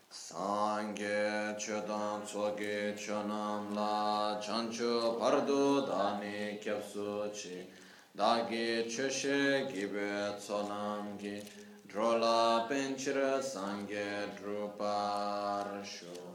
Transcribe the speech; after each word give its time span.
Sangye 0.09 1.55
chodan 1.59 2.21
tsoge 2.23 2.95
chonam 2.97 3.73
la 3.75 4.39
chancho 4.41 5.17
pardo 5.19 5.85
dani 5.85 6.57
kyapsu 6.63 7.29
chi 7.33 7.67
dagi 8.15 8.85
choshe 8.87 9.67
gibe 9.69 10.35
tsonam 10.39 11.17
gi 11.19 11.43
drola 11.87 12.65
penchira 12.69 13.41
sangye 13.41 14.09
druparshu 14.37 16.32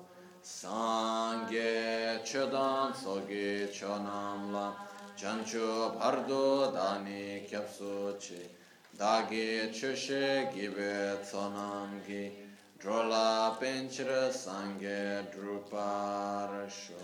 Tsoge 2.94 3.69
chonam 3.70 4.53
la 4.53 4.75
chancho 5.14 5.94
pardo 5.98 6.70
dani 6.72 7.44
kyapsu 7.48 8.16
chi 8.19 8.48
dagi 8.97 9.70
choshe 9.70 10.48
gibe 10.53 11.20
tsonam 11.22 12.03
gi 12.06 12.32
Drola 12.81 13.56
penchira 13.60 14.31
sangye 14.32 15.28
druparasho 15.32 17.03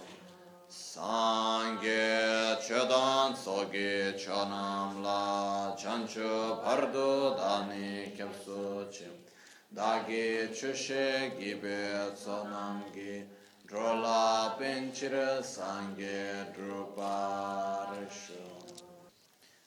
Sangye 0.69 2.57
chodan 2.67 3.35
soge 3.37 4.15
chonam 4.17 5.03
la 5.03 5.75
chancho 5.77 6.61
pardo 6.63 7.35
dani 7.37 8.11
kyapsu 8.17 8.89
chi 8.91 9.24
Dagi 9.75 10.51
chushe 10.53 11.35
gibe 11.37 12.13
tsonam 12.15 12.93
gi 12.93 13.27
Drola 13.67 14.55
penchira 14.57 15.43
sangye 15.43 16.49
druparasho 16.55 18.39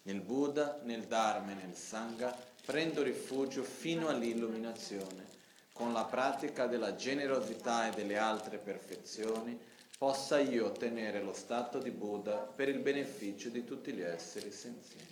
Nel 0.04 0.22
Buddha, 0.22 0.80
nel 0.86 1.04
Dharma 1.08 1.52
e 1.52 1.56
nel 1.56 1.76
Sangha 1.76 2.34
prendo 2.66 3.04
rifugio 3.04 3.64
fino 3.64 4.08
all'illuminazione 4.08 5.26
con 5.74 5.92
la 5.92 6.06
pratica 6.06 6.68
della 6.68 6.96
generosità 6.96 7.90
e 7.90 7.92
delle 7.92 8.18
altre 8.18 8.60
perfezioni, 8.60 9.60
possa 9.98 10.40
io 10.40 10.68
ottenere 10.68 11.22
lo 11.22 11.34
stato 11.34 11.80
di 11.80 11.92
Buddha 11.92 12.38
per 12.38 12.70
il 12.70 12.80
beneficio 12.80 13.50
di 13.50 13.66
tutti 13.66 13.92
gli 13.92 14.02
esseri 14.02 14.54
senzienti. 14.54 15.07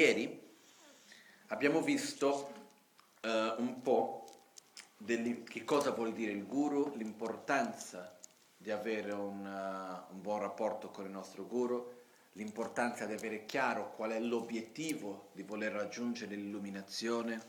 Ieri 0.00 0.40
abbiamo 1.48 1.82
visto 1.82 2.52
uh, 3.22 3.60
un 3.60 3.82
po' 3.82 4.24
degli, 4.96 5.42
che 5.42 5.62
cosa 5.62 5.90
vuol 5.90 6.14
dire 6.14 6.32
il 6.32 6.46
guru, 6.46 6.96
l'importanza 6.96 8.18
di 8.56 8.70
avere 8.70 9.12
un, 9.12 9.44
uh, 9.44 10.14
un, 10.14 10.22
buon 10.22 10.40
rapporto 10.40 10.88
con 10.88 11.04
il 11.04 11.10
nostro 11.10 11.44
guru, 11.44 11.98
l'importanza 12.32 13.04
di 13.04 13.12
avere 13.12 13.44
chiaro 13.44 13.92
qual 13.94 14.12
è 14.12 14.20
l'obiettivo 14.20 15.28
di 15.32 15.42
voler 15.42 15.72
raggiungere 15.72 16.34
l'illuminazione, 16.34 17.42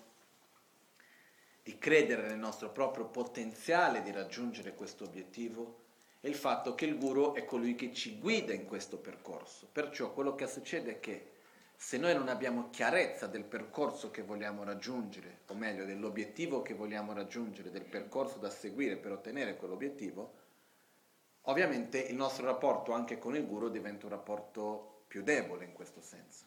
di 1.64 1.78
credere 1.78 2.28
nel 2.28 2.38
nostro 2.38 2.70
proprio 2.72 3.06
potenziale 3.06 4.02
di 4.02 4.12
raggiungere 4.12 4.76
questo 4.76 5.06
obiettivo 5.06 5.84
e 6.20 6.28
il 6.28 6.36
fatto 6.36 6.76
che 6.76 6.84
il 6.84 6.98
guru 6.98 7.34
è 7.34 7.46
colui 7.46 7.76
che 7.76 7.94
ci 7.94 8.20
guida 8.20 8.52
in 8.52 8.66
questo 8.66 8.98
percorso. 8.98 9.70
Perciò 9.72 10.12
quello 10.12 10.36
che 10.36 10.48
succede 10.48 10.92
è 10.92 11.00
che 11.00 11.40
se 11.84 11.98
noi 11.98 12.14
non 12.14 12.28
abbiamo 12.28 12.70
chiarezza 12.70 13.26
del 13.26 13.44
percorso 13.44 14.12
che 14.12 14.22
vogliamo 14.22 14.64
raggiungere, 14.64 15.40
o 15.48 15.56
meglio 15.56 15.84
dell'obiettivo 15.84 16.62
che 16.62 16.76
vogliamo 16.76 17.12
raggiungere, 17.12 17.72
del 17.72 17.86
percorso 17.86 18.38
da 18.38 18.52
seguire 18.52 18.98
per 18.98 19.14
ottenere 19.14 19.58
quell'obiettivo, 19.58 20.34
ovviamente 21.46 21.98
il 21.98 22.16
nostro 22.16 22.46
rapporto 22.46 22.92
anche 22.92 23.18
con 23.18 23.36
il 23.36 23.48
guru 23.48 23.72
diventa 23.72 24.06
un 24.06 24.12
rapporto 24.12 25.06
più 25.08 25.24
debole 25.24 25.66
in 25.66 25.74
questo 25.74 26.04
senso. 26.04 26.46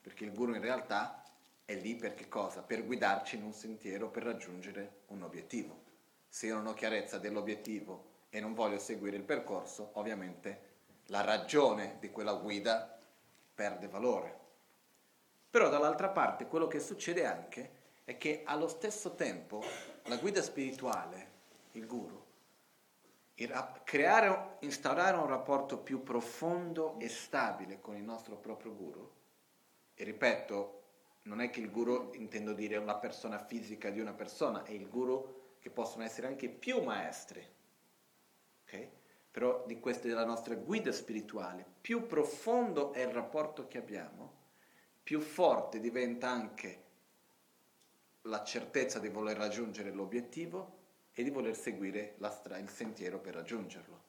Perché 0.00 0.24
il 0.24 0.32
guru 0.32 0.54
in 0.54 0.62
realtà 0.62 1.22
è 1.66 1.74
lì 1.74 1.94
per 1.94 2.14
che 2.14 2.28
cosa? 2.28 2.62
Per 2.62 2.86
guidarci 2.86 3.36
in 3.36 3.42
un 3.42 3.52
sentiero 3.52 4.08
per 4.08 4.22
raggiungere 4.22 5.02
un 5.08 5.22
obiettivo. 5.22 5.78
Se 6.26 6.46
io 6.46 6.54
non 6.54 6.68
ho 6.68 6.74
chiarezza 6.74 7.18
dell'obiettivo 7.18 8.04
e 8.30 8.40
non 8.40 8.54
voglio 8.54 8.78
seguire 8.78 9.18
il 9.18 9.24
percorso, 9.24 9.90
ovviamente 9.92 10.70
la 11.08 11.20
ragione 11.20 11.98
di 12.00 12.10
quella 12.10 12.32
guida 12.32 12.96
perde 13.54 13.88
valore. 13.88 14.40
Però 15.50 15.68
dall'altra 15.68 16.08
parte 16.08 16.46
quello 16.46 16.66
che 16.66 16.80
succede 16.80 17.26
anche 17.26 17.80
è 18.04 18.16
che 18.16 18.42
allo 18.44 18.68
stesso 18.68 19.14
tempo 19.14 19.62
la 20.04 20.16
guida 20.16 20.42
spirituale, 20.42 21.30
il 21.72 21.86
guru, 21.86 22.20
creare, 23.84 24.56
instaurare 24.60 25.16
un 25.16 25.26
rapporto 25.26 25.78
più 25.78 26.02
profondo 26.02 26.98
e 26.98 27.08
stabile 27.08 27.80
con 27.80 27.96
il 27.96 28.02
nostro 28.02 28.36
proprio 28.36 28.74
guru, 28.74 29.10
e 29.94 30.04
ripeto, 30.04 30.80
non 31.24 31.40
è 31.40 31.50
che 31.50 31.60
il 31.60 31.70
guru 31.70 32.10
intendo 32.14 32.52
dire 32.52 32.76
una 32.78 32.96
persona 32.96 33.38
fisica 33.38 33.90
di 33.90 34.00
una 34.00 34.12
persona, 34.12 34.64
è 34.64 34.72
il 34.72 34.88
guru 34.88 35.40
che 35.60 35.70
possono 35.70 36.02
essere 36.02 36.26
anche 36.26 36.48
più 36.48 36.82
maestri. 36.82 37.46
Okay? 38.64 38.90
Però 39.32 39.64
di 39.66 39.80
questa 39.80 40.06
della 40.06 40.26
nostra 40.26 40.54
guida 40.54 40.92
spirituale, 40.92 41.64
più 41.80 42.06
profondo 42.06 42.92
è 42.92 43.00
il 43.00 43.12
rapporto 43.12 43.66
che 43.66 43.78
abbiamo, 43.78 44.40
più 45.02 45.20
forte 45.20 45.80
diventa 45.80 46.28
anche 46.28 46.80
la 48.22 48.44
certezza 48.44 48.98
di 48.98 49.08
voler 49.08 49.38
raggiungere 49.38 49.90
l'obiettivo 49.90 50.80
e 51.14 51.24
di 51.24 51.30
voler 51.30 51.56
seguire 51.56 52.14
stra- 52.30 52.58
il 52.58 52.68
sentiero 52.68 53.18
per 53.18 53.34
raggiungerlo. 53.34 54.00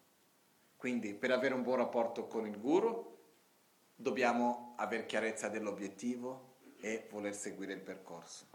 Quindi 0.76 1.14
per 1.14 1.32
avere 1.32 1.54
un 1.54 1.64
buon 1.64 1.78
rapporto 1.78 2.28
con 2.28 2.46
il 2.46 2.60
guru 2.60 3.18
dobbiamo 3.96 4.74
avere 4.76 5.06
chiarezza 5.06 5.48
dell'obiettivo 5.48 6.56
e 6.82 7.08
voler 7.10 7.34
seguire 7.34 7.72
il 7.72 7.80
percorso. 7.80 8.46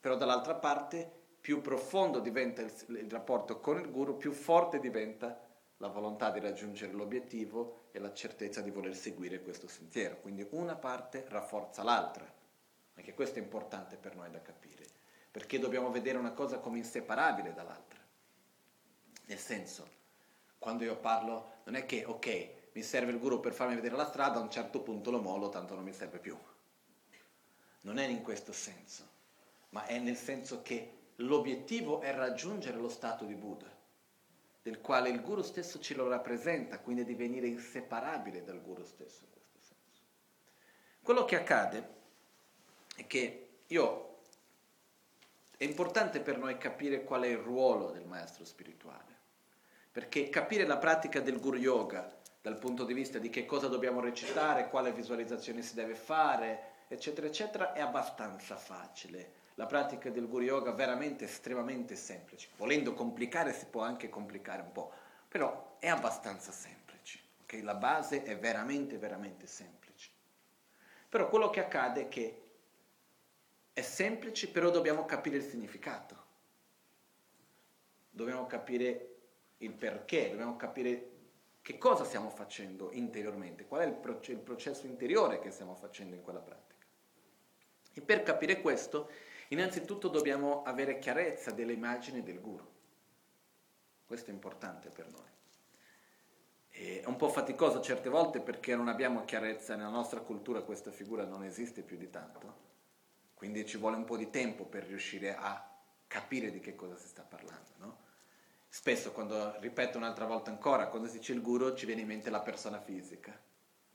Però 0.00 0.16
dall'altra 0.16 0.54
parte 0.54 1.18
più 1.38 1.60
profondo 1.60 2.20
diventa 2.20 2.62
il, 2.62 2.72
il 2.88 3.10
rapporto 3.10 3.60
con 3.60 3.78
il 3.78 3.90
guru, 3.90 4.16
più 4.16 4.32
forte 4.32 4.80
diventa 4.80 5.48
la 5.80 5.88
volontà 5.88 6.30
di 6.30 6.40
raggiungere 6.40 6.92
l'obiettivo 6.92 7.88
e 7.90 7.98
la 7.98 8.12
certezza 8.12 8.60
di 8.60 8.70
voler 8.70 8.94
seguire 8.94 9.42
questo 9.42 9.66
sentiero. 9.66 10.18
Quindi 10.20 10.46
una 10.50 10.76
parte 10.76 11.24
rafforza 11.28 11.82
l'altra. 11.82 12.30
Anche 12.94 13.14
questo 13.14 13.38
è 13.38 13.42
importante 13.42 13.96
per 13.96 14.14
noi 14.14 14.30
da 14.30 14.42
capire, 14.42 14.84
perché 15.30 15.58
dobbiamo 15.58 15.90
vedere 15.90 16.18
una 16.18 16.32
cosa 16.32 16.58
come 16.58 16.78
inseparabile 16.78 17.54
dall'altra. 17.54 17.98
Nel 19.24 19.38
senso, 19.38 19.88
quando 20.58 20.84
io 20.84 20.96
parlo, 20.96 21.52
non 21.64 21.76
è 21.76 21.86
che, 21.86 22.04
ok, 22.04 22.50
mi 22.72 22.82
serve 22.82 23.12
il 23.12 23.18
guru 23.18 23.40
per 23.40 23.54
farmi 23.54 23.74
vedere 23.74 23.96
la 23.96 24.06
strada, 24.06 24.38
a 24.38 24.42
un 24.42 24.50
certo 24.50 24.82
punto 24.82 25.10
lo 25.10 25.20
mollo, 25.20 25.48
tanto 25.48 25.74
non 25.74 25.84
mi 25.84 25.94
serve 25.94 26.18
più. 26.18 26.36
Non 27.82 27.96
è 27.96 28.06
in 28.06 28.22
questo 28.22 28.52
senso, 28.52 29.08
ma 29.70 29.86
è 29.86 29.98
nel 29.98 30.16
senso 30.16 30.60
che 30.60 30.98
l'obiettivo 31.16 32.02
è 32.02 32.12
raggiungere 32.12 32.76
lo 32.76 32.90
stato 32.90 33.24
di 33.24 33.34
Buddha 33.34 33.78
del 34.62 34.80
quale 34.80 35.08
il 35.08 35.22
guru 35.22 35.42
stesso 35.42 35.80
ce 35.80 35.94
lo 35.94 36.08
rappresenta, 36.08 36.78
quindi 36.78 37.04
divenire 37.04 37.46
inseparabile 37.46 38.44
dal 38.44 38.60
guru 38.60 38.84
stesso 38.84 39.24
in 39.24 39.30
questo 39.30 39.58
senso. 39.60 40.02
Quello 41.02 41.24
che 41.24 41.36
accade 41.36 41.88
è 42.96 43.06
che 43.06 43.48
io 43.66 44.18
è 45.56 45.64
importante 45.64 46.20
per 46.20 46.38
noi 46.38 46.58
capire 46.58 47.04
qual 47.04 47.22
è 47.22 47.28
il 47.28 47.38
ruolo 47.38 47.90
del 47.90 48.04
maestro 48.04 48.44
spirituale, 48.44 49.18
perché 49.90 50.28
capire 50.28 50.66
la 50.66 50.78
pratica 50.78 51.20
del 51.20 51.40
guru 51.40 51.56
yoga 51.56 52.18
dal 52.42 52.58
punto 52.58 52.84
di 52.84 52.94
vista 52.94 53.18
di 53.18 53.28
che 53.30 53.44
cosa 53.44 53.68
dobbiamo 53.68 54.00
recitare, 54.00 54.68
quale 54.68 54.92
visualizzazione 54.92 55.62
si 55.62 55.74
deve 55.74 55.94
fare, 55.94 56.84
eccetera, 56.88 57.26
eccetera, 57.26 57.72
è 57.72 57.80
abbastanza 57.80 58.56
facile 58.56 59.39
la 59.60 59.66
pratica 59.66 60.08
del 60.08 60.26
Guru 60.26 60.44
Yoga 60.44 60.72
veramente 60.72 61.26
estremamente 61.26 61.94
semplice. 61.94 62.48
Volendo 62.56 62.94
complicare 62.94 63.52
si 63.52 63.66
può 63.66 63.82
anche 63.82 64.08
complicare 64.08 64.62
un 64.62 64.72
po', 64.72 64.90
però 65.28 65.76
è 65.78 65.86
abbastanza 65.86 66.50
semplice. 66.50 67.18
Okay? 67.42 67.60
La 67.60 67.74
base 67.74 68.22
è 68.22 68.38
veramente, 68.38 68.96
veramente 68.96 69.46
semplice. 69.46 70.08
Però 71.10 71.28
quello 71.28 71.50
che 71.50 71.60
accade 71.60 72.00
è 72.00 72.08
che 72.08 72.42
è 73.74 73.82
semplice, 73.82 74.48
però 74.48 74.70
dobbiamo 74.70 75.04
capire 75.04 75.36
il 75.36 75.42
significato. 75.42 76.16
Dobbiamo 78.08 78.46
capire 78.46 79.16
il 79.58 79.74
perché, 79.74 80.30
dobbiamo 80.30 80.56
capire 80.56 81.10
che 81.60 81.76
cosa 81.76 82.04
stiamo 82.04 82.30
facendo 82.30 82.92
interiormente, 82.92 83.66
qual 83.66 83.82
è 83.82 83.84
il, 83.84 83.92
proce- 83.92 84.32
il 84.32 84.38
processo 84.38 84.86
interiore 84.86 85.38
che 85.38 85.50
stiamo 85.50 85.74
facendo 85.74 86.14
in 86.14 86.22
quella 86.22 86.40
pratica. 86.40 86.86
E 87.92 88.00
per 88.00 88.22
capire 88.22 88.62
questo 88.62 89.28
Innanzitutto 89.52 90.08
dobbiamo 90.08 90.62
avere 90.62 90.98
chiarezza 90.98 91.50
dell'immagine 91.50 92.22
del 92.22 92.40
guru. 92.40 92.68
Questo 94.06 94.30
è 94.30 94.32
importante 94.32 94.90
per 94.90 95.08
noi. 95.10 95.28
È 96.68 97.04
un 97.06 97.16
po' 97.16 97.28
faticoso 97.28 97.80
certe 97.80 98.08
volte 98.08 98.40
perché 98.40 98.76
non 98.76 98.86
abbiamo 98.86 99.24
chiarezza 99.24 99.74
nella 99.74 99.88
nostra 99.88 100.20
cultura, 100.20 100.62
questa 100.62 100.92
figura 100.92 101.24
non 101.24 101.42
esiste 101.42 101.82
più 101.82 101.96
di 101.96 102.08
tanto, 102.10 102.68
quindi 103.34 103.66
ci 103.66 103.76
vuole 103.76 103.96
un 103.96 104.04
po' 104.04 104.16
di 104.16 104.30
tempo 104.30 104.64
per 104.64 104.84
riuscire 104.84 105.34
a 105.34 105.68
capire 106.06 106.52
di 106.52 106.60
che 106.60 106.76
cosa 106.76 106.96
si 106.96 107.08
sta 107.08 107.22
parlando. 107.22 107.70
No? 107.78 107.98
Spesso 108.68 109.10
quando, 109.10 109.58
ripeto 109.58 109.98
un'altra 109.98 110.26
volta 110.26 110.50
ancora, 110.50 110.86
quando 110.86 111.08
si 111.08 111.18
dice 111.18 111.32
il 111.32 111.42
guru 111.42 111.74
ci 111.74 111.86
viene 111.86 112.02
in 112.02 112.06
mente 112.06 112.30
la 112.30 112.40
persona 112.40 112.80
fisica. 112.80 113.36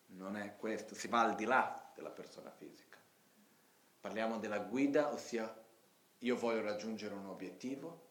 Non 0.07 0.35
è 0.35 0.57
questo, 0.57 0.95
si 0.95 1.07
va 1.07 1.21
al 1.21 1.35
di 1.35 1.45
là 1.45 1.91
della 1.95 2.11
persona 2.11 2.51
fisica. 2.51 2.94
Parliamo 4.05 4.37
della 4.37 4.59
guida, 4.59 5.11
ossia 5.11 5.51
io 6.19 6.35
voglio 6.35 6.61
raggiungere 6.61 7.15
un 7.15 7.25
obiettivo, 7.25 8.09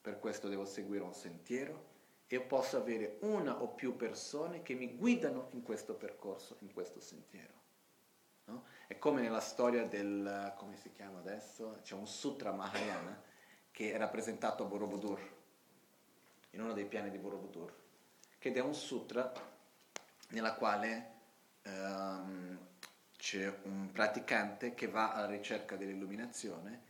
per 0.00 0.18
questo 0.18 0.48
devo 0.48 0.64
seguire 0.64 1.04
un 1.04 1.12
sentiero 1.12 1.88
e 2.26 2.40
posso 2.40 2.78
avere 2.78 3.18
una 3.20 3.60
o 3.60 3.68
più 3.68 3.96
persone 3.96 4.62
che 4.62 4.72
mi 4.72 4.96
guidano 4.96 5.48
in 5.50 5.62
questo 5.62 5.94
percorso, 5.94 6.56
in 6.60 6.72
questo 6.72 7.00
sentiero. 7.00 7.52
No? 8.44 8.64
È 8.86 8.96
come 8.96 9.20
nella 9.20 9.40
storia 9.40 9.86
del, 9.86 10.54
come 10.56 10.74
si 10.78 10.90
chiama 10.92 11.18
adesso? 11.18 11.80
C'è 11.82 11.92
un 11.92 12.06
sutra 12.06 12.52
Mahayana 12.52 13.22
che 13.70 13.92
è 13.92 13.98
rappresentato 13.98 14.62
a 14.62 14.66
Borobudur, 14.66 15.20
in 16.52 16.62
uno 16.62 16.72
dei 16.72 16.86
piani 16.86 17.10
di 17.10 17.18
Borobudur, 17.18 17.74
che 18.38 18.54
è 18.54 18.60
un 18.60 18.74
sutra 18.74 19.30
nella 20.30 20.54
quale 20.54 21.12
um, 21.66 22.58
c'è 23.26 23.52
un 23.64 23.90
praticante 23.90 24.74
che 24.74 24.86
va 24.86 25.12
alla 25.12 25.26
ricerca 25.26 25.74
dell'illuminazione 25.74 26.82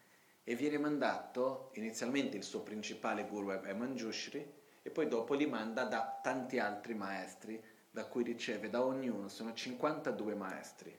e 0.44 0.55
viene 0.55 0.77
mandato, 0.77 1.71
inizialmente 1.77 2.37
il 2.37 2.43
suo 2.43 2.61
principale 2.61 3.25
guru 3.25 3.53
è 3.53 3.73
Manjushri 3.73 4.53
e 4.83 4.91
poi 4.91 5.09
dopo 5.09 5.33
li 5.33 5.47
manda 5.47 5.85
da 5.85 6.21
tanti 6.23 6.59
altri 6.59 6.93
maestri 6.93 7.59
da 7.91 8.05
cui 8.05 8.23
riceve 8.23 8.69
da 8.69 8.85
ognuno, 8.85 9.29
sono 9.29 9.55
52 9.55 10.35
maestri, 10.35 10.94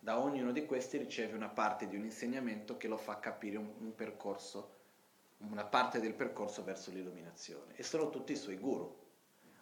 da 0.00 0.18
ognuno 0.18 0.50
di 0.50 0.66
questi 0.66 0.98
riceve 0.98 1.36
una 1.36 1.50
parte 1.50 1.86
di 1.86 1.94
un 1.94 2.02
insegnamento 2.02 2.76
che 2.76 2.88
lo 2.88 2.96
fa 2.96 3.20
capire 3.20 3.58
un, 3.58 3.72
un 3.78 3.94
percorso, 3.94 4.74
una 5.50 5.64
parte 5.64 6.00
del 6.00 6.14
percorso 6.14 6.64
verso 6.64 6.90
l'illuminazione 6.90 7.76
e 7.76 7.84
sono 7.84 8.10
tutti 8.10 8.32
i 8.32 8.36
suoi 8.36 8.56
guru. 8.56 9.02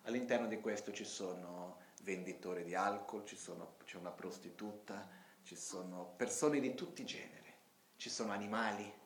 All'interno 0.05 0.47
di 0.47 0.59
questo 0.59 0.91
ci 0.91 1.05
sono 1.05 1.81
venditore 2.02 2.62
di 2.64 2.75
alcol, 2.75 3.26
sono, 3.26 3.76
c'è 3.84 3.96
una 3.96 4.10
prostituta, 4.10 5.08
ci 5.43 5.56
sono 5.56 6.14
persone 6.16 6.60
di 6.60 6.75
tutti 6.75 7.02
i 7.02 7.06
generi, 7.06 7.52
ci 7.97 8.11
sono 8.11 8.32
animali 8.32 9.00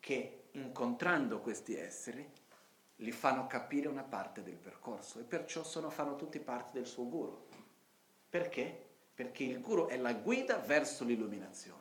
che 0.00 0.48
incontrando 0.52 1.40
questi 1.40 1.76
esseri 1.76 2.28
li 2.96 3.12
fanno 3.12 3.46
capire 3.46 3.88
una 3.88 4.02
parte 4.02 4.42
del 4.42 4.56
percorso 4.56 5.18
e 5.18 5.24
perciò 5.24 5.64
sono, 5.64 5.90
fanno 5.90 6.16
tutti 6.16 6.38
parte 6.38 6.72
del 6.72 6.86
suo 6.86 7.08
guru. 7.08 7.46
Perché? 8.28 8.90
Perché 9.14 9.44
il 9.44 9.60
guru 9.60 9.88
è 9.88 9.96
la 9.96 10.14
guida 10.14 10.58
verso 10.58 11.04
l'illuminazione. 11.04 11.80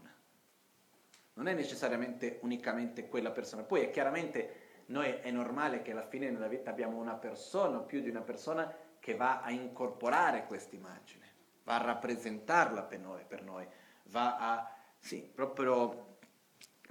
Non 1.33 1.47
è 1.47 1.53
necessariamente 1.53 2.39
unicamente 2.41 3.07
quella 3.07 3.31
persona. 3.31 3.63
Poi 3.63 3.81
è 3.81 3.91
chiaramente 3.91 4.69
noi 4.87 5.07
è 5.07 5.31
normale 5.31 5.81
che 5.81 5.91
alla 5.91 6.05
fine 6.05 6.29
nella 6.29 6.47
vita 6.47 6.69
abbiamo 6.69 6.97
una 6.97 7.15
persona 7.15 7.77
o 7.77 7.83
più 7.83 8.01
di 8.01 8.09
una 8.09 8.21
persona 8.21 8.73
che 9.01 9.15
va 9.15 9.41
a 9.41 9.49
incorporare 9.49 10.45
questa 10.45 10.75
immagine, 10.75 11.25
va 11.63 11.75
a 11.75 11.83
rappresentarla 11.83 12.83
per 12.83 12.99
noi, 12.99 13.25
per 13.27 13.41
noi, 13.41 13.67
va 14.03 14.37
a, 14.37 14.75
sì, 14.99 15.17
proprio, 15.21 16.17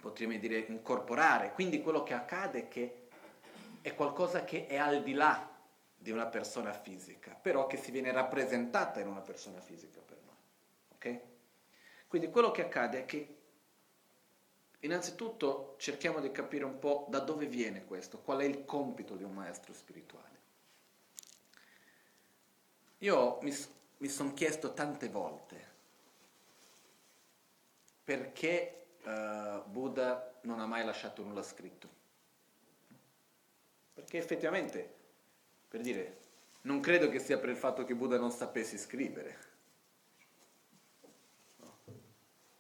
potremmo 0.00 0.36
dire, 0.36 0.58
incorporare. 0.58 1.52
Quindi 1.52 1.80
quello 1.80 2.02
che 2.02 2.12
accade 2.12 2.64
è 2.64 2.68
che 2.68 3.08
è 3.80 3.94
qualcosa 3.94 4.44
che 4.44 4.66
è 4.66 4.76
al 4.76 5.04
di 5.04 5.12
là 5.12 5.48
di 5.96 6.10
una 6.10 6.26
persona 6.26 6.72
fisica, 6.72 7.32
però 7.32 7.68
che 7.68 7.76
si 7.76 7.92
viene 7.92 8.10
rappresentata 8.10 8.98
in 8.98 9.06
una 9.06 9.20
persona 9.20 9.60
fisica 9.60 10.00
per 10.00 10.18
noi. 10.24 10.36
Ok? 10.94 11.20
Quindi 12.08 12.28
quello 12.28 12.50
che 12.50 12.62
accade 12.62 13.02
è 13.02 13.04
che 13.04 13.36
innanzitutto 14.80 15.76
cerchiamo 15.78 16.18
di 16.18 16.32
capire 16.32 16.64
un 16.64 16.80
po' 16.80 17.06
da 17.08 17.20
dove 17.20 17.46
viene 17.46 17.84
questo, 17.84 18.18
qual 18.18 18.40
è 18.40 18.44
il 18.44 18.64
compito 18.64 19.14
di 19.14 19.22
un 19.22 19.32
maestro 19.32 19.72
spirituale. 19.72 20.39
Io 23.02 23.38
mi, 23.42 23.54
mi 23.98 24.08
sono 24.08 24.32
chiesto 24.34 24.72
tante 24.72 25.08
volte 25.08 25.68
perché 28.04 28.86
uh, 29.04 29.68
Buddha 29.68 30.38
non 30.42 30.60
ha 30.60 30.66
mai 30.66 30.84
lasciato 30.84 31.22
nulla 31.22 31.42
scritto. 31.42 31.88
Perché 33.94 34.18
effettivamente, 34.18 34.94
per 35.68 35.80
dire, 35.80 36.18
non 36.62 36.80
credo 36.80 37.08
che 37.08 37.18
sia 37.18 37.38
per 37.38 37.50
il 37.50 37.56
fatto 37.56 37.84
che 37.84 37.94
Buddha 37.94 38.18
non 38.18 38.30
sapesse 38.30 38.76
scrivere. 38.76 39.48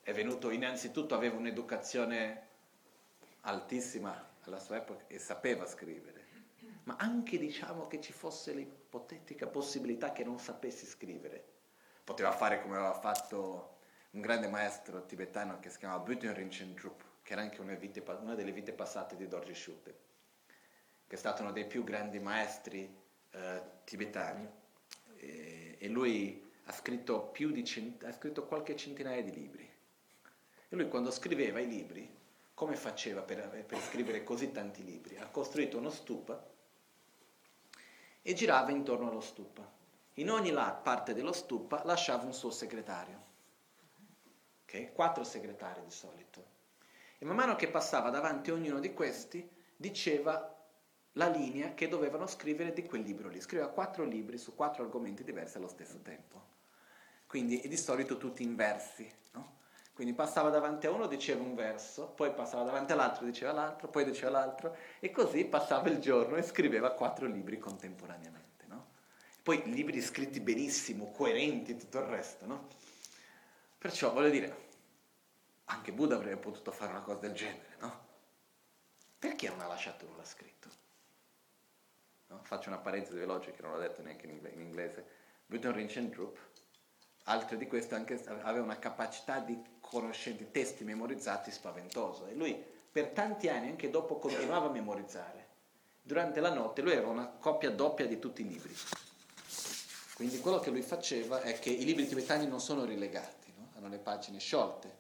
È 0.00 0.12
venuto 0.12 0.50
innanzitutto, 0.50 1.14
aveva 1.14 1.36
un'educazione 1.36 2.48
altissima 3.42 4.28
alla 4.42 4.58
sua 4.58 4.76
epoca 4.76 5.04
e 5.06 5.18
sapeva 5.18 5.66
scrivere 5.66 6.20
ma 6.84 6.96
anche 6.98 7.38
diciamo 7.38 7.86
che 7.86 8.00
ci 8.00 8.12
fosse 8.12 8.52
l'ipotetica 8.90 9.46
possibilità 9.46 10.10
che 10.10 10.24
non 10.24 10.40
sapessi 10.40 10.84
scrivere. 10.84 11.44
Poteva 12.02 12.32
fare 12.32 12.60
come 12.60 12.74
aveva 12.74 12.94
fatto 12.94 13.78
un 14.10 14.20
grande 14.20 14.48
maestro 14.48 15.06
tibetano 15.06 15.60
che 15.60 15.70
si 15.70 15.78
chiamava 15.78 16.02
Buten 16.02 16.34
Rinchen 16.34 16.74
Drup, 16.74 17.04
che 17.22 17.32
era 17.32 17.42
anche 17.42 17.60
una, 17.60 17.74
vite, 17.74 18.02
una, 18.20 18.34
delle 18.34 18.50
vite 18.50 18.72
passate 18.72 19.14
di 19.14 19.28
Dorje 19.28 19.54
Shute, 19.54 19.98
che 21.06 21.14
è 21.14 21.18
stato 21.18 21.42
uno 21.42 21.52
dei 21.52 21.66
più 21.66 21.84
grandi 21.84 22.18
maestri 22.18 22.92
eh, 23.30 23.62
tibetani 23.84 24.48
e, 25.18 25.76
e, 25.78 25.88
lui 25.88 26.50
ha 26.64 26.72
scritto, 26.72 27.32
cent- 27.62 28.02
ha 28.02 28.12
scritto 28.12 28.44
qualche 28.46 28.74
centinaia 28.74 29.22
di 29.22 29.32
libri. 29.32 29.68
E 30.68 30.76
lui 30.76 30.88
quando 30.88 31.12
scriveva 31.12 31.60
i 31.60 31.68
libri, 31.68 32.18
come 32.54 32.74
faceva 32.74 33.22
per, 33.22 33.64
per 33.64 33.78
scrivere 33.78 34.24
così 34.24 34.50
tanti 34.50 34.82
libri? 34.82 35.16
Ha 35.16 35.28
costruito 35.28 35.78
uno 35.78 35.90
stupa 35.90 36.49
e 38.22 38.34
girava 38.34 38.70
intorno 38.70 39.08
allo 39.08 39.20
stupa. 39.20 39.68
In 40.14 40.30
ogni 40.30 40.52
parte 40.52 41.14
dello 41.14 41.32
stupa 41.32 41.82
lasciava 41.84 42.24
un 42.24 42.34
suo 42.34 42.50
segretario, 42.50 43.22
okay? 44.64 44.92
quattro 44.92 45.24
segretari 45.24 45.82
di 45.82 45.90
solito. 45.90 46.44
E 47.18 47.24
man 47.24 47.36
mano 47.36 47.56
che 47.56 47.68
passava 47.68 48.10
davanti 48.10 48.50
a 48.50 48.54
ognuno 48.54 48.80
di 48.80 48.92
questi 48.92 49.48
diceva 49.76 50.56
la 51.14 51.28
linea 51.28 51.74
che 51.74 51.88
dovevano 51.88 52.26
scrivere 52.26 52.72
di 52.72 52.84
quel 52.84 53.02
libro 53.02 53.28
lì. 53.28 53.40
Scriveva 53.40 53.68
quattro 53.68 54.04
libri 54.04 54.38
su 54.38 54.54
quattro 54.54 54.82
argomenti 54.82 55.24
diversi 55.24 55.56
allo 55.56 55.68
stesso 55.68 56.00
tempo. 56.02 56.58
Quindi 57.26 57.60
di 57.66 57.76
solito 57.76 58.16
tutti 58.16 58.42
in 58.42 58.56
versi, 58.56 59.10
no? 59.32 59.58
Quindi 60.00 60.16
passava 60.16 60.48
davanti 60.48 60.86
a 60.86 60.92
uno, 60.92 61.06
diceva 61.06 61.42
un 61.42 61.54
verso, 61.54 62.06
poi 62.06 62.32
passava 62.32 62.62
davanti 62.64 62.92
all'altro, 62.92 63.26
diceva 63.26 63.52
l'altro, 63.52 63.88
poi 63.88 64.06
diceva 64.06 64.30
l'altro, 64.30 64.74
e 64.98 65.10
così 65.10 65.44
passava 65.44 65.90
il 65.90 65.98
giorno 65.98 66.36
e 66.36 66.42
scriveva 66.42 66.92
quattro 66.92 67.26
libri 67.26 67.58
contemporaneamente. 67.58 68.64
No? 68.68 68.92
Poi 69.42 69.62
libri 69.70 70.00
scritti 70.00 70.40
benissimo, 70.40 71.10
coerenti 71.10 71.72
e 71.72 71.76
tutto 71.76 71.98
il 71.98 72.06
resto. 72.06 72.46
No? 72.46 72.68
Perciò 73.76 74.10
voglio 74.14 74.30
dire, 74.30 74.68
anche 75.66 75.92
Buddha 75.92 76.14
avrebbe 76.14 76.40
potuto 76.40 76.72
fare 76.72 76.92
una 76.92 77.02
cosa 77.02 77.20
del 77.20 77.34
genere, 77.34 77.76
no? 77.80 78.06
Perché 79.18 79.50
non 79.50 79.60
ha 79.60 79.66
lasciato 79.66 80.06
nulla 80.06 80.24
scritto? 80.24 80.68
No? 82.28 82.40
Faccio 82.44 82.70
una 82.70 82.78
parentesi 82.78 83.18
veloce 83.18 83.52
che 83.52 83.60
non 83.60 83.72
l'ho 83.72 83.80
detto 83.80 84.00
neanche 84.00 84.24
in 84.24 84.60
inglese. 84.62 85.04
Buddha 85.44 85.70
Rinchen 85.70 86.08
Drup, 86.08 86.38
altro 87.30 87.56
di 87.56 87.66
questo, 87.66 87.94
anche, 87.94 88.22
aveva 88.42 88.64
una 88.64 88.78
capacità 88.78 89.38
di 89.38 89.60
conoscenti, 89.80 90.50
testi 90.50 90.84
memorizzati 90.84 91.50
spaventoso. 91.50 92.26
E 92.26 92.34
lui 92.34 92.62
per 92.92 93.08
tanti 93.08 93.48
anni, 93.48 93.68
anche 93.68 93.88
dopo, 93.88 94.18
continuava 94.18 94.66
a 94.66 94.70
memorizzare. 94.70 95.46
Durante 96.02 96.40
la 96.40 96.52
notte 96.52 96.82
lui 96.82 96.92
aveva 96.92 97.10
una 97.10 97.28
copia 97.28 97.70
doppia 97.70 98.06
di 98.06 98.18
tutti 98.18 98.42
i 98.42 98.48
libri. 98.48 98.74
Quindi 100.14 100.40
quello 100.40 100.58
che 100.58 100.70
lui 100.70 100.82
faceva 100.82 101.40
è 101.40 101.58
che 101.58 101.70
i 101.70 101.84
libri 101.84 102.06
tibetani 102.06 102.46
non 102.46 102.60
sono 102.60 102.84
rilegati, 102.84 103.52
no? 103.56 103.70
hanno 103.76 103.88
le 103.88 103.98
pagine 103.98 104.38
sciolte. 104.38 104.98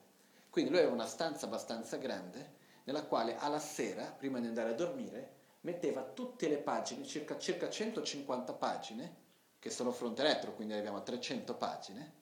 Quindi 0.50 0.70
lui 0.70 0.78
aveva 0.78 0.94
una 0.94 1.06
stanza 1.06 1.46
abbastanza 1.46 1.96
grande 1.96 2.58
nella 2.84 3.02
quale 3.04 3.36
alla 3.36 3.58
sera, 3.58 4.04
prima 4.04 4.38
di 4.38 4.46
andare 4.46 4.70
a 4.70 4.74
dormire, 4.74 5.38
metteva 5.62 6.02
tutte 6.02 6.48
le 6.48 6.58
pagine, 6.58 7.04
circa, 7.04 7.36
circa 7.38 7.68
150 7.68 8.52
pagine, 8.54 9.16
che 9.58 9.70
sono 9.70 9.90
fronte 9.90 10.22
retro, 10.22 10.54
quindi 10.54 10.72
arriviamo 10.72 10.98
a 10.98 11.02
300 11.02 11.54
pagine, 11.54 12.12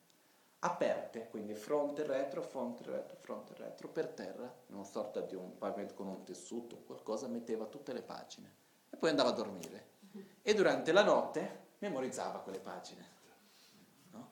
aperte, 0.60 1.28
quindi 1.28 1.54
fronte, 1.54 2.04
retro, 2.04 2.42
fronte, 2.42 2.82
retro, 2.84 3.16
fronte, 3.20 3.54
retro, 3.56 3.88
per 3.88 4.08
terra, 4.08 4.52
in 4.66 4.74
una 4.74 4.84
sorta 4.84 5.20
di 5.20 5.34
un 5.34 5.56
pavimento 5.56 5.94
con 5.94 6.08
un 6.08 6.24
tessuto, 6.24 6.76
qualcosa, 6.86 7.28
metteva 7.28 7.66
tutte 7.66 7.92
le 7.92 8.02
pagine 8.02 8.54
e 8.90 8.96
poi 8.96 9.10
andava 9.10 9.28
a 9.28 9.32
dormire. 9.32 9.96
E 10.42 10.54
durante 10.54 10.92
la 10.92 11.04
notte 11.04 11.66
memorizzava 11.78 12.40
quelle 12.40 12.58
pagine. 12.58 13.06
No? 14.10 14.28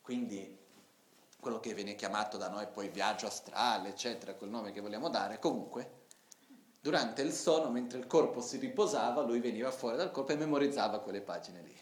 Quindi 0.00 0.56
quello 1.38 1.60
che 1.60 1.74
viene 1.74 1.94
chiamato 1.94 2.36
da 2.36 2.48
noi 2.48 2.66
poi 2.66 2.88
viaggio 2.88 3.26
astrale, 3.26 3.90
eccetera, 3.90 4.34
quel 4.34 4.50
nome 4.50 4.72
che 4.72 4.80
vogliamo 4.80 5.08
dare, 5.08 5.38
comunque, 5.38 6.06
durante 6.80 7.22
il 7.22 7.32
sonno, 7.32 7.70
mentre 7.70 7.98
il 7.98 8.06
corpo 8.08 8.40
si 8.40 8.56
riposava, 8.56 9.22
lui 9.22 9.38
veniva 9.38 9.70
fuori 9.70 9.96
dal 9.96 10.10
corpo 10.10 10.32
e 10.32 10.36
memorizzava 10.36 11.00
quelle 11.00 11.20
pagine 11.20 11.62
lì. 11.62 11.76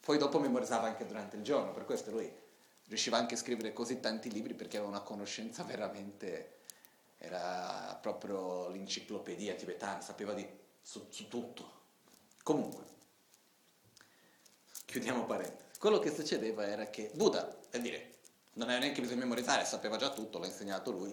Poi 0.00 0.18
dopo 0.18 0.40
memorizzava 0.40 0.88
anche 0.88 1.06
durante 1.06 1.36
il 1.36 1.42
giorno, 1.42 1.70
per 1.70 1.84
questo 1.84 2.10
lui 2.10 2.41
riusciva 2.92 3.16
anche 3.16 3.34
a 3.34 3.38
scrivere 3.38 3.72
così 3.72 4.00
tanti 4.00 4.30
libri 4.30 4.52
perché 4.52 4.76
aveva 4.76 4.92
una 4.92 5.00
conoscenza 5.00 5.62
veramente, 5.64 6.58
era 7.16 7.98
proprio 8.00 8.68
l'enciclopedia 8.68 9.54
tibetana, 9.54 10.02
sapeva 10.02 10.34
di, 10.34 10.46
su, 10.80 11.06
su 11.08 11.26
tutto. 11.28 11.80
Comunque, 12.42 12.84
chiudiamo 14.84 15.24
parentesi. 15.24 15.78
Quello 15.78 15.98
che 15.98 16.12
succedeva 16.12 16.66
era 16.66 16.90
che 16.90 17.10
Buddha, 17.14 17.44
per 17.44 17.80
dire, 17.80 18.18
non 18.54 18.68
aveva 18.68 18.80
neanche 18.80 19.00
bisogno 19.00 19.20
di 19.20 19.24
memorizzare, 19.24 19.64
sapeva 19.64 19.96
già 19.96 20.10
tutto, 20.10 20.38
l'ha 20.38 20.46
insegnato 20.46 20.90
lui. 20.90 21.10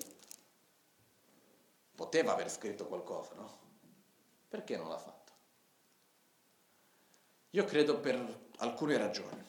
Poteva 1.95 2.33
aver 2.33 2.51
scritto 2.51 2.88
qualcosa, 2.88 3.33
no? 3.36 3.57
Perché 4.50 4.75
non 4.75 4.89
l'ha 4.89 4.98
fatto? 4.98 5.31
Io 7.51 7.63
credo 7.65 8.00
per 8.00 8.48
alcune 8.57 8.98
ragioni. 8.98 9.43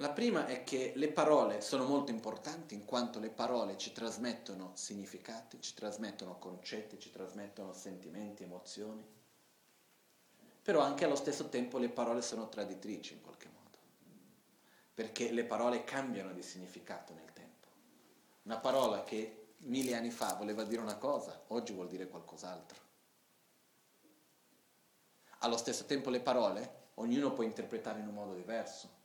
La 0.00 0.10
prima 0.10 0.46
è 0.46 0.62
che 0.62 0.92
le 0.94 1.08
parole 1.08 1.60
sono 1.60 1.82
molto 1.82 2.12
importanti 2.12 2.74
in 2.74 2.84
quanto 2.84 3.18
le 3.18 3.30
parole 3.30 3.76
ci 3.76 3.90
trasmettono 3.90 4.70
significati, 4.74 5.60
ci 5.60 5.74
trasmettono 5.74 6.38
concetti, 6.38 7.00
ci 7.00 7.10
trasmettono 7.10 7.72
sentimenti, 7.72 8.44
emozioni. 8.44 9.04
Però 10.62 10.80
anche 10.82 11.04
allo 11.04 11.16
stesso 11.16 11.48
tempo 11.48 11.78
le 11.78 11.88
parole 11.88 12.22
sono 12.22 12.48
traditrici 12.48 13.14
in 13.14 13.22
qualche 13.22 13.48
modo, 13.48 13.78
perché 14.94 15.32
le 15.32 15.44
parole 15.44 15.82
cambiano 15.82 16.32
di 16.32 16.42
significato 16.42 17.12
nel 17.12 17.32
tempo. 17.32 17.66
Una 18.42 18.58
parola 18.58 19.02
che 19.02 19.54
mille 19.62 19.96
anni 19.96 20.12
fa 20.12 20.34
voleva 20.34 20.62
dire 20.62 20.80
una 20.80 20.96
cosa, 20.96 21.42
oggi 21.48 21.72
vuol 21.72 21.88
dire 21.88 22.06
qualcos'altro. 22.06 22.78
Allo 25.38 25.56
stesso 25.56 25.86
tempo 25.86 26.08
le 26.08 26.20
parole 26.20 26.90
ognuno 26.94 27.32
può 27.32 27.42
interpretare 27.42 27.98
in 27.98 28.06
un 28.06 28.14
modo 28.14 28.34
diverso 28.34 28.97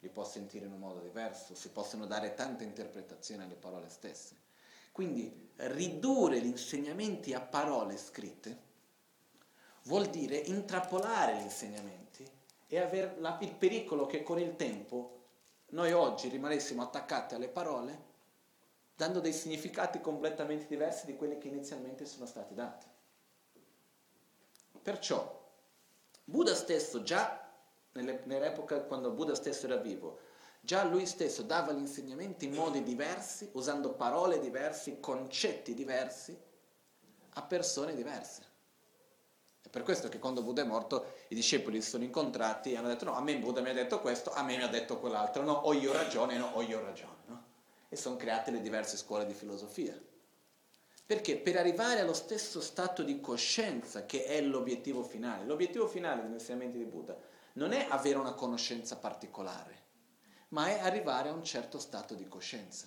li 0.00 0.08
può 0.08 0.24
sentire 0.24 0.66
in 0.66 0.72
un 0.72 0.78
modo 0.78 1.00
diverso, 1.00 1.54
si 1.54 1.70
possono 1.70 2.06
dare 2.06 2.34
tante 2.34 2.64
interpretazioni 2.64 3.42
alle 3.42 3.54
parole 3.54 3.88
stesse. 3.88 4.36
Quindi 4.92 5.50
ridurre 5.56 6.40
gli 6.40 6.46
insegnamenti 6.46 7.34
a 7.34 7.40
parole 7.40 7.96
scritte 7.96 8.66
vuol 9.84 10.06
dire 10.06 10.36
intrappolare 10.36 11.36
gli 11.38 11.42
insegnamenti 11.42 12.28
e 12.66 12.78
avere 12.78 13.16
il 13.40 13.54
pericolo 13.54 14.06
che 14.06 14.22
con 14.22 14.38
il 14.38 14.56
tempo 14.56 15.16
noi 15.70 15.92
oggi 15.92 16.28
rimanessimo 16.28 16.82
attaccati 16.82 17.34
alle 17.34 17.48
parole 17.48 18.06
dando 18.94 19.20
dei 19.20 19.32
significati 19.32 20.00
completamente 20.00 20.66
diversi 20.66 21.06
di 21.06 21.16
quelli 21.16 21.38
che 21.38 21.48
inizialmente 21.48 22.04
sono 22.04 22.26
stati 22.26 22.54
dati. 22.54 22.86
Perciò 24.82 25.36
Buddha 26.24 26.54
stesso 26.54 27.02
già 27.02 27.37
nell'epoca 28.02 28.80
quando 28.80 29.10
Buddha 29.10 29.34
stesso 29.34 29.66
era 29.66 29.76
vivo, 29.76 30.18
già 30.60 30.84
lui 30.84 31.06
stesso 31.06 31.42
dava 31.42 31.72
gli 31.72 31.78
insegnamenti 31.78 32.46
in 32.46 32.54
modi 32.54 32.82
diversi, 32.82 33.48
usando 33.52 33.92
parole 33.92 34.40
diverse, 34.40 35.00
concetti 35.00 35.74
diversi, 35.74 36.36
a 37.34 37.42
persone 37.42 37.94
diverse. 37.94 38.46
È 39.62 39.68
per 39.68 39.82
questo 39.82 40.08
che 40.08 40.18
quando 40.18 40.42
Buddha 40.42 40.62
è 40.62 40.66
morto 40.66 41.14
i 41.28 41.34
discepoli 41.34 41.80
si 41.82 41.90
sono 41.90 42.04
incontrati 42.04 42.72
e 42.72 42.76
hanno 42.76 42.88
detto 42.88 43.04
no, 43.04 43.14
a 43.14 43.20
me 43.20 43.38
Buddha 43.38 43.60
mi 43.60 43.70
ha 43.70 43.74
detto 43.74 44.00
questo, 44.00 44.32
a 44.32 44.42
me 44.42 44.56
mi 44.56 44.62
ha 44.62 44.68
detto 44.68 44.98
quell'altro, 44.98 45.42
no, 45.42 45.52
ho 45.52 45.72
io 45.72 45.92
ragione, 45.92 46.36
no, 46.36 46.50
ho 46.54 46.62
io 46.62 46.80
ragione. 46.80 47.16
No? 47.26 47.44
E 47.88 47.96
sono 47.96 48.16
create 48.16 48.50
le 48.50 48.60
diverse 48.60 48.96
scuole 48.96 49.26
di 49.26 49.34
filosofia. 49.34 49.98
Perché 51.04 51.38
per 51.38 51.56
arrivare 51.56 52.00
allo 52.00 52.12
stesso 52.12 52.60
stato 52.60 53.02
di 53.02 53.20
coscienza 53.20 54.04
che 54.04 54.24
è 54.24 54.42
l'obiettivo 54.42 55.02
finale, 55.02 55.46
l'obiettivo 55.46 55.86
finale 55.86 56.22
degli 56.22 56.32
insegnamenti 56.32 56.76
di 56.76 56.84
Buddha 56.84 57.16
non 57.58 57.72
è 57.72 57.88
avere 57.90 58.18
una 58.18 58.34
conoscenza 58.34 58.96
particolare, 58.96 59.86
ma 60.50 60.68
è 60.68 60.78
arrivare 60.78 61.28
a 61.28 61.32
un 61.32 61.42
certo 61.42 61.80
stato 61.80 62.14
di 62.14 62.28
coscienza, 62.28 62.86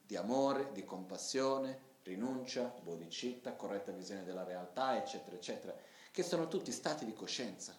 di 0.00 0.14
amore, 0.14 0.70
di 0.72 0.84
compassione, 0.84 1.96
rinuncia, 2.04 2.72
bodhicitta, 2.82 3.56
corretta 3.56 3.90
visione 3.90 4.22
della 4.22 4.44
realtà, 4.44 4.96
eccetera, 4.96 5.34
eccetera, 5.34 5.76
che 6.12 6.22
sono 6.22 6.46
tutti 6.46 6.70
stati 6.70 7.04
di 7.04 7.12
coscienza 7.14 7.74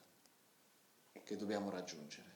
che 1.24 1.38
dobbiamo 1.38 1.70
raggiungere. 1.70 2.34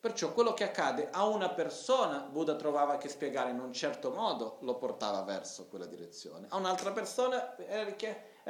Perciò 0.00 0.32
quello 0.32 0.52
che 0.52 0.64
accade 0.64 1.10
a 1.10 1.26
una 1.26 1.50
persona, 1.50 2.18
Buddha 2.18 2.56
trovava 2.56 2.96
che 2.98 3.08
spiegare 3.08 3.50
in 3.50 3.60
un 3.60 3.72
certo 3.72 4.10
modo 4.10 4.58
lo 4.62 4.74
portava 4.76 5.22
verso 5.22 5.68
quella 5.68 5.86
direzione, 5.86 6.46
a 6.48 6.56
un'altra 6.56 6.90
persona 6.90 7.56
era, 7.56 7.94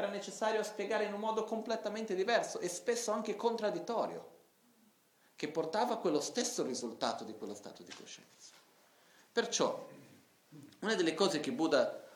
era 0.01 0.09
necessario 0.09 0.63
spiegare 0.63 1.05
in 1.05 1.13
un 1.13 1.21
modo 1.21 1.45
completamente 1.45 2.15
diverso 2.15 2.59
e 2.59 2.69
spesso 2.69 3.13
anche 3.13 3.37
contraddittorio, 3.37 4.39
che 5.37 5.49
portava 5.49 5.95
a 5.95 5.99
quello 5.99 6.21
stesso 6.21 6.65
risultato 6.65 7.25
di 7.25 7.37
quello 7.37 7.55
stato 7.55 7.83
di 7.83 7.93
coscienza. 7.93 8.53
Perciò, 9.33 9.89
una 10.81 10.95
delle 10.95 11.15
cose 11.15 11.41
che 11.41 11.53
Buddha 11.53 12.09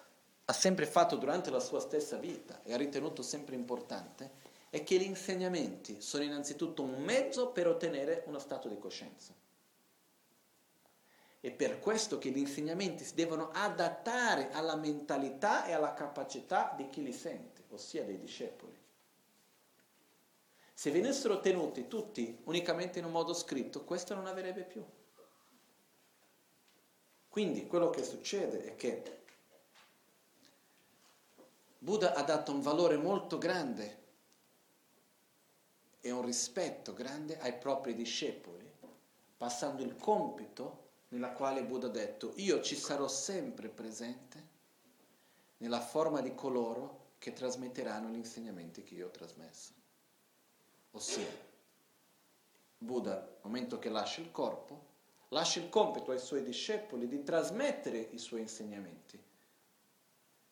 ha 0.47 0.53
sempre 0.53 0.87
fatto 0.87 1.17
durante 1.17 1.51
la 1.51 1.61
sua 1.61 1.81
stessa 1.81 2.17
vita 2.17 2.61
e 2.65 2.75
ha 2.75 2.77
ritenuto 2.77 3.23
sempre 3.23 3.55
importante 3.55 4.43
è 4.69 4.83
che 4.83 4.99
gli 4.99 5.05
insegnamenti 5.05 6.01
sono 6.01 6.25
innanzitutto 6.25 6.83
un 6.83 7.03
mezzo 7.03 7.51
per 7.51 7.69
ottenere 7.69 8.25
uno 8.27 8.39
stato 8.39 8.69
di 8.69 8.79
coscienza. 8.79 9.33
È 11.41 11.51
per 11.51 11.79
questo 11.79 12.19
che 12.19 12.31
gli 12.31 12.39
insegnamenti 12.39 13.05
si 13.05 13.15
devono 13.15 13.51
adattare 13.53 14.51
alla 14.51 14.77
mentalità 14.77 15.67
e 15.67 15.73
alla 15.73 15.93
capacità 15.93 16.73
di 16.77 16.89
chi 16.89 17.03
li 17.03 17.13
sente, 17.13 17.54
ossia 17.75 18.05
dei 18.05 18.19
discepoli. 18.19 18.83
Se 20.73 20.91
venissero 20.91 21.41
tenuti 21.41 21.87
tutti 21.87 22.41
unicamente 22.45 22.99
in 22.99 23.05
un 23.05 23.13
modo 23.13 23.33
scritto, 23.33 23.85
questo 23.85 24.15
non 24.15 24.27
avrebbe 24.27 24.65
più. 24.65 24.85
Quindi 27.29 27.67
quello 27.67 27.91
che 27.91 28.03
succede 28.03 28.65
è 28.65 28.77
che 28.77 29.23
Buddha 31.79 32.15
ha 32.15 32.23
dato 32.23 32.53
un 32.53 32.61
valore 32.61 32.97
molto 32.97 33.39
grande 33.39 34.03
e 36.01 36.11
un 36.11 36.25
rispetto 36.25 36.93
grande 36.93 37.39
ai 37.39 37.57
propri 37.59 37.95
discepoli, 37.95 38.71
passando 39.37 39.83
il 39.83 39.97
compito 39.97 40.83
nella 41.09 41.33
quale 41.33 41.63
Buddha 41.65 41.87
ha 41.87 41.91
detto 41.91 42.33
io 42.37 42.61
ci 42.63 42.77
sarò 42.77 43.07
sempre 43.07 43.69
presente 43.69 44.49
nella 45.59 45.81
forma 45.81 46.21
di 46.21 46.35
coloro 46.35 47.04
che 47.25 47.33
trasmetteranno 47.33 48.11
gli 48.11 48.17
insegnamenti 48.17 48.83
che 48.83 48.97
io 48.97 49.07
ho 49.07 49.11
trasmesso. 49.11 49.73
Ossia, 50.91 51.27
Buddha, 52.77 53.15
nel 53.15 53.39
momento 53.41 53.79
che 53.79 53.89
lascia 53.89 54.21
il 54.21 54.31
corpo, 54.31 54.89
lascia 55.29 55.59
il 55.61 55.71
compito 55.71 56.11
ai 56.11 56.19
suoi 56.19 56.43
discepoli 56.43 57.09
di 57.09 57.23
trasmettere 57.23 57.97
i 57.97 58.19
suoi 58.19 58.43
insegnamenti, 58.43 59.19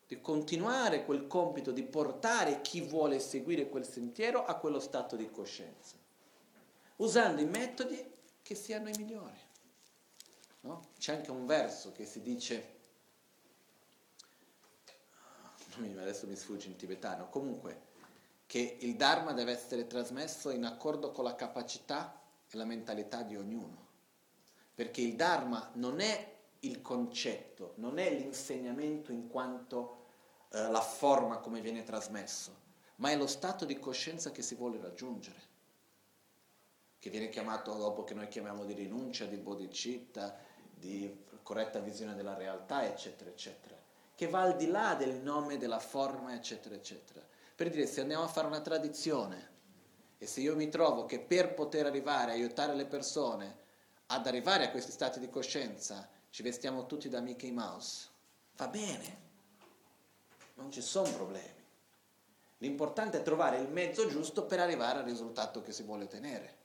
di 0.07 0.19
continuare 0.23 1.05
quel 1.05 1.27
compito 1.27 1.73
di 1.73 1.83
portare 1.83 2.63
chi 2.63 2.81
vuole 2.81 3.21
seguire 3.21 3.69
quel 3.69 3.87
sentiero 3.87 4.43
a 4.47 4.55
quello 4.55 4.81
stato 4.81 5.15
di 5.15 5.31
coscienza, 5.31 5.97
usando 6.97 7.43
i 7.43 7.47
metodi 7.47 8.03
che 8.41 8.55
siano 8.55 8.89
i 8.89 8.97
migliori. 8.97 9.41
No? 10.61 10.89
C'è 10.99 11.17
anche 11.17 11.31
un 11.31 11.45
verso 11.45 11.93
che 11.93 12.07
si 12.07 12.23
dice 12.23 12.81
adesso 15.81 16.27
mi 16.27 16.37
sfugge 16.37 16.69
in 16.69 16.77
tibetano, 16.77 17.29
comunque 17.29 17.91
che 18.47 18.77
il 18.81 18.97
Dharma 18.97 19.33
deve 19.33 19.53
essere 19.53 19.87
trasmesso 19.87 20.51
in 20.51 20.65
accordo 20.65 21.11
con 21.11 21.25
la 21.25 21.35
capacità 21.35 22.21
e 22.51 22.57
la 22.57 22.65
mentalità 22.65 23.23
di 23.23 23.37
ognuno, 23.37 23.89
perché 24.75 25.01
il 25.01 25.17
Dharma 25.17 25.71
non 25.75 26.01
è 26.01 26.35
il 26.61 26.83
concetto, 26.83 27.73
non 27.77 27.99
è 27.99 28.13
l'insegnamento 28.13 29.11
in 29.11 29.29
quanto 29.29 30.05
eh, 30.51 30.71
la 30.71 30.83
forma 30.83 31.39
come 31.39 31.63
viene 31.63 31.83
trasmesso, 31.83 32.61
ma 32.97 33.11
è 33.11 33.17
lo 33.17 33.27
stato 33.27 33.65
di 33.65 33.79
coscienza 33.79 34.31
che 34.31 34.43
si 34.43 34.55
vuole 34.55 34.79
raggiungere, 34.79 35.51
che 36.99 37.09
viene 37.09 37.31
chiamato 37.31 37.75
dopo 37.75 38.05
che 38.05 38.15
noi 38.15 38.29
chiamiamo 38.29 38.65
di 38.65 38.75
rinuncia, 38.75 39.25
di 39.25 39.39
bodhicitta, 39.39 40.39
di 40.75 41.25
corretta 41.43 41.81
visione 41.81 42.15
della 42.15 42.35
realtà, 42.35 42.85
eccetera, 42.85 43.31
eccetera 43.31 43.81
che 44.23 44.29
va 44.29 44.43
al 44.43 44.55
di 44.55 44.69
là 44.69 44.95
del 44.95 45.17
nome, 45.17 45.59
della 45.59 45.81
forma, 45.81 46.33
eccetera, 46.33 46.77
eccetera. 46.77 47.21
Per 47.57 47.69
dire, 47.71 47.89
se 47.89 48.03
andiamo 48.03 48.23
a 48.23 48.29
fare 48.29 48.47
una 48.47 48.61
tradizione 48.61 49.51
e 50.17 50.29
se 50.29 50.41
io 50.41 50.55
mi 50.55 50.69
trovo 50.69 51.07
che 51.07 51.19
per 51.19 51.55
poter 51.55 51.87
arrivare 51.87 52.31
aiutare 52.31 52.77
le 52.77 52.87
persone 52.87 53.57
ad 54.07 54.25
arrivare 54.29 54.67
a 54.67 54.71
questi 54.71 54.93
stati 54.93 55.19
di 55.19 55.29
coscienza 55.29 56.09
ci 56.31 56.45
vestiamo 56.45 56.87
tutti 56.87 57.09
da 57.09 57.19
Mickey 57.19 57.51
Mouse, 57.51 58.07
va 58.59 58.69
bene, 58.69 59.19
non 60.55 60.71
ci 60.71 60.83
sono 60.83 61.11
problemi. 61.11 61.65
L'importante 62.59 63.19
è 63.19 63.23
trovare 63.23 63.59
il 63.59 63.71
mezzo 63.71 64.07
giusto 64.07 64.45
per 64.45 64.61
arrivare 64.61 65.01
al 65.01 65.05
risultato 65.05 65.63
che 65.63 65.73
si 65.73 65.83
vuole 65.83 66.05
ottenere. 66.05 66.59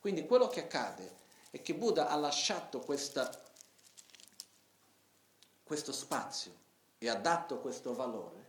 Quindi 0.00 0.26
quello 0.26 0.48
che 0.48 0.64
accade 0.64 1.08
è 1.52 1.62
che 1.62 1.74
Buddha 1.74 2.08
ha 2.08 2.16
lasciato 2.16 2.80
questa 2.80 3.30
questo 5.72 5.92
spazio 5.92 6.52
e 6.98 7.08
ha 7.08 7.14
dato 7.14 7.58
questo 7.58 7.94
valore 7.94 8.46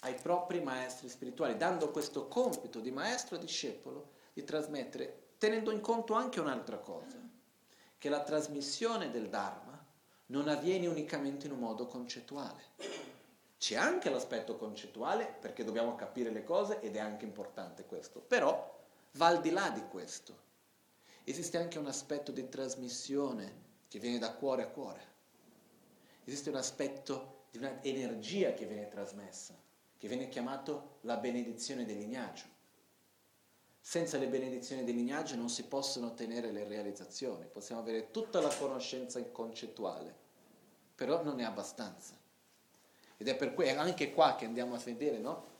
ai 0.00 0.14
propri 0.14 0.62
maestri 0.62 1.10
spirituali, 1.10 1.58
dando 1.58 1.90
questo 1.90 2.28
compito 2.28 2.80
di 2.80 2.90
maestro 2.90 3.36
e 3.36 3.40
discepolo 3.40 4.12
di 4.32 4.42
trasmettere, 4.42 5.32
tenendo 5.36 5.70
in 5.70 5.82
conto 5.82 6.14
anche 6.14 6.40
un'altra 6.40 6.78
cosa, 6.78 7.18
che 7.98 8.08
la 8.08 8.22
trasmissione 8.22 9.10
del 9.10 9.28
Dharma 9.28 9.84
non 10.28 10.48
avviene 10.48 10.86
unicamente 10.86 11.44
in 11.44 11.52
un 11.52 11.58
modo 11.58 11.86
concettuale. 11.88 12.62
C'è 13.58 13.76
anche 13.76 14.08
l'aspetto 14.08 14.56
concettuale 14.56 15.26
perché 15.26 15.62
dobbiamo 15.62 15.94
capire 15.94 16.30
le 16.30 16.42
cose 16.42 16.80
ed 16.80 16.96
è 16.96 17.00
anche 17.00 17.26
importante 17.26 17.84
questo, 17.84 18.20
però 18.20 18.82
va 19.12 19.26
al 19.26 19.42
di 19.42 19.50
là 19.50 19.68
di 19.68 19.82
questo. 19.88 20.34
Esiste 21.22 21.58
anche 21.58 21.78
un 21.78 21.86
aspetto 21.86 22.32
di 22.32 22.48
trasmissione 22.48 23.60
che 23.88 23.98
viene 23.98 24.18
da 24.18 24.32
cuore 24.32 24.62
a 24.62 24.68
cuore 24.68 25.12
esiste 26.24 26.50
un 26.50 26.56
aspetto 26.56 27.44
di 27.50 27.58
un'energia 27.58 28.54
che 28.54 28.66
viene 28.66 28.88
trasmessa, 28.88 29.54
che 29.98 30.08
viene 30.08 30.28
chiamato 30.28 30.98
la 31.02 31.16
benedizione 31.16 31.84
del 31.84 31.98
lignaggio. 31.98 32.52
Senza 33.80 34.16
le 34.16 34.28
benedizioni 34.28 34.82
del 34.82 34.94
lignaggio 34.94 35.36
non 35.36 35.50
si 35.50 35.64
possono 35.64 36.06
ottenere 36.06 36.50
le 36.50 36.64
realizzazioni, 36.64 37.46
possiamo 37.46 37.82
avere 37.82 38.10
tutta 38.10 38.40
la 38.40 38.48
conoscenza 38.48 39.22
concettuale, 39.30 40.14
però 40.94 41.22
non 41.22 41.40
è 41.40 41.44
abbastanza. 41.44 42.16
Ed 43.16 43.28
è 43.28 43.36
per 43.36 43.54
è 43.54 43.70
anche 43.70 44.12
qua 44.12 44.34
che 44.36 44.46
andiamo 44.46 44.74
a 44.74 44.78
vedere 44.78 45.18
no? 45.18 45.52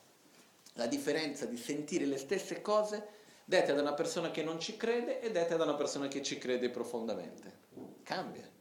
la 0.74 0.86
differenza 0.86 1.44
di 1.44 1.56
sentire 1.56 2.06
le 2.06 2.18
stesse 2.18 2.62
cose 2.62 3.22
dette 3.44 3.74
da 3.74 3.82
una 3.82 3.92
persona 3.92 4.30
che 4.30 4.42
non 4.42 4.58
ci 4.58 4.76
crede 4.76 5.20
e 5.20 5.30
dette 5.30 5.56
da 5.56 5.64
una 5.64 5.74
persona 5.74 6.08
che 6.08 6.22
ci 6.22 6.38
crede 6.38 6.70
profondamente. 6.70 7.62
Cambia 8.02 8.53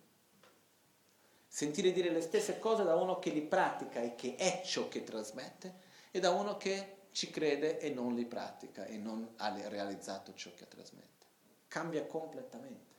sentire 1.53 1.91
dire 1.91 2.09
le 2.09 2.21
stesse 2.21 2.57
cose 2.57 2.83
da 2.83 2.95
uno 2.95 3.19
che 3.19 3.29
li 3.29 3.43
pratica 3.43 4.01
e 4.01 4.15
che 4.15 4.33
è 4.37 4.63
ciò 4.65 4.87
che 4.87 5.03
trasmette 5.03 5.81
e 6.09 6.19
da 6.19 6.31
uno 6.31 6.57
che 6.57 7.01
ci 7.11 7.29
crede 7.29 7.77
e 7.77 7.91
non 7.91 8.15
li 8.15 8.25
pratica 8.25 8.85
e 8.85 8.97
non 8.97 9.33
ha 9.35 9.55
realizzato 9.67 10.33
ciò 10.33 10.49
che 10.55 10.67
trasmette. 10.67 11.25
Cambia 11.67 12.07
completamente. 12.07 12.91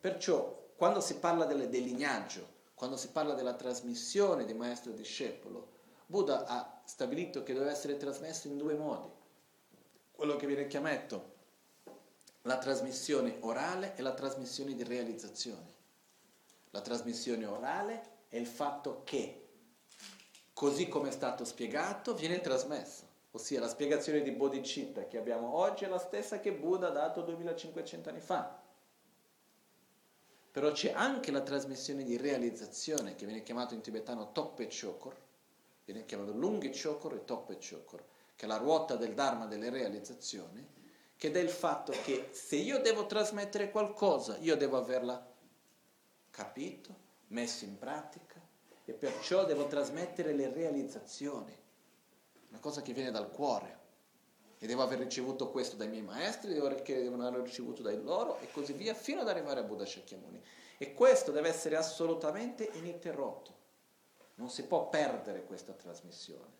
Perciò 0.00 0.68
quando 0.76 1.00
si 1.00 1.16
parla 1.16 1.44
del, 1.44 1.68
del 1.68 1.82
lignaggio, 1.82 2.46
quando 2.74 2.96
si 2.96 3.08
parla 3.08 3.34
della 3.34 3.54
trasmissione 3.54 4.44
di 4.44 4.54
maestro 4.54 4.92
e 4.92 4.94
discepolo, 4.94 5.72
Buddha 6.06 6.44
ha 6.46 6.82
stabilito 6.84 7.42
che 7.42 7.52
deve 7.52 7.72
essere 7.72 7.96
trasmesso 7.96 8.46
in 8.46 8.58
due 8.58 8.74
modi. 8.74 9.10
Quello 10.12 10.36
che 10.36 10.46
viene 10.46 10.68
chiamato 10.68 11.32
la 12.42 12.58
trasmissione 12.58 13.38
orale 13.40 13.96
e 13.96 14.02
la 14.02 14.14
trasmissione 14.14 14.76
di 14.76 14.84
realizzazione. 14.84 15.73
La 16.74 16.80
trasmissione 16.80 17.46
orale 17.46 18.02
è 18.28 18.36
il 18.36 18.48
fatto 18.48 19.02
che, 19.04 19.46
così 20.52 20.88
come 20.88 21.10
è 21.10 21.12
stato 21.12 21.44
spiegato, 21.44 22.14
viene 22.14 22.40
trasmesso. 22.40 23.06
Ossia 23.30 23.60
la 23.60 23.68
spiegazione 23.68 24.22
di 24.22 24.32
Bodhicitta 24.32 25.06
che 25.06 25.16
abbiamo 25.16 25.54
oggi 25.54 25.84
è 25.84 25.88
la 25.88 26.00
stessa 26.00 26.40
che 26.40 26.52
Buddha 26.52 26.88
ha 26.88 26.90
dato 26.90 27.22
2500 27.22 28.08
anni 28.08 28.18
fa. 28.18 28.60
Però 30.50 30.72
c'è 30.72 30.90
anche 30.90 31.30
la 31.30 31.42
trasmissione 31.42 32.02
di 32.02 32.16
realizzazione 32.16 33.14
che 33.14 33.24
viene 33.24 33.44
chiamato 33.44 33.74
in 33.74 33.80
tibetano 33.80 34.32
Toppe 34.32 34.66
Chokor, 34.66 35.16
viene 35.84 36.04
chiamato 36.04 36.32
Lunghi 36.32 36.70
Chokor 36.70 37.14
e 37.14 37.24
Toppe 37.24 37.56
Chokor, 37.58 38.04
che 38.34 38.46
è 38.46 38.48
la 38.48 38.56
ruota 38.56 38.96
del 38.96 39.14
Dharma 39.14 39.46
delle 39.46 39.70
realizzazioni, 39.70 40.66
che 41.16 41.30
è 41.30 41.38
il 41.38 41.50
fatto 41.50 41.92
che 42.02 42.30
se 42.32 42.56
io 42.56 42.80
devo 42.80 43.06
trasmettere 43.06 43.70
qualcosa, 43.70 44.38
io 44.38 44.56
devo 44.56 44.76
averla 44.76 45.30
capito, 46.34 47.02
messo 47.28 47.64
in 47.64 47.78
pratica 47.78 48.40
e 48.84 48.92
perciò 48.92 49.44
devo 49.44 49.66
trasmettere 49.68 50.32
le 50.32 50.52
realizzazioni, 50.52 51.56
una 52.48 52.58
cosa 52.58 52.82
che 52.82 52.92
viene 52.92 53.12
dal 53.12 53.30
cuore. 53.30 53.82
E 54.58 54.66
devo 54.66 54.82
aver 54.82 54.98
ricevuto 54.98 55.50
questo 55.50 55.76
dai 55.76 55.88
miei 55.88 56.02
maestri, 56.02 56.52
devo, 56.52 56.68
che 56.82 57.02
devono 57.02 57.26
aver 57.26 57.42
ricevuto 57.42 57.82
dai 57.82 58.02
loro 58.02 58.38
e 58.40 58.50
così 58.50 58.72
via, 58.72 58.94
fino 58.94 59.20
ad 59.20 59.28
arrivare 59.28 59.60
a 59.60 59.62
Buddha 59.62 59.84
Shakyamuni. 59.84 60.42
E 60.78 60.94
questo 60.94 61.30
deve 61.30 61.50
essere 61.50 61.76
assolutamente 61.76 62.68
ininterrotto. 62.74 63.62
Non 64.36 64.50
si 64.50 64.64
può 64.64 64.88
perdere 64.88 65.44
questa 65.44 65.72
trasmissione, 65.72 66.50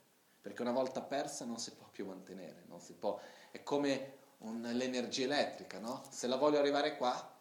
perché 0.41 0.63
una 0.63 0.73
volta 0.73 1.01
persa 1.01 1.45
non 1.45 1.59
si 1.59 1.73
può 1.73 1.89
più 1.91 2.07
mantenere, 2.07 2.65
può, 2.99 3.19
è 3.51 3.63
come 3.63 4.19
un, 4.39 4.61
l'energia 4.61 5.25
elettrica, 5.25 5.79
no? 5.79 6.03
Se 6.11 6.27
la 6.27 6.37
voglio 6.37 6.59
arrivare 6.59 6.97
qua, 6.97 7.34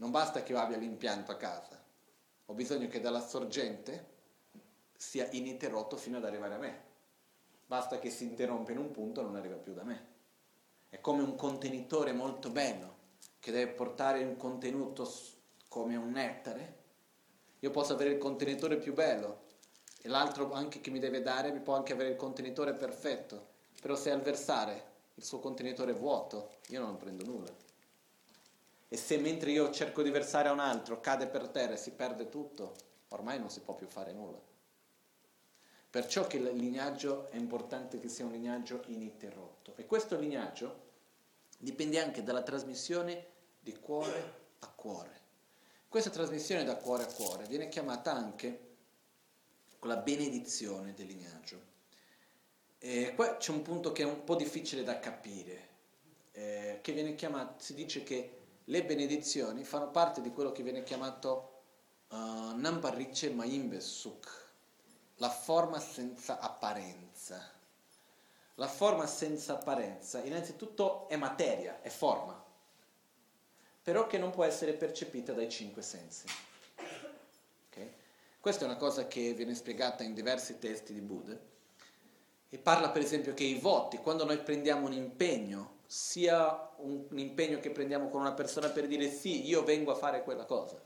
non 0.00 0.10
basta 0.10 0.42
che 0.42 0.52
io 0.52 0.58
abbia 0.58 0.78
l'impianto 0.78 1.30
a 1.30 1.36
casa, 1.36 1.78
ho 2.46 2.54
bisogno 2.54 2.88
che 2.88 3.00
dalla 3.00 3.20
sorgente 3.20 4.08
sia 4.96 5.28
ininterrotto 5.30 5.96
fino 5.96 6.16
ad 6.16 6.24
arrivare 6.24 6.54
a 6.54 6.58
me. 6.58 6.82
Basta 7.66 7.98
che 7.98 8.08
si 8.10 8.24
interrompe 8.24 8.72
in 8.72 8.78
un 8.78 8.90
punto 8.90 9.20
e 9.20 9.24
non 9.24 9.36
arriva 9.36 9.56
più 9.56 9.74
da 9.74 9.84
me. 9.84 10.06
È 10.88 11.00
come 11.00 11.22
un 11.22 11.36
contenitore 11.36 12.12
molto 12.12 12.50
bello 12.50 12.96
che 13.38 13.52
deve 13.52 13.72
portare 13.72 14.24
un 14.24 14.36
contenuto 14.36 15.08
come 15.68 15.96
un 15.96 16.10
nettare. 16.10 16.78
Io 17.60 17.70
posso 17.70 17.92
avere 17.92 18.10
il 18.10 18.18
contenitore 18.18 18.78
più 18.78 18.94
bello 18.94 19.42
e 20.00 20.08
l'altro 20.08 20.50
anche 20.52 20.80
che 20.80 20.90
mi 20.90 20.98
deve 20.98 21.20
dare 21.20 21.52
mi 21.52 21.60
può 21.60 21.74
anche 21.76 21.92
avere 21.92 22.08
il 22.08 22.16
contenitore 22.16 22.72
perfetto, 22.72 23.48
però 23.80 23.94
se 23.94 24.10
al 24.10 24.22
versare 24.22 24.88
il 25.16 25.24
suo 25.24 25.40
contenitore 25.40 25.92
è 25.92 25.94
vuoto, 25.94 26.52
io 26.68 26.80
non 26.80 26.96
prendo 26.96 27.24
nulla. 27.24 27.68
E 28.92 28.96
se 28.96 29.18
mentre 29.18 29.52
io 29.52 29.70
cerco 29.70 30.02
di 30.02 30.10
versare 30.10 30.48
a 30.48 30.52
un 30.52 30.58
altro 30.58 31.00
cade 31.00 31.28
per 31.28 31.46
terra 31.46 31.74
e 31.74 31.76
si 31.76 31.92
perde 31.92 32.28
tutto, 32.28 32.74
ormai 33.10 33.38
non 33.38 33.48
si 33.48 33.60
può 33.60 33.76
più 33.76 33.86
fare 33.86 34.10
nulla. 34.10 34.40
Perciò 35.88 36.26
che 36.26 36.38
il 36.38 36.56
lignaggio 36.56 37.30
è 37.30 37.36
importante 37.36 38.00
che 38.00 38.08
sia 38.08 38.24
un 38.24 38.32
lignaggio 38.32 38.82
ininterrotto. 38.86 39.74
E 39.76 39.86
questo 39.86 40.18
lignaggio 40.18 40.88
dipende 41.56 42.00
anche 42.00 42.24
dalla 42.24 42.42
trasmissione 42.42 43.26
di 43.60 43.78
cuore 43.78 44.38
a 44.58 44.66
cuore. 44.66 45.20
Questa 45.88 46.10
trasmissione 46.10 46.64
da 46.64 46.74
cuore 46.74 47.04
a 47.04 47.12
cuore 47.12 47.44
viene 47.44 47.68
chiamata 47.68 48.12
anche 48.12 48.70
con 49.78 49.88
la 49.88 49.98
benedizione 49.98 50.94
del 50.94 51.06
lignaggio. 51.06 51.60
E 52.78 53.12
qua 53.14 53.36
c'è 53.36 53.52
un 53.52 53.62
punto 53.62 53.92
che 53.92 54.02
è 54.02 54.06
un 54.06 54.24
po' 54.24 54.34
difficile 54.34 54.82
da 54.82 54.98
capire, 54.98 55.68
eh, 56.32 56.80
che 56.82 56.92
viene 56.92 57.14
chiamato, 57.14 57.62
si 57.62 57.74
dice 57.74 58.02
che 58.02 58.39
le 58.70 58.84
benedizioni 58.84 59.64
fanno 59.64 59.90
parte 59.90 60.20
di 60.20 60.30
quello 60.30 60.52
che 60.52 60.62
viene 60.62 60.84
chiamato 60.84 61.62
uh, 62.08 62.56
Namparicce 62.56 63.30
Maimbe 63.30 63.80
Suk, 63.80 64.28
la 65.16 65.28
forma 65.28 65.80
senza 65.80 66.38
apparenza. 66.38 67.58
La 68.54 68.68
forma 68.68 69.06
senza 69.06 69.54
apparenza 69.54 70.22
innanzitutto 70.22 71.08
è 71.08 71.16
materia, 71.16 71.80
è 71.80 71.88
forma, 71.88 72.40
però 73.82 74.06
che 74.06 74.18
non 74.18 74.30
può 74.30 74.44
essere 74.44 74.74
percepita 74.74 75.32
dai 75.32 75.50
cinque 75.50 75.82
sensi. 75.82 76.26
Okay? 77.70 77.92
Questa 78.38 78.62
è 78.62 78.68
una 78.68 78.76
cosa 78.76 79.08
che 79.08 79.32
viene 79.32 79.54
spiegata 79.56 80.04
in 80.04 80.14
diversi 80.14 80.58
testi 80.60 80.92
di 80.92 81.00
Buddha 81.00 81.36
e 82.48 82.58
parla 82.58 82.90
per 82.90 83.02
esempio 83.02 83.34
che 83.34 83.44
i 83.44 83.58
voti, 83.58 83.96
quando 83.96 84.24
noi 84.24 84.38
prendiamo 84.38 84.86
un 84.86 84.92
impegno, 84.92 85.78
sia 85.90 86.70
un, 86.76 87.04
un 87.10 87.18
impegno 87.18 87.58
che 87.58 87.72
prendiamo 87.72 88.10
con 88.10 88.20
una 88.20 88.32
persona 88.32 88.68
per 88.68 88.86
dire 88.86 89.10
sì, 89.10 89.44
io 89.48 89.64
vengo 89.64 89.90
a 89.90 89.96
fare 89.96 90.22
quella 90.22 90.44
cosa, 90.44 90.80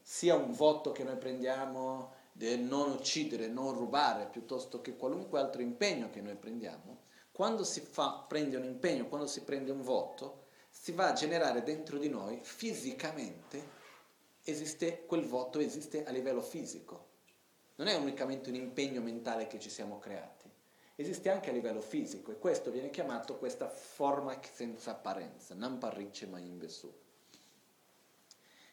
sia 0.00 0.34
un 0.34 0.50
voto 0.50 0.92
che 0.92 1.04
noi 1.04 1.18
prendiamo 1.18 2.14
del 2.32 2.60
non 2.60 2.92
uccidere, 2.92 3.48
non 3.48 3.74
rubare, 3.74 4.24
piuttosto 4.24 4.80
che 4.80 4.96
qualunque 4.96 5.38
altro 5.38 5.60
impegno 5.60 6.08
che 6.08 6.22
noi 6.22 6.36
prendiamo, 6.36 7.02
quando 7.32 7.64
si 7.64 7.82
fa, 7.82 8.24
prende 8.26 8.56
un 8.56 8.64
impegno, 8.64 9.08
quando 9.08 9.26
si 9.26 9.42
prende 9.42 9.72
un 9.72 9.82
voto, 9.82 10.46
si 10.70 10.92
va 10.92 11.08
a 11.08 11.12
generare 11.12 11.62
dentro 11.62 11.98
di 11.98 12.08
noi 12.08 12.40
fisicamente, 12.40 13.62
esiste, 14.42 15.04
quel 15.04 15.26
voto 15.26 15.58
esiste 15.58 16.02
a 16.02 16.10
livello 16.10 16.40
fisico. 16.40 17.08
Non 17.74 17.88
è 17.88 17.94
unicamente 17.94 18.48
un 18.48 18.56
impegno 18.56 19.02
mentale 19.02 19.46
che 19.48 19.60
ci 19.60 19.68
siamo 19.68 19.98
creati, 19.98 20.43
esiste 20.96 21.30
anche 21.30 21.50
a 21.50 21.52
livello 21.52 21.80
fisico 21.80 22.30
e 22.30 22.38
questo 22.38 22.70
viene 22.70 22.90
chiamato 22.90 23.36
questa 23.36 23.68
forma 23.68 24.38
senza 24.52 24.92
apparenza, 24.92 25.54
non 25.54 25.78
parricce 25.78 26.26
ma 26.26 26.38
invesu. 26.38 26.92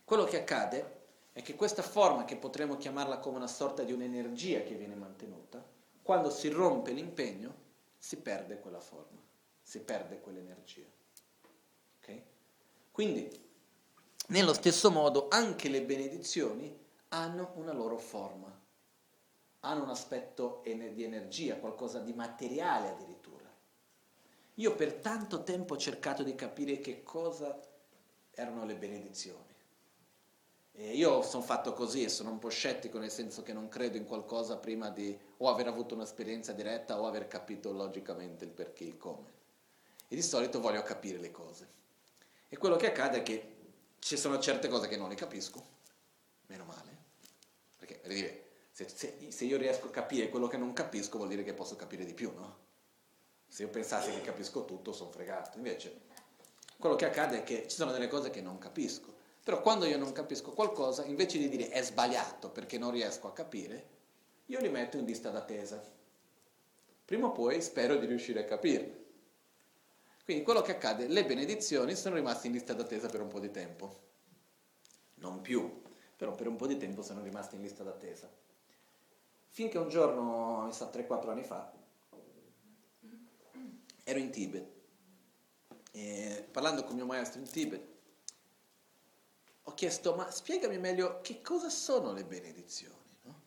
Quello 0.03 0.25
che 0.25 0.39
accade 0.39 0.99
è 1.34 1.41
che 1.41 1.55
questa 1.55 1.81
forma, 1.81 2.25
che 2.25 2.36
potremmo 2.36 2.77
chiamarla 2.77 3.19
come 3.19 3.38
una 3.38 3.47
sorta 3.47 3.84
di 3.84 3.93
un'energia 3.93 4.62
che 4.63 4.75
viene 4.75 4.95
mantenuta, 4.95 5.65
quando 6.01 6.29
si 6.29 6.49
rompe 6.49 6.91
l'impegno, 6.91 7.55
si 7.97 8.17
perde 8.17 8.60
quella 8.60 8.79
forma, 8.79 9.21
si 9.62 9.79
perde 9.79 10.19
quell'energia. 10.19 10.86
Okay? 11.99 12.23
Quindi, 12.91 13.29
nello 14.27 14.53
stesso 14.53 14.91
modo, 14.91 15.27
anche 15.29 15.69
le 15.69 15.84
benedizioni 15.84 16.77
hanno 17.10 17.53
una 17.55 17.71
loro 17.71 17.97
forma, 17.97 18.61
hanno 19.62 19.84
un 19.84 19.89
aspetto 19.89 20.62
di 20.63 21.04
energia, 21.04 21.58
qualcosa 21.58 22.00
di 22.00 22.13
materiale 22.13 22.89
addirittura. 22.89 23.50
Io 24.56 24.76
per 24.76 24.93
tanto 24.93 25.43
tempo 25.43 25.76
ho 25.76 25.78
cercato 25.78 26.24
di 26.24 26.36
capire 26.36 26.80
che 26.80 27.04
cosa 27.04 27.60
erano 28.32 28.65
le 28.65 28.76
benedizioni. 28.76 29.50
E 30.74 30.95
io 30.95 31.21
sono 31.21 31.43
fatto 31.43 31.74
così 31.74 32.04
e 32.04 32.10
sono 32.10 32.32
un 32.32 32.39
po' 32.39 32.50
scettico 32.50 32.97
nel 32.97 33.12
senso 33.12 33.43
che 33.43 33.54
non 33.54 33.67
credo 33.67 33.97
in 33.97 34.06
qualcosa 34.06 34.58
prima 34.58 34.89
di 34.89 35.17
o 35.38 35.50
aver 35.50 35.67
avuto 35.67 35.95
un'esperienza 35.95 36.54
diretta 36.54 37.00
o 37.00 37.06
aver 37.06 37.28
capito 37.28 37.71
logicamente 37.71 38.45
il 38.45 38.52
perché, 38.52 38.84
il 38.84 38.97
come. 38.97 39.39
E 40.08 40.15
di 40.15 40.21
solito 40.21 40.60
voglio 40.60 40.82
capire 40.82 41.19
le 41.19 41.32
cose. 41.32 41.67
E 42.50 42.58
quello 42.58 42.78
che 42.78 42.88
accade 42.88 43.19
è 43.19 43.24
che 43.24 43.56
ci 44.00 44.17
sono 44.17 44.39
certe 44.39 44.67
cose 44.67 44.88
che 44.88 44.97
non 44.97 45.10
le 45.10 45.15
capisco, 45.15 45.63
meno 46.47 46.65
male, 46.65 46.97
perché 47.78 47.95
per 47.95 48.12
dire, 48.12 48.50
se, 48.71 48.88
se, 48.88 49.27
se 49.29 49.45
io 49.45 49.57
riesco 49.57 49.88
a 49.88 49.91
capire 49.91 50.29
quello 50.29 50.47
che 50.47 50.57
non 50.57 50.73
capisco 50.73 51.17
vuol 51.17 51.29
dire 51.29 51.43
che 51.43 51.53
posso 51.53 51.75
capire 51.75 52.05
di 52.05 52.13
più, 52.13 52.31
no? 52.34 52.69
Se 53.47 53.63
io 53.63 53.69
pensassi 53.69 54.12
che 54.12 54.21
capisco 54.21 54.65
tutto 54.65 54.93
sono 54.93 55.12
fregato, 55.12 55.57
invece 55.57 56.01
quello 56.77 56.95
che 56.95 57.05
accade 57.05 57.39
è 57.39 57.43
che 57.43 57.67
ci 57.67 57.75
sono 57.75 57.91
delle 57.91 58.07
cose 58.07 58.29
che 58.29 58.41
non 58.41 58.57
capisco 58.57 59.19
però 59.43 59.62
quando 59.62 59.86
io 59.86 59.97
non 59.97 60.12
capisco 60.12 60.51
qualcosa, 60.51 61.03
invece 61.05 61.39
di 61.39 61.49
dire 61.49 61.69
è 61.69 61.81
sbagliato 61.81 62.51
perché 62.51 62.77
non 62.77 62.91
riesco 62.91 63.27
a 63.27 63.34
capire, 63.34 63.89
io 64.45 64.60
li 64.60 64.69
metto 64.69 64.97
in 64.97 65.05
lista 65.05 65.31
d'attesa. 65.31 65.81
Prima 67.03 67.27
o 67.27 67.31
poi 67.31 67.60
spero 67.62 67.95
di 67.95 68.05
riuscire 68.05 68.41
a 68.41 68.45
capirle. 68.45 68.99
Quindi 70.23 70.43
quello 70.43 70.62
che 70.62 70.71
accade, 70.71 71.07
le 71.07 71.25
benedizioni 71.25 71.95
sono 71.95 72.15
rimaste 72.15 72.47
in 72.47 72.53
lista 72.53 72.73
d'attesa 72.73 73.07
per 73.07 73.21
un 73.21 73.29
po' 73.29 73.39
di 73.39 73.49
tempo. 73.49 74.10
Non 75.15 75.41
più, 75.41 75.81
però 76.15 76.36
per 76.36 76.47
un 76.47 76.55
po' 76.55 76.67
di 76.67 76.77
tempo 76.77 77.01
sono 77.01 77.23
rimaste 77.23 77.55
in 77.55 77.63
lista 77.63 77.84
d'attesa. 77.84 78.29
Finché 79.53 79.77
un 79.77 79.89
giorno, 79.89 80.63
mi 80.65 80.71
sa 80.71 80.89
3-4 80.89 81.29
anni 81.29 81.43
fa, 81.43 81.71
ero 84.03 84.17
in 84.17 84.31
Tibet. 84.31 84.65
E 85.91 86.47
parlando 86.49 86.85
con 86.85 86.95
mio 86.95 87.05
maestro 87.05 87.41
in 87.41 87.49
Tibet, 87.49 87.85
ho 89.63 89.73
chiesto, 89.73 90.15
ma 90.15 90.31
spiegami 90.31 90.77
meglio 90.77 91.19
che 91.19 91.41
cosa 91.41 91.69
sono 91.69 92.13
le 92.13 92.23
benedizioni, 92.23 93.17
no? 93.23 93.41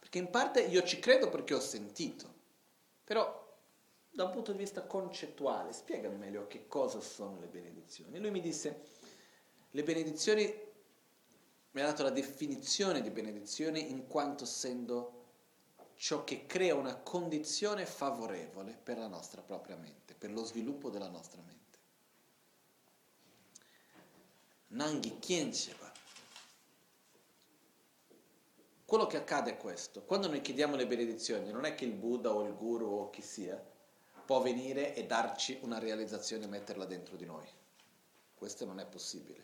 Perché 0.00 0.18
in 0.18 0.30
parte 0.30 0.62
io 0.62 0.82
ci 0.82 0.98
credo 0.98 1.28
perché 1.28 1.54
ho 1.54 1.60
sentito, 1.60 2.34
però 3.04 3.42
da 4.10 4.24
un 4.24 4.32
punto 4.32 4.50
di 4.50 4.58
vista 4.58 4.82
concettuale, 4.82 5.72
spiegami 5.72 6.16
meglio 6.16 6.48
che 6.48 6.66
cosa 6.66 7.00
sono 7.00 7.38
le 7.38 7.46
benedizioni. 7.46 8.16
E 8.16 8.18
lui 8.18 8.32
mi 8.32 8.40
disse, 8.40 8.82
le 9.70 9.82
benedizioni, 9.84 10.72
mi 11.74 11.80
ha 11.80 11.86
dato 11.86 12.04
la 12.04 12.10
definizione 12.10 13.00
di 13.00 13.10
benedizioni 13.10 13.90
in 13.90 14.06
quanto 14.06 14.44
essendo 14.44 15.22
ciò 15.96 16.22
che 16.22 16.46
crea 16.46 16.76
una 16.76 16.96
condizione 16.96 17.84
favorevole 17.84 18.78
per 18.80 18.96
la 18.96 19.08
nostra 19.08 19.42
propria 19.42 19.76
mente, 19.76 20.14
per 20.14 20.30
lo 20.30 20.44
sviluppo 20.44 20.88
della 20.88 21.08
nostra 21.08 21.42
mente. 21.42 21.78
Nanghi 24.68 25.18
Kiencheba. 25.18 25.92
Quello 28.84 29.06
che 29.06 29.16
accade 29.16 29.52
è 29.52 29.56
questo, 29.56 30.02
quando 30.02 30.28
noi 30.28 30.42
chiediamo 30.42 30.76
le 30.76 30.86
benedizioni, 30.86 31.50
non 31.50 31.64
è 31.64 31.74
che 31.74 31.84
il 31.84 31.92
Buddha 31.92 32.32
o 32.32 32.44
il 32.44 32.54
Guru 32.54 32.86
o 32.86 33.10
chi 33.10 33.22
sia 33.22 33.60
può 34.24 34.40
venire 34.40 34.94
e 34.94 35.06
darci 35.06 35.58
una 35.62 35.80
realizzazione 35.80 36.44
e 36.44 36.48
metterla 36.48 36.84
dentro 36.84 37.16
di 37.16 37.26
noi. 37.26 37.46
Questo 38.34 38.64
non 38.64 38.78
è 38.78 38.86
possibile. 38.86 39.42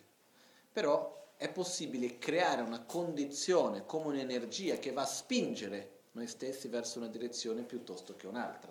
Però 0.72 1.18
è 1.40 1.48
possibile 1.48 2.18
creare 2.18 2.60
una 2.60 2.82
condizione 2.82 3.86
come 3.86 4.08
un'energia 4.08 4.76
che 4.76 4.92
va 4.92 5.00
a 5.00 5.06
spingere 5.06 6.00
noi 6.10 6.26
stessi 6.26 6.68
verso 6.68 6.98
una 6.98 7.08
direzione 7.08 7.62
piuttosto 7.62 8.14
che 8.14 8.26
un'altra. 8.26 8.70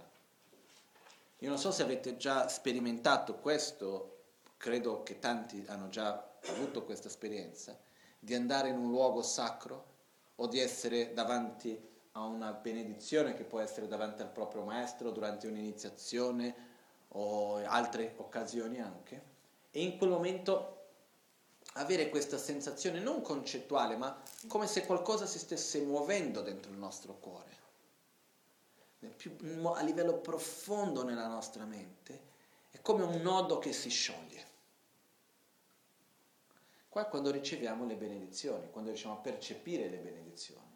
Io 1.40 1.50
non 1.50 1.58
so 1.58 1.72
se 1.72 1.82
avete 1.82 2.16
già 2.16 2.48
sperimentato 2.48 3.38
questo, 3.38 4.18
credo 4.58 5.02
che 5.02 5.18
tanti 5.18 5.66
hanno 5.68 5.90
già 5.90 6.38
avuto 6.46 6.84
questa 6.84 7.08
esperienza 7.08 7.76
di 8.20 8.36
andare 8.36 8.70
in 8.70 8.78
un 8.78 8.92
luogo 8.92 9.24
sacro 9.24 9.86
o 10.36 10.46
di 10.46 10.60
essere 10.60 11.12
davanti 11.16 11.76
a 12.12 12.24
una 12.24 12.52
benedizione 12.52 13.34
che 13.34 13.46
può 13.46 13.62
essere 13.62 13.88
davanti 13.88 14.22
al 14.22 14.30
proprio 14.30 14.62
maestro 14.62 15.10
durante 15.10 15.48
un'iniziazione 15.48 16.56
o 17.14 17.66
altre 17.66 18.14
occasioni 18.18 18.80
anche 18.80 19.24
e 19.72 19.82
in 19.82 19.98
quel 19.98 20.12
momento 20.12 20.79
avere 21.74 22.10
questa 22.10 22.38
sensazione 22.38 23.00
non 23.00 23.22
concettuale 23.22 23.96
ma 23.96 24.22
come 24.48 24.68
se 24.68 24.86
qualcosa 24.86 25.26
si 25.26 25.40
stesse 25.40 25.80
muovendo 25.82 26.42
dentro 26.42 26.72
il 26.72 26.78
nostro 26.78 27.18
cuore 27.20 27.58
più, 29.16 29.36
a 29.74 29.82
livello 29.82 30.18
profondo 30.18 31.04
nella 31.04 31.28
nostra 31.28 31.66
mente 31.66 32.28
è 32.72 32.82
come 32.82 33.04
un 33.04 33.22
nodo 33.22 33.60
che 33.60 33.72
si 33.72 33.90
scioglie 33.90 34.50
Qua 36.90 37.06
è 37.06 37.08
quando 37.08 37.30
riceviamo 37.30 37.86
le 37.86 37.94
benedizioni, 37.94 38.72
quando 38.72 38.90
riusciamo 38.90 39.14
a 39.14 39.18
percepire 39.18 39.90
le 39.90 39.98
benedizioni. 39.98 40.76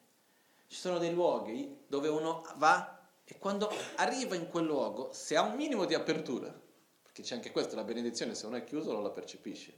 Ci 0.67 0.77
sono 0.77 0.99
dei 0.99 1.11
luoghi 1.11 1.85
dove 1.87 2.07
uno 2.07 2.45
va 2.57 2.99
e 3.25 3.39
quando 3.39 3.69
arriva 3.95 4.35
in 4.35 4.47
quel 4.47 4.65
luogo, 4.65 5.11
se 5.11 5.35
ha 5.35 5.41
un 5.41 5.55
minimo 5.55 5.85
di 5.85 5.95
apertura, 5.95 6.53
perché 7.01 7.23
c'è 7.23 7.33
anche 7.33 7.51
questa, 7.51 7.75
la 7.75 7.83
benedizione, 7.83 8.35
se 8.35 8.45
uno 8.45 8.57
è 8.57 8.63
chiuso 8.63 8.91
non 8.91 9.01
la 9.01 9.09
percepisce, 9.09 9.75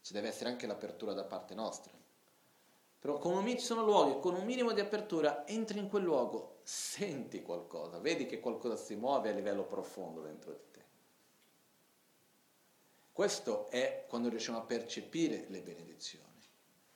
ci 0.00 0.12
deve 0.12 0.28
essere 0.28 0.50
anche 0.50 0.66
l'apertura 0.66 1.12
da 1.12 1.24
parte 1.24 1.54
nostra. 1.54 1.92
Però 3.00 3.20
un, 3.22 3.46
ci 3.48 3.58
sono 3.58 3.84
luoghi 3.84 4.18
con 4.20 4.34
un 4.34 4.44
minimo 4.44 4.72
di 4.72 4.80
apertura, 4.80 5.46
entri 5.46 5.78
in 5.78 5.88
quel 5.88 6.02
luogo, 6.02 6.60
senti 6.64 7.42
qualcosa, 7.42 7.98
vedi 7.98 8.26
che 8.26 8.40
qualcosa 8.40 8.76
si 8.76 8.96
muove 8.96 9.30
a 9.30 9.34
livello 9.34 9.64
profondo 9.64 10.20
dentro 10.20 10.52
di 10.52 10.70
te. 10.72 10.84
Questo 13.12 13.68
è 13.70 14.04
quando 14.08 14.28
riusciamo 14.28 14.58
a 14.58 14.62
percepire 14.62 15.46
le 15.48 15.60
benedizioni, 15.60 16.24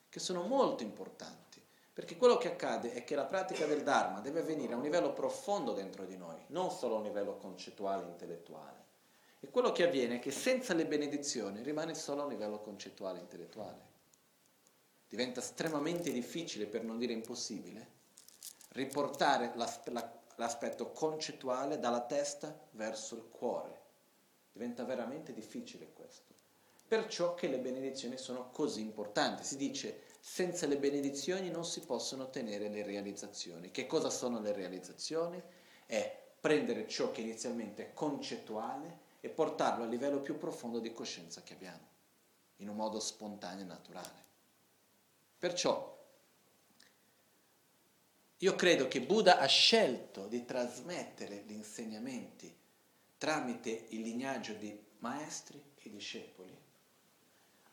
che 0.09 0.19
sono 0.19 0.43
molto 0.43 0.83
importanti, 0.83 1.61
perché 1.93 2.17
quello 2.17 2.37
che 2.37 2.51
accade 2.51 2.93
è 2.93 3.03
che 3.03 3.15
la 3.15 3.25
pratica 3.25 3.65
del 3.65 3.83
Dharma 3.83 4.19
deve 4.19 4.41
avvenire 4.41 4.73
a 4.73 4.77
un 4.77 4.83
livello 4.83 5.13
profondo 5.13 5.73
dentro 5.73 6.05
di 6.05 6.17
noi, 6.17 6.43
non 6.47 6.69
solo 6.69 6.95
a 6.95 6.97
un 6.97 7.03
livello 7.03 7.37
concettuale, 7.37 8.03
intellettuale. 8.03 8.82
E 9.43 9.49
quello 9.49 9.73
che 9.73 9.83
avviene 9.83 10.15
è 10.15 10.19
che 10.19 10.31
senza 10.31 10.73
le 10.73 10.85
benedizioni 10.85 11.61
rimane 11.63 11.95
solo 11.95 12.23
a 12.23 12.27
livello 12.27 12.61
concettuale, 12.61 13.19
intellettuale. 13.19 13.91
Diventa 15.09 15.41
estremamente 15.41 16.13
difficile, 16.13 16.65
per 16.65 16.83
non 16.83 16.97
dire 16.97 17.11
impossibile, 17.11 17.87
riportare 18.69 19.53
l'aspetto 20.35 20.91
concettuale 20.91 21.77
dalla 21.77 22.05
testa 22.05 22.57
verso 22.71 23.15
il 23.15 23.27
cuore 23.29 23.81
Diventa 24.53 24.85
veramente 24.85 25.33
difficile 25.33 25.91
questo. 25.93 26.31
Perciò 26.87 27.33
che 27.33 27.47
le 27.47 27.57
benedizioni 27.57 28.17
sono 28.17 28.49
così 28.51 28.81
importanti. 28.81 29.43
Si 29.43 29.57
dice 29.57 30.03
senza 30.19 30.67
le 30.67 30.77
benedizioni 30.77 31.49
non 31.49 31.65
si 31.65 31.81
possono 31.81 32.23
ottenere 32.23 32.69
le 32.69 32.83
realizzazioni. 32.83 33.71
Che 33.71 33.87
cosa 33.87 34.11
sono 34.11 34.39
le 34.39 34.53
realizzazioni? 34.53 35.41
È 35.85 36.21
prendere 36.39 36.87
ciò 36.87 37.11
che 37.11 37.21
inizialmente 37.21 37.87
è 37.87 37.93
concettuale 37.93 39.02
e 39.25 39.29
portarlo 39.29 39.85
a 39.85 39.87
livello 39.87 40.19
più 40.19 40.37
profondo 40.37 40.79
di 40.79 40.91
coscienza 40.91 41.43
che 41.43 41.53
abbiamo, 41.53 41.87
in 42.57 42.67
un 42.67 42.75
modo 42.75 42.99
spontaneo 42.99 43.63
e 43.63 43.67
naturale. 43.67 44.25
Perciò 45.39 45.97
io 48.35 48.55
credo 48.55 48.89
che 48.89 48.99
Buddha 48.99 49.39
ha 49.39 49.45
scelto 49.45 50.27
di 50.27 50.43
trasmettere 50.43 51.43
gli 51.45 51.53
insegnamenti 51.53 52.53
tramite 53.17 53.85
il 53.91 54.01
lignaggio 54.01 54.55
di 54.55 54.77
maestri 54.97 55.63
e 55.77 55.89
discepoli, 55.89 56.53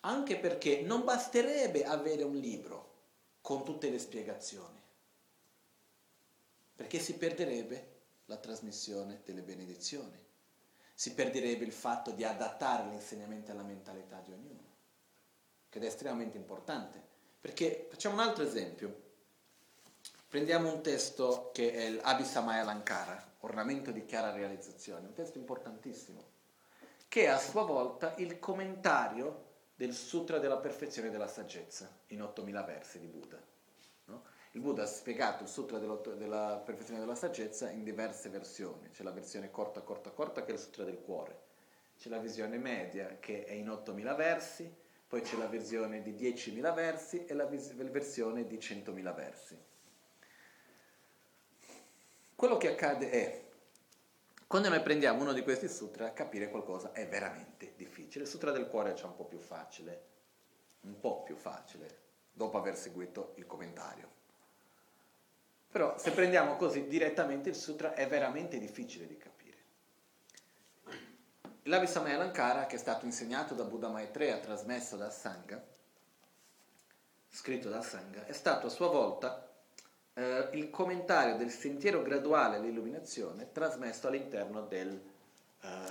anche 0.03 0.39
perché 0.39 0.83
non 0.83 1.03
basterebbe 1.03 1.85
avere 1.85 2.23
un 2.23 2.37
libro 2.37 2.99
con 3.41 3.65
tutte 3.65 3.91
le 3.91 3.99
spiegazioni, 3.99 4.81
perché 6.77 7.01
si 7.01 7.15
perderebbe 7.15 7.99
la 8.27 8.37
trasmissione 8.37 9.23
delle 9.25 9.43
benedizioni, 9.43 10.29
si 11.01 11.15
perderebbe 11.15 11.65
il 11.65 11.73
fatto 11.73 12.11
di 12.11 12.25
adattare 12.25 12.87
gli 12.91 12.93
insegnamenti 12.93 13.51
alla 13.51 13.63
mentalità 13.63 14.21
di 14.23 14.33
ognuno, 14.33 14.67
che 15.71 15.79
è 15.79 15.85
estremamente 15.87 16.37
importante. 16.37 17.03
Perché 17.41 17.87
facciamo 17.89 18.17
un 18.17 18.21
altro 18.21 18.45
esempio. 18.45 19.01
Prendiamo 20.29 20.71
un 20.71 20.83
testo 20.83 21.53
che 21.55 21.73
è 21.73 21.89
l'Abhisamaya 21.89 22.65
Lankara, 22.65 23.33
ornamento 23.39 23.93
di 23.93 24.05
chiara 24.05 24.31
realizzazione, 24.31 25.07
un 25.07 25.15
testo 25.15 25.39
importantissimo, 25.39 26.23
che 27.09 27.23
è 27.23 27.29
a 27.29 27.39
sua 27.39 27.63
volta 27.63 28.15
il 28.17 28.39
commentario 28.39 29.47
del 29.75 29.95
Sutra 29.95 30.39
della 30.39 30.59
perfezione 30.59 31.09
della 31.09 31.29
saggezza, 31.29 31.91
in 32.09 32.21
8000 32.21 32.63
versi 32.63 32.99
di 32.99 33.07
Buddha. 33.07 33.41
No? 34.05 34.23
Il 34.53 34.61
Buddha 34.61 34.83
ha 34.83 34.87
spiegato 34.87 35.45
il 35.45 35.49
Sutra 35.49 35.79
della 35.79 36.57
perfezione 36.57 36.99
della 36.99 37.15
saggezza 37.15 37.71
in 37.71 37.85
diverse 37.85 38.29
versioni, 38.31 38.91
c'è 38.91 39.05
la 39.05 39.13
versione 39.13 39.51
corta, 39.51 39.81
corta, 39.83 40.11
corta 40.11 40.43
che 40.43 40.51
è 40.51 40.55
il 40.55 40.59
Sutra 40.59 40.83
del 40.83 41.01
cuore, 41.01 41.41
c'è 41.97 42.09
la 42.09 42.19
visione 42.19 42.59
media 42.59 43.19
che 43.21 43.45
è 43.45 43.53
in 43.53 43.71
8000 43.71 44.15
versi, 44.15 44.75
poi 45.07 45.21
c'è 45.23 45.37
la 45.37 45.47
versione 45.47 46.03
di 46.03 46.13
10.000 46.15 46.75
versi 46.75 47.25
e 47.27 47.35
la 47.35 47.47
versione 47.47 48.47
di 48.47 48.57
100.000 48.57 49.15
versi. 49.15 49.59
Quello 52.35 52.57
che 52.57 52.69
accade 52.71 53.11
è, 53.11 53.45
quando 54.49 54.69
noi 54.69 54.83
prendiamo 54.83 55.23
uno 55.23 55.33
di 55.33 55.43
questi 55.43 55.69
sutra, 55.69 56.13
capire 56.13 56.49
qualcosa 56.49 56.91
è 56.91 57.07
veramente 57.07 57.75
difficile. 57.77 58.25
Il 58.25 58.31
sutra 58.31 58.51
del 58.51 58.67
cuore 58.67 58.95
c'è 58.95 59.05
un 59.05 59.15
po' 59.15 59.27
più 59.27 59.39
facile, 59.39 60.05
un 60.81 60.99
po' 60.99 61.23
più 61.23 61.37
facile, 61.37 61.99
dopo 62.33 62.59
aver 62.59 62.77
seguito 62.77 63.35
il 63.37 63.47
commentario. 63.47 64.19
Però 65.71 65.97
se 65.99 66.11
prendiamo 66.11 66.57
così 66.57 66.87
direttamente 66.89 67.49
il 67.49 67.55
sutra 67.55 67.95
è 67.95 68.09
veramente 68.09 68.59
difficile 68.59 69.07
di 69.07 69.17
capire. 69.17 69.59
L'Avisamaya 71.65 72.17
Lankara, 72.17 72.67
che 72.67 72.75
è 72.75 72.79
stato 72.79 73.05
insegnato 73.05 73.55
da 73.55 73.63
Buddha 73.65 73.89
Maitreya, 73.89 74.39
trasmesso 74.39 74.97
da 74.97 75.11
Sangha, 75.11 75.63
scritto 77.29 77.69
da 77.69 77.83
Sangha, 77.83 78.27
è 78.27 78.33
stato 78.33 78.67
a 78.67 78.71
sua 78.71 78.89
volta 78.89 79.49
eh, 80.15 80.49
il 80.55 80.71
commentario 80.71 81.37
del 81.37 81.51
sentiero 81.51 82.03
graduale 82.03 82.57
all'illuminazione 82.57 83.53
trasmesso 83.53 84.09
all'interno 84.09 84.63
del 84.63 85.01
eh, 85.61 85.89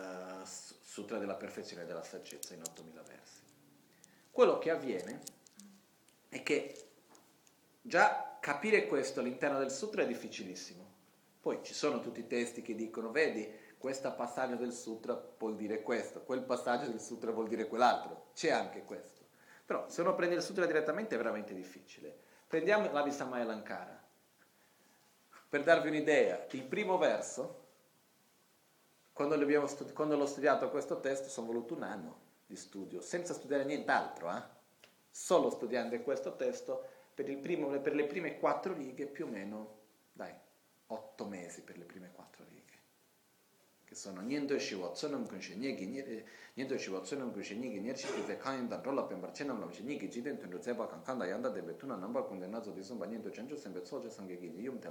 Sutra 0.90 1.20
della 1.20 1.36
perfezione 1.36 1.86
della 1.86 2.04
saggezza 2.04 2.54
in 2.56 2.62
8000 2.62 3.02
versi. 3.04 3.42
Quello 4.32 4.58
che 4.58 4.72
avviene 4.72 5.22
è 6.28 6.42
che 6.44 6.88
già 7.82 8.29
capire 8.40 8.88
questo 8.88 9.20
all'interno 9.20 9.60
del 9.60 9.72
sutra 9.72 10.04
è 10.04 10.08
difficilissimo. 10.08 10.88
Poi 11.42 11.60
ci 11.64 11.74
sono 11.74 12.02
tutti 12.02 12.20
i 12.20 12.28
testi 12.28 12.62
che 12.62 12.76
dicono, 12.76 13.12
vedi, 13.12 13.50
questo 13.78 14.14
passaggio 14.14 14.56
del 14.56 14.74
sutra 14.74 15.20
vuol 15.38 15.56
dire 15.56 15.82
questo, 15.82 16.22
quel 16.22 16.42
passaggio 16.42 16.90
del 16.90 17.00
sutra 17.00 17.32
vuol 17.32 17.48
dire 17.48 17.68
quell'altro, 17.68 18.28
c'è 18.34 18.52
anche 18.52 18.84
questo. 18.84 19.24
Però 19.66 19.88
se 19.88 20.02
uno 20.02 20.16
prende 20.16 20.36
il 20.36 20.42
sutra 20.42 20.66
direttamente 20.66 21.16
è 21.16 21.18
veramente 21.18 21.54
difficile. 21.54 22.14
Prendiamo 22.48 22.92
la 22.92 23.04
Visamaya 23.04 23.46
Lankara. 23.46 24.04
Per 25.48 25.64
darvi 25.64 25.88
un'idea, 25.88 26.46
il 26.52 26.64
primo 26.64 26.98
verso, 26.98 27.68
quando, 29.14 29.68
studi- 29.68 29.94
quando 29.94 30.18
l'ho 30.18 30.26
studiato 30.26 30.70
questo 30.70 31.00
testo, 31.00 31.30
sono 31.30 31.48
voluto 31.48 31.76
un 31.76 31.84
anno 31.84 32.20
di 32.46 32.56
studio, 32.56 33.02
senza 33.02 33.34
studiare 33.34 33.64
nient'altro, 33.64 34.36
eh? 34.36 34.42
solo 35.10 35.50
studiando 35.50 36.00
questo 36.02 36.36
testo, 36.36 36.88
per, 37.24 37.38
primo, 37.38 37.68
per 37.82 37.96
le 37.96 38.06
prime 38.06 38.40
quattro 38.40 38.74
righe, 38.74 39.06
più 39.06 39.26
o 39.26 39.30
meno, 39.30 39.78
dai, 40.14 40.34
otto 40.88 41.26
mesi 41.26 41.62
per 41.62 41.78
le 41.78 41.84
prime 41.84 42.12
quattro 42.14 42.46
righe 42.48 42.68
che 43.84 43.96
sono 43.96 44.22
niente 44.22 44.54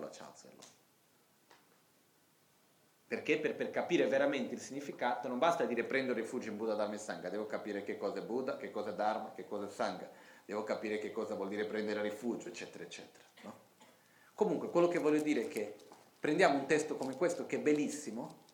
chazzello 0.09 0.87
perché? 3.09 3.39
Per, 3.39 3.55
per, 3.55 3.71
capire 3.71 4.07
veramente 4.07 4.53
il 4.53 4.61
significato 4.61 5.29
non 5.29 5.39
basta 5.39 5.65
dire 5.65 5.83
prendo 5.85 6.13
rifugio 6.13 6.51
in 6.51 6.59
Buddha, 6.59 6.75
Dharma 6.75 6.95
e 6.95 6.99
Sangha, 6.99 7.31
devo 7.31 7.47
capire 7.47 7.83
che 7.83 7.97
cosa 7.97 8.19
è 8.19 8.23
Buddha, 8.23 8.59
che 8.59 8.71
cosa 8.71 8.91
è 8.91 8.95
Dharma, 8.95 9.33
che 9.35 9.47
cosa 9.47 9.67
è 9.67 9.71
Sangha, 9.71 10.11
devo 10.53 10.65
capire 10.65 10.99
che 10.99 11.13
cosa 11.13 11.35
vuol 11.35 11.49
dire 11.49 11.67
prendere 11.67 12.01
rifugio, 12.01 12.49
eccetera, 12.49 12.83
eccetera. 12.83 13.25
No? 13.43 13.55
Comunque, 14.35 14.71
quello 14.71 14.89
che 14.89 14.99
voglio 14.99 15.21
dire 15.21 15.43
è 15.43 15.49
che 15.49 15.77
prendiamo 16.19 16.59
un 16.59 16.67
testo 16.67 16.97
come 16.97 17.17
questo, 17.17 17.47
che 17.47 17.57
è 17.57 17.61
bellissimo, 17.61 18.47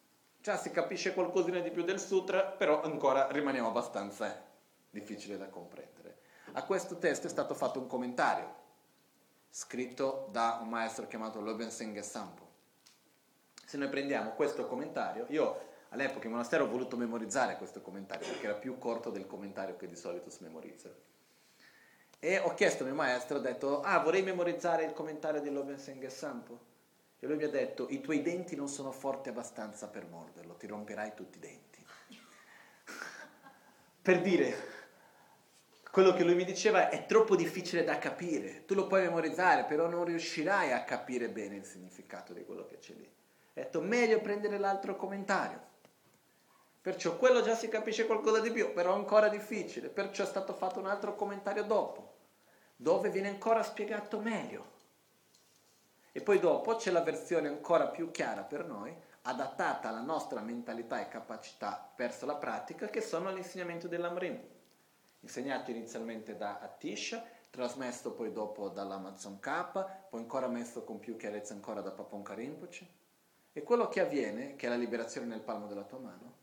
Già 0.45 0.59
si 0.59 0.71
capisce 0.71 1.15
qualcosina 1.15 1.61
di 1.61 1.71
più 1.71 1.85
del 1.85 1.99
sutra, 1.99 2.43
però 2.43 2.83
ancora 2.83 3.29
rimaniamo 3.31 3.69
abbastanza 3.69 4.31
eh, 4.31 4.43
difficile 4.91 5.39
da 5.39 5.49
comprendere. 5.49 6.19
A 6.53 6.65
questo 6.65 6.99
testo 6.99 7.29
è 7.29 7.31
stato 7.31 7.55
fatto 7.55 7.79
un 7.79 7.87
commentario, 7.87 8.55
scritto 9.49 10.29
da 10.33 10.59
un 10.61 10.69
maestro 10.69 11.07
chiamato 11.07 11.41
Loben 11.41 11.71
Senghe 11.71 12.03
Sampo. 12.03 12.47
Se 13.65 13.79
noi 13.79 13.89
prendiamo 13.89 14.33
questo 14.33 14.67
commentario, 14.67 15.25
io 15.31 15.61
all'epoca 15.89 16.27
in 16.27 16.33
monastero 16.33 16.65
ho 16.65 16.69
voluto 16.69 16.99
memorizzare 16.99 17.57
questo 17.57 17.81
commentario 17.81 18.29
perché 18.29 18.45
era 18.45 18.55
più 18.55 18.77
corto 18.77 19.09
del 19.09 19.27
commentario 19.27 19.77
che 19.77 19.89
di 19.89 19.97
solito 19.97 20.29
si 20.29 20.43
memorizza. 20.43 20.91
E 22.25 22.39
ho 22.39 22.55
chiesto 22.55 22.85
al 22.85 22.89
mio 22.89 22.97
maestro, 22.97 23.37
ho 23.37 23.41
detto, 23.41 23.83
ah 23.83 23.99
vorrei 23.99 24.23
memorizzare 24.23 24.85
il 24.85 24.95
commentario 24.95 25.43
di 25.43 25.51
Loben 25.51 25.79
Senghe 25.79 26.09
Sampo. 26.09 26.59
E 27.19 27.27
lui 27.27 27.37
mi 27.37 27.45
ha 27.45 27.51
detto, 27.51 27.87
i 27.91 28.01
tuoi 28.01 28.23
denti 28.23 28.57
non 28.57 28.67
sono 28.67 28.93
forti 28.93 29.29
abbastanza 29.29 29.89
per 29.89 30.07
morderlo, 30.07 30.55
ti 30.55 30.67
romperai 30.67 31.13
tutti 31.15 31.37
i 31.37 31.41
denti. 31.43 31.85
per 34.01 34.23
dire, 34.23 34.57
quello 35.91 36.15
che 36.15 36.25
lui 36.25 36.35
mi 36.35 36.47
diceva 36.47 36.89
è 36.89 37.05
troppo 37.05 37.37
difficile 37.37 37.85
da 37.85 37.99
capire, 37.99 38.65
tu 38.65 38.73
lo 38.73 38.87
puoi 38.87 39.03
memorizzare, 39.03 39.65
però 39.65 39.87
non 39.87 40.07
riuscirai 40.07 40.73
a 40.73 40.83
capire 40.83 41.29
bene 41.29 41.57
il 41.57 41.67
significato 41.67 42.33
di 42.33 42.43
quello 42.47 42.65
che 42.65 42.79
c'è 42.79 42.95
lì. 42.95 43.05
Ha 43.05 43.61
detto, 43.61 43.83
meglio 43.83 44.23
prendere 44.23 44.57
l'altro 44.57 44.97
commentario. 44.97 45.61
Perciò 46.81 47.19
quello 47.19 47.43
già 47.43 47.55
si 47.55 47.69
capisce 47.69 48.07
qualcosa 48.07 48.41
di 48.41 48.51
più, 48.51 48.73
però 48.73 48.95
ancora 48.95 49.29
difficile, 49.29 49.89
perciò 49.89 50.23
è 50.23 50.27
stato 50.27 50.55
fatto 50.55 50.79
un 50.79 50.87
altro 50.87 51.15
commentario 51.15 51.65
dopo, 51.65 52.14
dove 52.85 53.09
viene 53.09 53.29
ancora 53.29 53.63
spiegato 53.63 54.21
meglio. 54.21 54.73
E 56.13 56.21
poi 56.21 56.39
dopo 56.39 56.77
c'è 56.77 56.91
la 56.91 57.01
versione 57.01 57.49
ancora 57.49 57.89
più 57.89 58.11
chiara 58.11 58.43
per 58.43 58.67
noi, 58.67 58.95
adattata 59.23 59.89
alla 59.89 60.03
nostra 60.03 60.43
mentalità 60.43 61.01
e 61.01 61.09
capacità 61.09 61.91
verso 61.97 62.27
la 62.27 62.37
pratica, 62.37 62.89
che 62.89 63.01
sono 63.01 63.33
l'insegnamento 63.33 63.89
dell'Amrim, 63.89 64.39
insegnato 65.21 65.71
inizialmente 65.71 66.37
da 66.37 66.59
Atisha, 66.59 67.25
trasmesso 67.49 68.13
poi 68.13 68.33
dopo 68.33 68.69
dall'Amazon 68.69 69.41
K, 69.41 70.09
poi 70.11 70.21
ancora 70.21 70.49
messo 70.49 70.85
con 70.85 70.99
più 70.99 71.17
chiarezza 71.17 71.55
ancora 71.55 71.81
da 71.81 71.91
Paponka 71.91 72.35
Rinpoche. 72.35 72.87
E 73.55 73.63
quello 73.63 73.89
che 73.89 74.01
avviene, 74.01 74.57
che 74.57 74.67
è 74.67 74.69
la 74.69 74.77
liberazione 74.77 75.27
nel 75.27 75.41
palmo 75.41 75.69
della 75.69 75.85
tua 75.85 76.01
mano, 76.01 76.35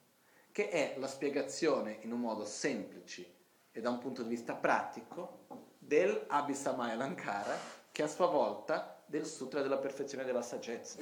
che 0.52 0.70
è 0.70 0.96
la 0.98 1.08
spiegazione 1.08 2.00
in 2.02 2.12
un 2.12 2.20
modo 2.20 2.46
semplice 2.46 3.32
e 3.72 3.80
da 3.80 3.92
un 3.92 4.00
punto 4.00 4.24
di 4.24 4.30
vista 4.30 4.56
pratico 4.56 5.70
del 5.92 6.24
Abhisamaya 6.28 6.96
Lankara, 6.96 7.54
che 7.92 8.02
a 8.02 8.08
sua 8.08 8.28
volta 8.28 9.04
del 9.06 9.26
Sutra 9.26 9.62
della 9.62 9.78
perfezione 9.78 10.24
della 10.24 10.42
saggezza. 10.42 11.00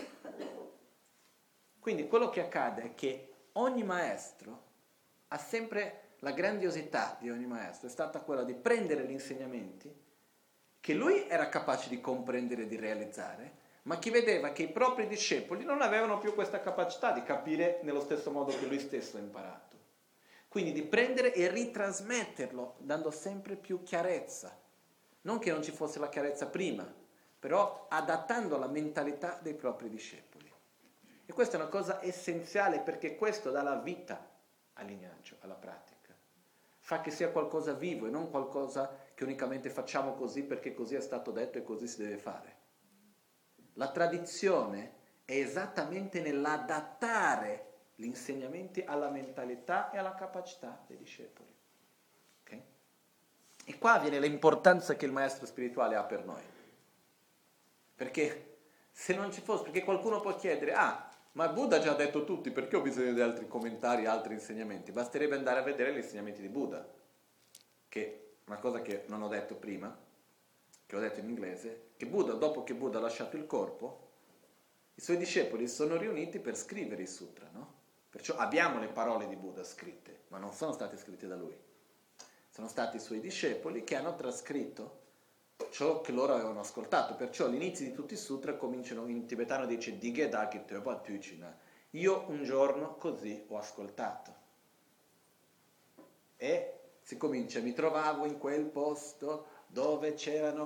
Quindi 1.79 2.07
quello 2.07 2.31
che 2.31 2.41
accade 2.41 2.81
è 2.81 2.95
che 2.95 3.33
ogni 3.53 3.83
maestro 3.83 4.63
ha 5.27 5.37
sempre 5.37 6.15
la 6.21 6.31
grandiosità 6.31 7.17
di 7.19 7.29
ogni 7.29 7.45
maestro, 7.45 7.87
è 7.87 7.91
stata 7.91 8.21
quella 8.21 8.43
di 8.43 8.55
prendere 8.55 9.05
gli 9.05 9.11
insegnamenti 9.11 9.95
che 10.79 10.93
lui 10.95 11.27
era 11.27 11.49
capace 11.49 11.87
di 11.87 12.01
comprendere 12.01 12.63
e 12.63 12.67
di 12.67 12.75
realizzare, 12.75 13.57
ma 13.83 13.99
che 13.99 14.09
vedeva 14.09 14.51
che 14.53 14.63
i 14.63 14.71
propri 14.71 15.05
discepoli 15.05 15.65
non 15.65 15.83
avevano 15.83 16.17
più 16.17 16.33
questa 16.33 16.61
capacità 16.61 17.11
di 17.11 17.21
capire 17.21 17.79
nello 17.83 18.01
stesso 18.01 18.31
modo 18.31 18.57
che 18.57 18.65
lui 18.65 18.79
stesso 18.79 19.17
ha 19.17 19.19
imparato. 19.19 19.77
Quindi 20.47 20.71
di 20.71 20.81
prendere 20.81 21.31
e 21.31 21.47
ritrasmetterlo, 21.47 22.77
dando 22.79 23.11
sempre 23.11 23.55
più 23.55 23.83
chiarezza. 23.83 24.65
Non 25.29 25.37
che 25.37 25.51
non 25.51 25.61
ci 25.61 25.71
fosse 25.71 25.99
la 25.99 26.09
chiarezza 26.09 26.47
prima, 26.47 26.91
però 27.37 27.85
adattando 27.87 28.57
la 28.57 28.65
mentalità 28.65 29.37
dei 29.39 29.53
propri 29.53 29.87
discepoli. 29.87 30.51
E 31.23 31.31
questa 31.31 31.55
è 31.55 31.59
una 31.59 31.69
cosa 31.69 32.03
essenziale 32.03 32.79
perché 32.79 33.15
questo 33.15 33.51
dà 33.51 33.61
la 33.61 33.75
vita 33.75 34.27
al 34.73 34.87
lignaggio, 34.87 35.35
alla 35.41 35.53
pratica. 35.53 36.17
Fa 36.79 37.01
che 37.01 37.11
sia 37.11 37.29
qualcosa 37.29 37.73
vivo 37.73 38.07
e 38.07 38.09
non 38.09 38.31
qualcosa 38.31 38.91
che 39.13 39.23
unicamente 39.23 39.69
facciamo 39.69 40.15
così 40.15 40.41
perché 40.41 40.73
così 40.73 40.95
è 40.95 40.99
stato 40.99 41.29
detto 41.29 41.59
e 41.59 41.63
così 41.63 41.87
si 41.87 42.01
deve 42.01 42.17
fare. 42.17 42.55
La 43.73 43.91
tradizione 43.91 44.93
è 45.25 45.33
esattamente 45.33 46.21
nell'adattare 46.21 47.67
gli 47.93 48.05
insegnamenti 48.05 48.81
alla 48.81 49.11
mentalità 49.11 49.91
e 49.91 49.99
alla 49.99 50.15
capacità 50.15 50.83
dei 50.87 50.97
discepoli. 50.97 51.58
E 53.69 53.77
qua 53.77 53.99
viene 53.99 54.19
l'importanza 54.19 54.95
che 54.95 55.05
il 55.05 55.11
maestro 55.11 55.45
spirituale 55.45 55.95
ha 55.95 56.01
per 56.01 56.25
noi. 56.25 56.41
Perché 57.93 58.57
se 58.91 59.13
non 59.13 59.31
ci 59.31 59.41
fosse, 59.41 59.65
perché 59.65 59.83
qualcuno 59.83 60.21
può 60.21 60.35
chiedere, 60.35 60.73
ah, 60.73 61.07
ma 61.33 61.49
Buddha 61.49 61.75
ha 61.75 61.79
già 61.79 61.93
detto 61.93 62.23
tutti, 62.23 62.49
perché 62.49 62.77
ho 62.77 62.81
bisogno 62.81 63.13
di 63.13 63.21
altri 63.21 63.47
commentari, 63.47 64.07
altri 64.07 64.33
insegnamenti? 64.33 64.91
Basterebbe 64.91 65.35
andare 65.35 65.59
a 65.59 65.61
vedere 65.61 65.93
gli 65.93 65.97
insegnamenti 65.97 66.41
di 66.41 66.49
Buddha, 66.49 66.83
che 67.87 68.37
una 68.45 68.57
cosa 68.57 68.81
che 68.81 69.03
non 69.05 69.21
ho 69.21 69.27
detto 69.27 69.53
prima, 69.53 69.95
che 70.87 70.95
ho 70.95 70.99
detto 70.99 71.19
in 71.19 71.29
inglese, 71.29 71.89
che 71.95 72.07
Buddha, 72.07 72.33
dopo 72.33 72.63
che 72.63 72.73
Buddha 72.73 72.97
ha 72.97 73.01
lasciato 73.01 73.37
il 73.37 73.45
corpo, 73.45 74.07
i 74.95 75.01
suoi 75.01 75.17
discepoli 75.17 75.67
sono 75.67 75.95
riuniti 75.95 76.39
per 76.39 76.57
scrivere 76.57 77.03
i 77.03 77.07
sutra, 77.07 77.47
no? 77.53 77.73
Perciò 78.09 78.35
abbiamo 78.35 78.79
le 78.79 78.87
parole 78.87 79.27
di 79.27 79.35
Buddha 79.35 79.63
scritte, 79.63 80.21
ma 80.29 80.39
non 80.39 80.53
sono 80.53 80.71
state 80.71 80.97
scritte 80.97 81.27
da 81.27 81.35
lui. 81.35 81.67
Sono 82.59 82.71
stati 82.71 82.97
i 82.97 82.99
suoi 82.99 83.21
discepoli 83.21 83.85
che 83.85 83.95
hanno 83.95 84.15
trascritto 84.15 84.97
ciò 85.69 86.01
che 86.01 86.11
loro 86.11 86.33
avevano 86.33 86.59
ascoltato. 86.59 87.15
Perciò 87.15 87.45
all'inizio 87.45 87.85
di 87.85 87.93
tutti 87.93 88.15
i 88.15 88.17
sutra 88.17 88.55
cominciano, 88.55 89.07
in 89.07 89.25
tibetano 89.25 89.65
dice 89.65 89.97
Digedaki 89.97 90.65
Teopa 90.65 90.97
Tuchina. 90.97 91.57
Io 91.91 92.25
un 92.27 92.43
giorno 92.43 92.95
così 92.97 93.45
ho 93.47 93.57
ascoltato. 93.57 94.33
E 96.35 96.79
si 97.01 97.15
comincia, 97.15 97.61
mi 97.61 97.71
trovavo 97.71 98.25
in 98.25 98.37
quel 98.37 98.65
posto 98.65 99.45
dove 99.67 100.15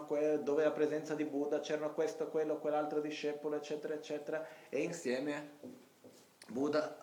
que- 0.08 0.41
dove 0.41 0.63
la 0.63 0.71
presenza 0.71 1.13
di 1.13 1.25
Buddha, 1.25 1.60
c'erano 1.60 1.93
questo, 1.93 2.27
quello, 2.29 2.58
quell'altro 2.58 3.01
discepolo, 3.01 3.58
eccetera, 3.58 3.93
eccetera, 3.93 4.43
e 4.69 4.82
insieme 4.82 5.60
Buddha 6.47 7.02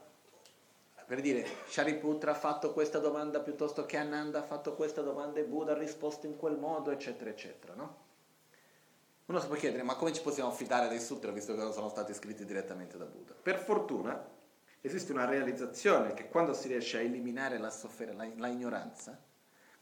per 1.10 1.20
dire, 1.22 1.44
Shariputra 1.66 2.30
ha 2.30 2.34
fatto 2.34 2.72
questa 2.72 3.00
domanda 3.00 3.40
piuttosto 3.40 3.84
che 3.84 3.96
Ananda 3.96 4.38
ha 4.38 4.42
fatto 4.44 4.76
questa 4.76 5.00
domanda 5.00 5.40
e 5.40 5.44
Buddha 5.44 5.72
ha 5.72 5.76
risposto 5.76 6.26
in 6.26 6.36
quel 6.36 6.56
modo, 6.56 6.92
eccetera, 6.92 7.30
eccetera, 7.30 7.74
no? 7.74 7.96
Uno 9.26 9.40
si 9.40 9.48
può 9.48 9.56
chiedere, 9.56 9.82
ma 9.82 9.96
come 9.96 10.12
ci 10.12 10.22
possiamo 10.22 10.52
fidare 10.52 10.86
dei 10.86 11.00
sutra 11.00 11.32
visto 11.32 11.52
che 11.52 11.62
non 11.62 11.72
sono 11.72 11.88
stati 11.88 12.14
scritti 12.14 12.44
direttamente 12.44 12.96
da 12.96 13.06
Buddha? 13.06 13.34
Per 13.42 13.58
fortuna 13.58 14.24
esiste 14.80 15.10
una 15.10 15.24
realizzazione 15.24 16.14
che 16.14 16.28
quando 16.28 16.54
si 16.54 16.68
riesce 16.68 16.98
a 16.98 17.00
eliminare 17.00 17.58
la, 17.58 17.70
soffer- 17.70 18.14
la, 18.14 18.28
la 18.36 18.46
ignoranza, 18.46 19.20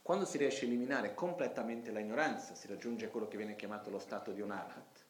quando 0.01 0.25
si 0.25 0.39
riesce 0.39 0.65
a 0.65 0.67
eliminare 0.67 1.13
completamente 1.13 1.91
la 1.91 1.99
ignoranza, 1.99 2.55
si 2.55 2.65
raggiunge 2.65 3.09
quello 3.09 3.27
che 3.27 3.37
viene 3.37 3.55
chiamato 3.55 3.91
lo 3.91 3.99
stato 3.99 4.31
di 4.31 4.41
un 4.41 4.49
arhat, 4.49 5.05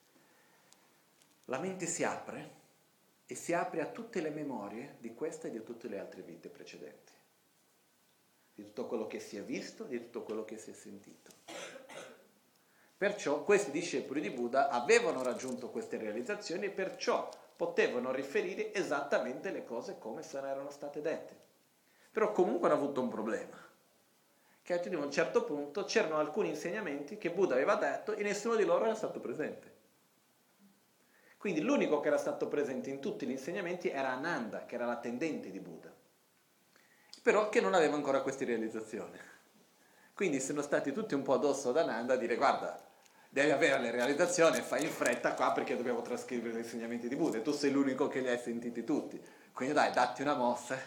la 1.45 1.59
mente 1.59 1.85
si 1.85 2.03
apre 2.03 2.58
e 3.31 3.35
si 3.35 3.53
apre 3.53 3.81
a 3.81 3.85
tutte 3.85 4.21
le 4.21 4.31
memorie 4.31 4.95
di 4.97 5.13
questa 5.13 5.47
e 5.47 5.51
di 5.51 5.61
tutte 5.61 5.87
le 5.87 5.99
altre 5.99 6.23
vite 6.23 6.49
precedenti, 6.49 7.13
di 8.55 8.63
tutto 8.63 8.87
quello 8.87 9.05
che 9.05 9.19
si 9.19 9.37
è 9.37 9.43
visto, 9.43 9.83
di 9.83 9.99
tutto 9.99 10.23
quello 10.23 10.43
che 10.43 10.57
si 10.57 10.71
è 10.71 10.73
sentito. 10.73 11.29
Perciò 12.97 13.43
questi 13.43 13.69
discepoli 13.69 14.19
di 14.19 14.31
Buddha 14.31 14.69
avevano 14.69 15.21
raggiunto 15.21 15.69
queste 15.69 15.97
realizzazioni 15.97 16.65
e 16.65 16.69
perciò 16.71 17.29
potevano 17.55 18.11
riferire 18.11 18.73
esattamente 18.73 19.51
le 19.51 19.63
cose 19.63 19.99
come 19.99 20.23
se 20.23 20.39
erano 20.39 20.71
state 20.71 20.99
dette. 20.99 21.37
Però 22.09 22.31
comunque 22.31 22.67
hanno 22.67 22.81
avuto 22.81 22.99
un 22.99 23.09
problema, 23.09 23.63
che 24.63 24.73
a 24.73 24.97
un 24.97 25.11
certo 25.11 25.43
punto 25.43 25.83
c'erano 25.83 26.17
alcuni 26.17 26.49
insegnamenti 26.49 27.19
che 27.19 27.29
Buddha 27.29 27.53
aveva 27.53 27.75
detto 27.75 28.13
e 28.13 28.23
nessuno 28.23 28.55
di 28.55 28.65
loro 28.65 28.85
era 28.85 28.95
stato 28.95 29.19
presente. 29.19 29.68
Quindi 31.39 31.61
l'unico 31.61 32.01
che 32.01 32.09
era 32.09 32.17
stato 32.17 32.49
presente 32.49 32.89
in 32.89 32.99
tutti 32.99 33.25
gli 33.25 33.31
insegnamenti 33.31 33.89
era 33.89 34.09
Ananda, 34.09 34.65
che 34.65 34.75
era 34.75 34.85
l'attendente 34.85 35.49
di 35.49 35.61
Buddha, 35.61 35.89
però 37.21 37.47
che 37.47 37.61
non 37.61 37.73
aveva 37.73 37.95
ancora 37.95 38.21
queste 38.21 38.43
realizzazioni. 38.43 39.17
Quindi 40.13 40.41
sono 40.41 40.61
stati 40.61 40.91
tutti 40.91 41.13
un 41.13 41.21
po' 41.21 41.35
addosso 41.35 41.69
ad 41.69 41.77
Ananda 41.77 42.15
a 42.15 42.17
dire 42.17 42.35
guarda, 42.35 42.77
devi 43.29 43.51
avere 43.51 43.79
le 43.79 43.91
realizzazioni, 43.91 44.59
fai 44.59 44.83
in 44.83 44.89
fretta 44.89 45.33
qua 45.33 45.53
perché 45.53 45.77
dobbiamo 45.77 46.01
trascrivere 46.01 46.55
gli 46.55 46.57
insegnamenti 46.57 47.07
di 47.07 47.15
Buddha 47.15 47.37
e 47.37 47.41
tu 47.41 47.53
sei 47.53 47.71
l'unico 47.71 48.09
che 48.09 48.19
li 48.19 48.27
hai 48.27 48.37
sentiti 48.37 48.83
tutti. 48.83 49.23
Quindi 49.53 49.73
dai, 49.73 49.93
datti 49.93 50.21
una 50.21 50.35
mossa, 50.35 50.77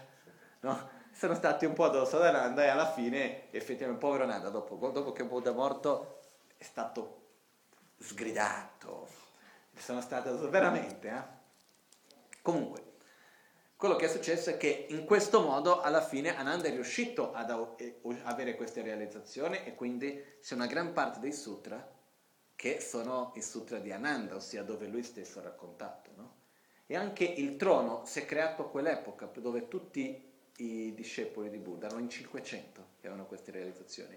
no? 0.60 0.90
Sono 1.14 1.34
stati 1.34 1.64
un 1.64 1.72
po' 1.72 1.84
addosso 1.84 2.16
ad 2.16 2.26
Ananda 2.26 2.62
e 2.62 2.68
alla 2.68 2.92
fine 2.92 3.50
effettivamente 3.52 4.04
povero 4.04 4.24
Ananda, 4.24 4.50
dopo, 4.50 4.90
dopo 4.90 5.12
che 5.12 5.24
Buddha 5.24 5.48
è 5.48 5.54
morto, 5.54 6.18
è 6.58 6.62
stato 6.62 7.20
sgridato, 7.96 9.21
sono 9.82 10.00
state 10.00 10.30
veramente. 10.48 11.08
Eh? 11.08 11.22
Comunque, 12.40 12.90
quello 13.76 13.96
che 13.96 14.04
è 14.04 14.08
successo 14.08 14.50
è 14.50 14.56
che 14.56 14.86
in 14.90 15.04
questo 15.04 15.40
modo 15.40 15.80
alla 15.80 16.00
fine 16.00 16.36
Ananda 16.36 16.68
è 16.68 16.70
riuscito 16.70 17.32
ad 17.32 17.50
avere 18.22 18.54
queste 18.54 18.82
realizzazioni 18.82 19.64
e 19.64 19.74
quindi 19.74 20.36
c'è 20.40 20.54
una 20.54 20.66
gran 20.66 20.92
parte 20.92 21.18
dei 21.18 21.32
sutra 21.32 21.90
che 22.54 22.80
sono 22.80 23.32
i 23.34 23.42
sutra 23.42 23.78
di 23.78 23.90
Ananda, 23.90 24.36
ossia 24.36 24.62
dove 24.62 24.86
lui 24.86 25.02
stesso 25.02 25.40
ha 25.40 25.42
raccontato. 25.42 26.10
No? 26.14 26.34
E 26.86 26.94
anche 26.94 27.24
il 27.24 27.56
trono 27.56 28.04
si 28.04 28.20
è 28.20 28.24
creato 28.24 28.62
a 28.62 28.70
quell'epoca 28.70 29.28
dove 29.34 29.66
tutti 29.66 30.30
i 30.58 30.94
discepoli 30.94 31.50
di 31.50 31.58
Buddha, 31.58 31.86
erano 31.86 32.02
in 32.02 32.08
500 32.08 32.86
che 33.00 33.08
avevano 33.08 33.26
queste 33.26 33.50
realizzazioni, 33.50 34.16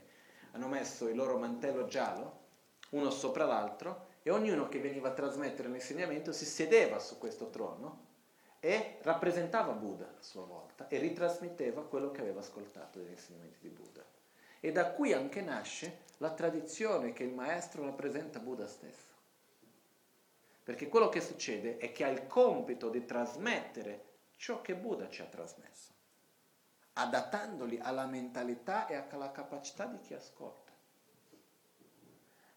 hanno 0.52 0.68
messo 0.68 1.08
il 1.08 1.16
loro 1.16 1.40
mantello 1.40 1.88
giallo 1.88 2.44
uno 2.92 3.10
sopra 3.10 3.46
l'altro 3.46 4.05
e 4.28 4.32
ognuno 4.32 4.68
che 4.68 4.80
veniva 4.80 5.10
a 5.10 5.14
trasmettere 5.14 5.70
l'insegnamento 5.70 6.32
si 6.32 6.46
sedeva 6.46 6.98
su 6.98 7.20
questo 7.20 7.52
trono 7.52 8.06
e 8.60 8.98
rappresentava 9.04 9.72
Buddha 9.74 10.16
a 10.18 10.22
sua 10.24 10.46
volta 10.46 10.88
e 10.88 10.98
ritrasmetteva 10.98 11.84
quello 11.84 12.10
che 12.10 12.22
aveva 12.22 12.40
ascoltato 12.40 12.98
degli 12.98 13.12
insegnamenti 13.12 13.60
di 13.62 13.70
Buddha. 13.70 14.04
E 14.60 14.72
da 14.72 14.94
qui 14.94 15.14
anche 15.14 15.42
nasce 15.42 16.00
la 16.18 16.32
tradizione 16.32 17.14
che 17.14 17.22
il 17.22 17.36
maestro 17.36 17.84
rappresenta 17.84 18.40
Buddha 18.40 18.68
stesso. 18.68 19.14
Perché 20.64 20.90
quello 20.90 21.10
che 21.10 21.22
succede 21.22 21.78
è 21.78 21.92
che 21.92 22.04
ha 22.04 22.08
il 22.08 22.26
compito 22.26 22.90
di 22.90 23.06
trasmettere 23.06 24.14
ciò 24.38 24.60
che 24.62 24.74
Buddha 24.74 25.08
ci 25.08 25.22
ha 25.22 25.26
trasmesso, 25.26 25.94
adattandoli 26.94 27.78
alla 27.78 28.08
mentalità 28.08 28.88
e 28.88 28.96
alla 29.08 29.32
capacità 29.32 29.86
di 29.86 30.00
chi 30.00 30.16
ascolta. 30.16 30.65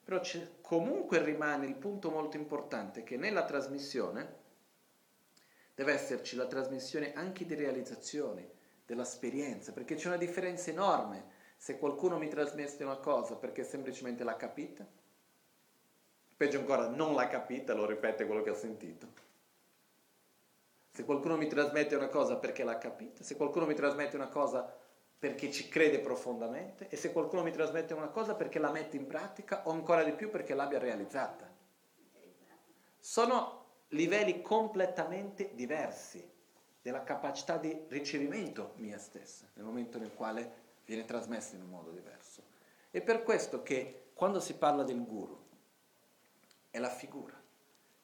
Però 0.09 0.23
comunque 0.63 1.23
rimane 1.23 1.67
il 1.67 1.75
punto 1.75 2.11
molto 2.11 2.39
importante 2.39 3.03
che 3.03 3.19
nella 3.19 3.45
trasmissione 3.45 4.37
deve 5.75 5.93
esserci 5.93 6.35
la 6.35 6.47
trasmissione 6.47 7.13
anche 7.13 7.45
di 7.45 7.55
realizzazione, 7.55 8.53
dell'esperienza, 8.87 9.75
perché 9.75 9.97
c'è 9.97 10.07
una 10.07 10.17
differenza 10.17 10.71
enorme 10.71 11.27
se 11.59 11.77
qualcuno 11.77 12.17
mi 12.17 12.29
trasmette 12.29 12.85
una 12.85 12.97
cosa 12.97 13.37
perché 13.37 13.65
semplicemente 13.65 14.25
l'ha 14.25 14.37
capita, 14.37 14.87
peggio 16.39 16.59
ancora 16.59 16.89
non 16.89 17.15
l'ha 17.15 17.29
capita, 17.29 17.75
lo 17.75 17.85
ripete 17.85 18.25
quello 18.25 18.41
che 18.41 18.49
ha 18.49 18.55
sentito. 18.55 19.09
Se 20.91 21.05
qualcuno 21.05 21.37
mi 21.37 21.49
trasmette 21.49 21.97
una 21.97 22.09
cosa 22.09 22.37
perché 22.37 22.65
l'ha 22.65 22.79
capita, 22.79 23.23
se 23.23 23.37
qualcuno 23.37 23.67
mi 23.67 23.75
trasmette 23.75 24.17
una 24.17 24.29
cosa 24.29 24.75
perché 25.19 25.51
ci 25.51 25.69
crede 25.69 25.99
profondamente 25.99 26.89
e 26.89 26.97
se 26.97 27.13
qualcuno 27.13 27.43
mi 27.43 27.51
trasmette 27.51 27.93
una 27.93 28.09
cosa 28.09 28.35
perché 28.35 28.59
la 28.59 28.71
mette 28.71 28.97
in 28.97 29.07
pratica 29.07 29.67
o 29.67 29.73
ancora 29.73 30.05
di 30.05 30.13
più 30.13 30.31
perché 30.31 30.55
l'abbia 30.55 30.79
realizzata. 30.79 31.51
Sono 32.99 33.65
livelli 33.89 34.43
completamente 34.43 35.51
diversi 35.55 36.37
della 36.81 37.03
capacità 37.03 37.57
di 37.57 37.85
ricevimento 37.89 38.73
mia 38.77 38.99
stessa, 38.99 39.49
nel 39.55 39.65
momento 39.65 39.99
nel 39.99 40.15
quale 40.15 40.67
viene 40.85 41.05
trasmessa 41.05 41.57
in 41.57 41.63
un 41.63 41.71
modo 41.71 41.91
diverso. 41.91 42.43
È 42.91 43.01
per 43.01 43.23
questo 43.23 43.63
che 43.63 44.11
quando 44.15 44.41
si 44.41 44.55
parla 44.55 44.85
del 44.85 45.05
guru 45.05 45.37
è 46.71 46.79
la 46.79 46.91
figura 46.91 47.35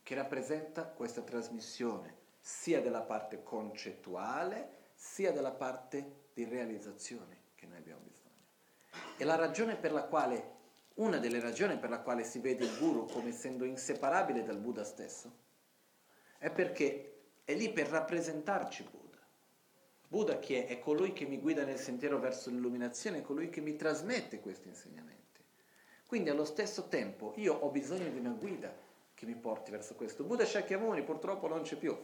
che 0.03 0.15
rappresenta 0.15 0.85
questa 0.85 1.23
trasmissione 1.23 2.23
sia 2.41 2.81
della 2.83 3.03
parte 3.03 3.43
concettuale 3.43 4.83
sia 4.95 5.33
della 5.33 5.51
parte 5.51 6.24
di 6.35 6.45
realizzazione 6.45 7.43
che 7.55 7.67
noi 7.67 7.79
abbiamo 7.79 8.03
bisogno. 8.03 8.33
E 9.17 9.25
la 9.25 9.37
ragione 9.37 9.77
per 9.77 9.93
la 9.93 10.03
quale, 10.03 10.53
una 10.95 11.19
delle 11.19 11.41
ragioni 11.41 11.79
per 11.79 11.89
la 11.89 12.01
quale 12.01 12.25
si 12.25 12.41
vede 12.41 12.65
il 12.65 12.77
guru 12.79 13.07
come 13.07 13.31
essendo 13.31 13.65
inseparabile 13.65 14.43
dal 14.43 14.59
Buddha 14.59 14.85
stesso, 14.85 15.33
è 16.39 16.51
perché 16.51 17.23
è 17.45 17.55
lì 17.55 17.73
per 17.73 17.89
rappresentarci 17.89 18.83
Buddha. 18.91 19.19
Buddha 20.07 20.39
chi 20.39 20.55
è? 20.55 20.67
È 20.67 20.79
colui 20.79 21.13
che 21.13 21.25
mi 21.25 21.39
guida 21.39 21.65
nel 21.65 21.79
sentiero 21.79 22.19
verso 22.19 22.51
l'illuminazione, 22.51 23.19
è 23.19 23.23
colui 23.23 23.49
che 23.49 23.61
mi 23.61 23.77
trasmette 23.77 24.41
questi 24.41 24.69
insegnamenti. 24.69 25.43
Quindi 26.07 26.31
allo 26.31 26.45
stesso 26.45 26.89
tempo 26.89 27.33
io 27.37 27.55
ho 27.55 27.71
bisogno 27.71 28.09
di 28.11 28.19
una 28.19 28.31
guida 28.31 28.73
che 29.15 29.27
mi 29.27 29.35
porti 29.35 29.71
verso 29.71 29.95
questo. 29.95 30.25
Buddha 30.25 30.45
Shakyamuni 30.45 31.03
purtroppo 31.03 31.49
non 31.49 31.63
c'è 31.63 31.77
più. 31.77 31.97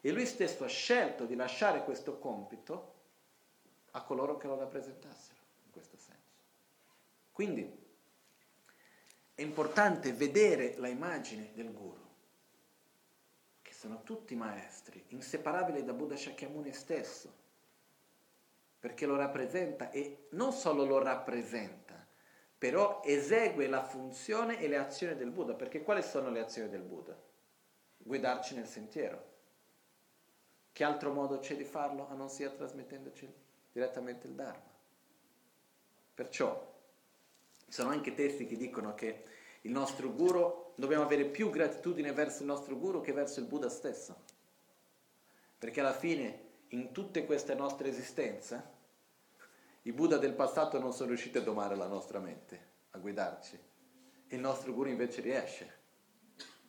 E 0.00 0.12
lui 0.12 0.26
stesso 0.26 0.64
ha 0.64 0.68
scelto 0.68 1.26
di 1.26 1.34
lasciare 1.34 1.84
questo 1.84 2.18
compito 2.18 2.94
a 3.92 4.02
coloro 4.02 4.36
che 4.36 4.46
lo 4.46 4.56
rappresentassero, 4.56 5.38
in 5.64 5.70
questo 5.70 5.96
senso. 5.96 6.20
Quindi 7.32 7.78
è 9.34 9.42
importante 9.42 10.12
vedere 10.12 10.76
la 10.78 10.88
immagine 10.88 11.50
del 11.54 11.72
guru 11.72 12.08
sono 13.80 14.02
tutti 14.02 14.34
maestri, 14.34 15.02
inseparabili 15.08 15.82
da 15.82 15.94
Buddha 15.94 16.14
Shakyamuni 16.14 16.70
stesso, 16.70 17.32
perché 18.78 19.06
lo 19.06 19.16
rappresenta 19.16 19.88
e 19.88 20.26
non 20.32 20.52
solo 20.52 20.84
lo 20.84 20.98
rappresenta, 20.98 22.06
però 22.58 23.00
esegue 23.02 23.68
la 23.68 23.82
funzione 23.82 24.60
e 24.60 24.68
le 24.68 24.76
azioni 24.76 25.16
del 25.16 25.30
Buddha, 25.30 25.54
perché 25.54 25.82
quali 25.82 26.02
sono 26.02 26.28
le 26.28 26.40
azioni 26.40 26.68
del 26.68 26.82
Buddha? 26.82 27.18
Guidarci 27.96 28.54
nel 28.54 28.66
sentiero. 28.66 29.29
Che 30.72 30.84
altro 30.84 31.12
modo 31.12 31.38
c'è 31.38 31.56
di 31.56 31.64
farlo 31.64 32.08
a 32.08 32.14
non 32.14 32.28
sia 32.28 32.50
trasmettendoci 32.50 33.32
direttamente 33.72 34.26
il 34.26 34.34
Dharma? 34.34 34.70
Perciò 36.14 36.68
ci 37.66 37.72
sono 37.72 37.90
anche 37.90 38.14
testi 38.14 38.46
che 38.46 38.56
dicono 38.56 38.94
che 38.94 39.24
il 39.62 39.72
nostro 39.72 40.10
guru, 40.12 40.72
dobbiamo 40.74 41.04
avere 41.04 41.24
più 41.26 41.50
gratitudine 41.50 42.12
verso 42.12 42.40
il 42.40 42.46
nostro 42.46 42.76
guru 42.76 43.00
che 43.00 43.12
verso 43.12 43.40
il 43.40 43.46
Buddha 43.46 43.68
stesso. 43.68 44.22
Perché 45.58 45.80
alla 45.80 45.92
fine, 45.92 46.48
in 46.68 46.92
tutte 46.92 47.26
queste 47.26 47.54
nostre 47.54 47.88
esistenze, 47.88 48.78
i 49.82 49.92
Buddha 49.92 50.16
del 50.16 50.32
passato 50.32 50.78
non 50.78 50.92
sono 50.92 51.08
riusciti 51.08 51.38
a 51.38 51.42
domare 51.42 51.76
la 51.76 51.86
nostra 51.86 52.18
mente, 52.18 52.68
a 52.90 52.98
guidarci. 52.98 53.58
Il 54.28 54.40
nostro 54.40 54.72
guru 54.72 54.88
invece 54.88 55.20
riesce. 55.20 55.78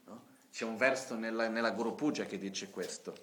No? 0.06 0.26
C'è 0.52 0.66
un 0.66 0.76
verso 0.76 1.16
nella, 1.16 1.48
nella 1.48 1.72
Guru 1.72 1.96
Puja 1.96 2.26
che 2.26 2.38
dice 2.38 2.70
questo. 2.70 3.16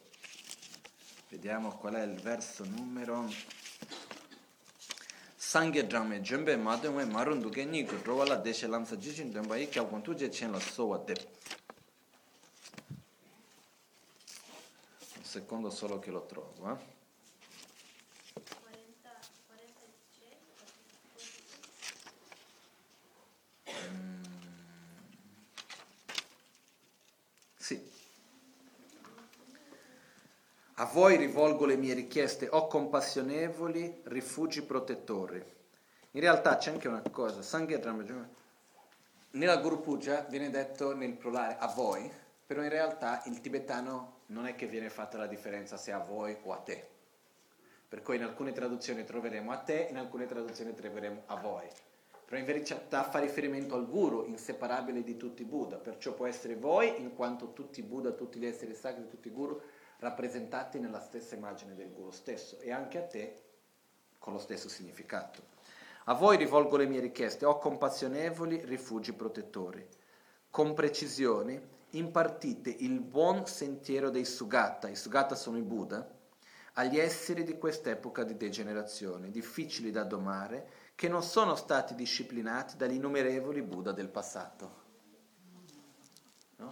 Vediamo 1.31 1.77
qual 1.77 1.95
è 1.95 2.03
il 2.03 2.19
verso 2.21 2.65
numero 2.65 3.29
sangye 5.35 5.87
drame 5.87 6.21
jembe 6.21 6.57
madengwe 6.57 7.05
marun 7.05 7.41
duke 7.41 7.65
ni 7.65 7.85
ku 7.85 7.97
rowa 8.03 8.25
la 8.27 8.37
deshe 8.37 8.67
lamsa 8.67 8.97
jishin 8.97 9.31
denpa 9.31 9.57
i 9.57 9.69
kya 9.69 9.85
kwan 9.85 10.03
tuje 10.03 10.29
chen 10.31 10.51
la 10.51 10.61
sowa 10.61 10.99
dep 10.99 11.27
un 15.17 15.25
secondo 15.25 15.71
solo 15.71 15.99
che 15.99 16.11
lo 16.11 16.27
trovo 16.27 16.73
eh? 16.73 16.98
A 30.81 30.85
voi 30.85 31.17
rivolgo 31.17 31.67
le 31.67 31.77
mie 31.77 31.93
richieste, 31.93 32.47
o 32.49 32.69
compassionevoli, 32.69 34.03
rifugi 34.05 34.63
protettori. 34.63 35.45
In 36.13 36.21
realtà 36.21 36.57
c'è 36.57 36.71
anche 36.71 36.87
una 36.87 37.03
cosa, 37.11 37.41
nella 39.31 39.57
Guru 39.57 39.81
Puja 39.81 40.25
viene 40.31 40.51
detto 40.51 40.95
nel 40.95 41.15
plurale 41.15 41.57
a 41.59 41.67
voi, 41.67 42.09
però 42.47 42.63
in 42.63 42.69
realtà 42.69 43.25
il 43.27 43.41
tibetano 43.41 44.21
non 44.27 44.47
è 44.47 44.55
che 44.55 44.69
viene 44.69 44.89
fatta 44.89 45.19
la 45.19 45.27
differenza 45.27 45.77
se 45.77 45.91
a 45.91 45.99
voi 45.99 46.37
o 46.45 46.53
a 46.53 46.59
te. 46.59 46.87
Per 47.89 48.01
cui 48.01 48.15
in 48.15 48.23
alcune 48.23 48.53
traduzioni 48.53 49.03
troveremo 49.03 49.51
a 49.51 49.57
te, 49.57 49.89
in 49.91 49.97
alcune 49.97 50.27
traduzioni 50.27 50.75
troveremo 50.75 51.23
a 51.27 51.35
voi. 51.39 51.67
Però 52.25 52.39
in 52.39 52.47
verità 52.47 53.03
fa 53.03 53.19
riferimento 53.19 53.75
al 53.75 53.89
guru, 53.89 54.27
inseparabile 54.27 55.03
di 55.03 55.17
tutti 55.17 55.43
i 55.43 55.47
Buddha, 55.47 55.79
perciò 55.79 56.13
può 56.13 56.27
essere 56.27 56.55
voi, 56.55 57.01
in 57.01 57.17
quanto 57.17 57.53
tutti 57.53 57.81
i 57.81 57.83
Buddha, 57.83 58.13
tutti 58.13 58.39
gli 58.39 58.47
esseri 58.47 58.77
sacri, 58.77 59.09
tutti 59.09 59.27
i 59.27 59.33
guru, 59.33 59.61
rappresentati 59.99 60.79
nella 60.79 61.01
stessa 61.01 61.35
immagine 61.35 61.75
del 61.75 61.93
guru 61.93 62.11
stesso 62.11 62.59
e 62.61 62.71
anche 62.71 62.99
a 62.99 63.07
te 63.07 63.43
con 64.19 64.33
lo 64.33 64.39
stesso 64.39 64.69
significato. 64.69 65.57
A 66.05 66.15
voi 66.15 66.37
rivolgo 66.37 66.77
le 66.77 66.87
mie 66.87 67.01
richieste, 67.01 67.45
o 67.45 67.59
compassionevoli 67.59 68.65
rifugi 68.65 69.13
protettori. 69.13 69.87
Con 70.51 70.75
precisione 70.75 71.77
impartite 71.91 72.71
il 72.71 73.01
buon 73.01 73.47
sentiero 73.47 74.11
dei 74.11 74.25
Sugata, 74.25 74.89
i 74.89 74.97
Sugata 74.97 75.35
sono 75.35 75.59
i 75.59 75.63
Buddha, 75.63 76.17
agli 76.75 76.99
esseri 76.99 77.43
di 77.43 77.59
quest'epoca 77.59 78.23
di 78.23 78.37
degenerazione, 78.37 79.31
difficili 79.31 79.91
da 79.91 80.05
domare, 80.05 80.71
che 80.95 81.09
non 81.09 81.23
sono 81.23 81.55
stati 81.57 81.95
disciplinati 81.95 82.77
dagli 82.77 82.95
innumerevoli 82.95 83.63
Buddha 83.63 83.93
del 83.93 84.09
passato. 84.09 84.87
No? 86.57 86.71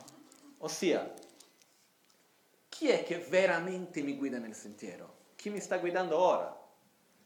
Ossia, 0.58 1.12
chi 2.76 2.90
è 2.90 3.04
che 3.04 3.16
veramente 3.16 4.02
mi 4.02 4.18
guida 4.18 4.36
nel 4.36 4.54
sentiero? 4.54 5.14
Chi 5.36 5.48
mi 5.48 5.60
sta 5.60 5.78
guidando 5.78 6.18
ora? 6.18 6.54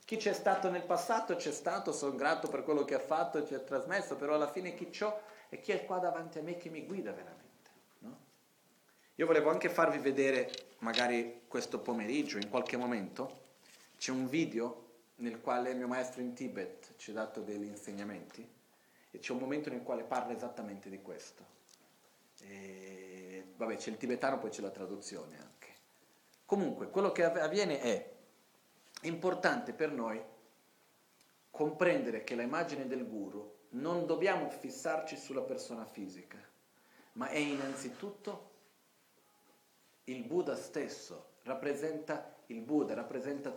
Chi 0.04 0.16
c'è 0.16 0.32
stato 0.32 0.70
nel 0.70 0.84
passato 0.84 1.34
c'è 1.34 1.50
stato, 1.50 1.92
sono 1.92 2.14
grato 2.14 2.46
per 2.46 2.62
quello 2.62 2.84
che 2.84 2.94
ha 2.94 3.00
fatto 3.00 3.38
e 3.38 3.46
ci 3.48 3.54
ha 3.54 3.58
trasmesso, 3.58 4.14
però 4.14 4.34
alla 4.36 4.48
fine 4.48 4.76
chi 4.76 4.90
c'ho 4.90 5.22
è 5.48 5.58
chi 5.58 5.72
è 5.72 5.84
qua 5.84 5.98
davanti 5.98 6.38
a 6.38 6.42
me 6.42 6.56
che 6.56 6.68
mi 6.68 6.86
guida 6.86 7.10
veramente. 7.10 7.70
No? 7.98 8.18
Io 9.16 9.26
volevo 9.26 9.50
anche 9.50 9.68
farvi 9.68 9.98
vedere, 9.98 10.52
magari 10.78 11.40
questo 11.48 11.80
pomeriggio, 11.80 12.38
in 12.38 12.48
qualche 12.48 12.76
momento, 12.76 13.40
c'è 13.98 14.12
un 14.12 14.28
video 14.28 14.86
nel 15.16 15.40
quale 15.40 15.70
il 15.70 15.76
mio 15.78 15.88
maestro 15.88 16.20
in 16.20 16.32
Tibet 16.32 16.94
ci 16.96 17.10
ha 17.10 17.14
dato 17.14 17.40
degli 17.40 17.66
insegnamenti 17.66 18.48
e 19.10 19.18
c'è 19.18 19.32
un 19.32 19.38
momento 19.38 19.68
nel 19.68 19.82
quale 19.82 20.04
parla 20.04 20.32
esattamente 20.32 20.88
di 20.88 21.02
questo. 21.02 21.44
E 22.42 23.09
vabbè 23.60 23.76
c'è 23.76 23.90
il 23.90 23.98
tibetano, 23.98 24.38
poi 24.38 24.48
c'è 24.48 24.62
la 24.62 24.70
traduzione 24.70 25.38
anche. 25.38 25.68
Comunque, 26.46 26.88
quello 26.88 27.12
che 27.12 27.24
avviene 27.24 27.80
è 27.80 28.12
importante 29.02 29.72
per 29.72 29.92
noi 29.92 30.20
comprendere 31.50 32.24
che 32.24 32.34
la 32.34 32.42
immagine 32.42 32.86
del 32.86 33.06
guru 33.06 33.58
non 33.70 34.06
dobbiamo 34.06 34.48
fissarci 34.48 35.16
sulla 35.16 35.42
persona 35.42 35.84
fisica, 35.84 36.38
ma 37.12 37.28
è 37.28 37.36
innanzitutto 37.36 38.48
il 40.04 40.24
Buddha 40.24 40.56
stesso, 40.56 41.32
rappresenta 41.42 42.36
il 42.46 42.62
Buddha, 42.62 42.94
rappresenta 42.94 43.54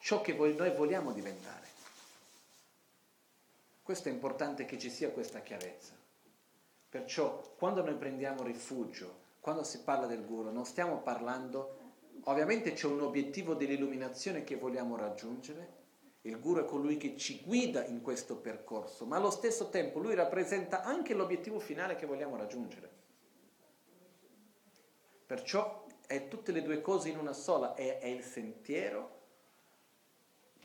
ciò 0.00 0.20
che 0.20 0.34
noi 0.34 0.74
vogliamo 0.74 1.12
diventare. 1.12 1.66
Questo 3.82 4.08
è 4.08 4.12
importante 4.12 4.64
che 4.64 4.78
ci 4.78 4.90
sia 4.90 5.10
questa 5.10 5.40
chiarezza. 5.40 5.94
Perciò 6.90 7.54
quando 7.56 7.82
noi 7.82 7.94
prendiamo 7.94 8.42
rifugio 8.42 9.26
quando 9.48 9.64
si 9.64 9.80
parla 9.80 10.04
del 10.04 10.26
guru 10.26 10.50
non 10.50 10.66
stiamo 10.66 10.98
parlando, 10.98 11.94
ovviamente 12.24 12.74
c'è 12.74 12.86
un 12.86 13.00
obiettivo 13.00 13.54
dell'illuminazione 13.54 14.44
che 14.44 14.56
vogliamo 14.56 14.94
raggiungere, 14.94 15.76
il 16.22 16.38
guru 16.38 16.60
è 16.60 16.64
colui 16.66 16.98
che 16.98 17.16
ci 17.16 17.40
guida 17.46 17.82
in 17.86 18.02
questo 18.02 18.36
percorso, 18.36 19.06
ma 19.06 19.16
allo 19.16 19.30
stesso 19.30 19.70
tempo 19.70 20.00
lui 20.00 20.14
rappresenta 20.14 20.82
anche 20.82 21.14
l'obiettivo 21.14 21.60
finale 21.60 21.94
che 21.94 22.04
vogliamo 22.04 22.36
raggiungere. 22.36 22.90
Perciò 25.24 25.86
è 26.06 26.28
tutte 26.28 26.52
le 26.52 26.60
due 26.60 26.82
cose 26.82 27.08
in 27.08 27.16
una 27.16 27.32
sola, 27.32 27.72
è, 27.72 28.00
è 28.00 28.06
il 28.06 28.24
sentiero, 28.24 29.20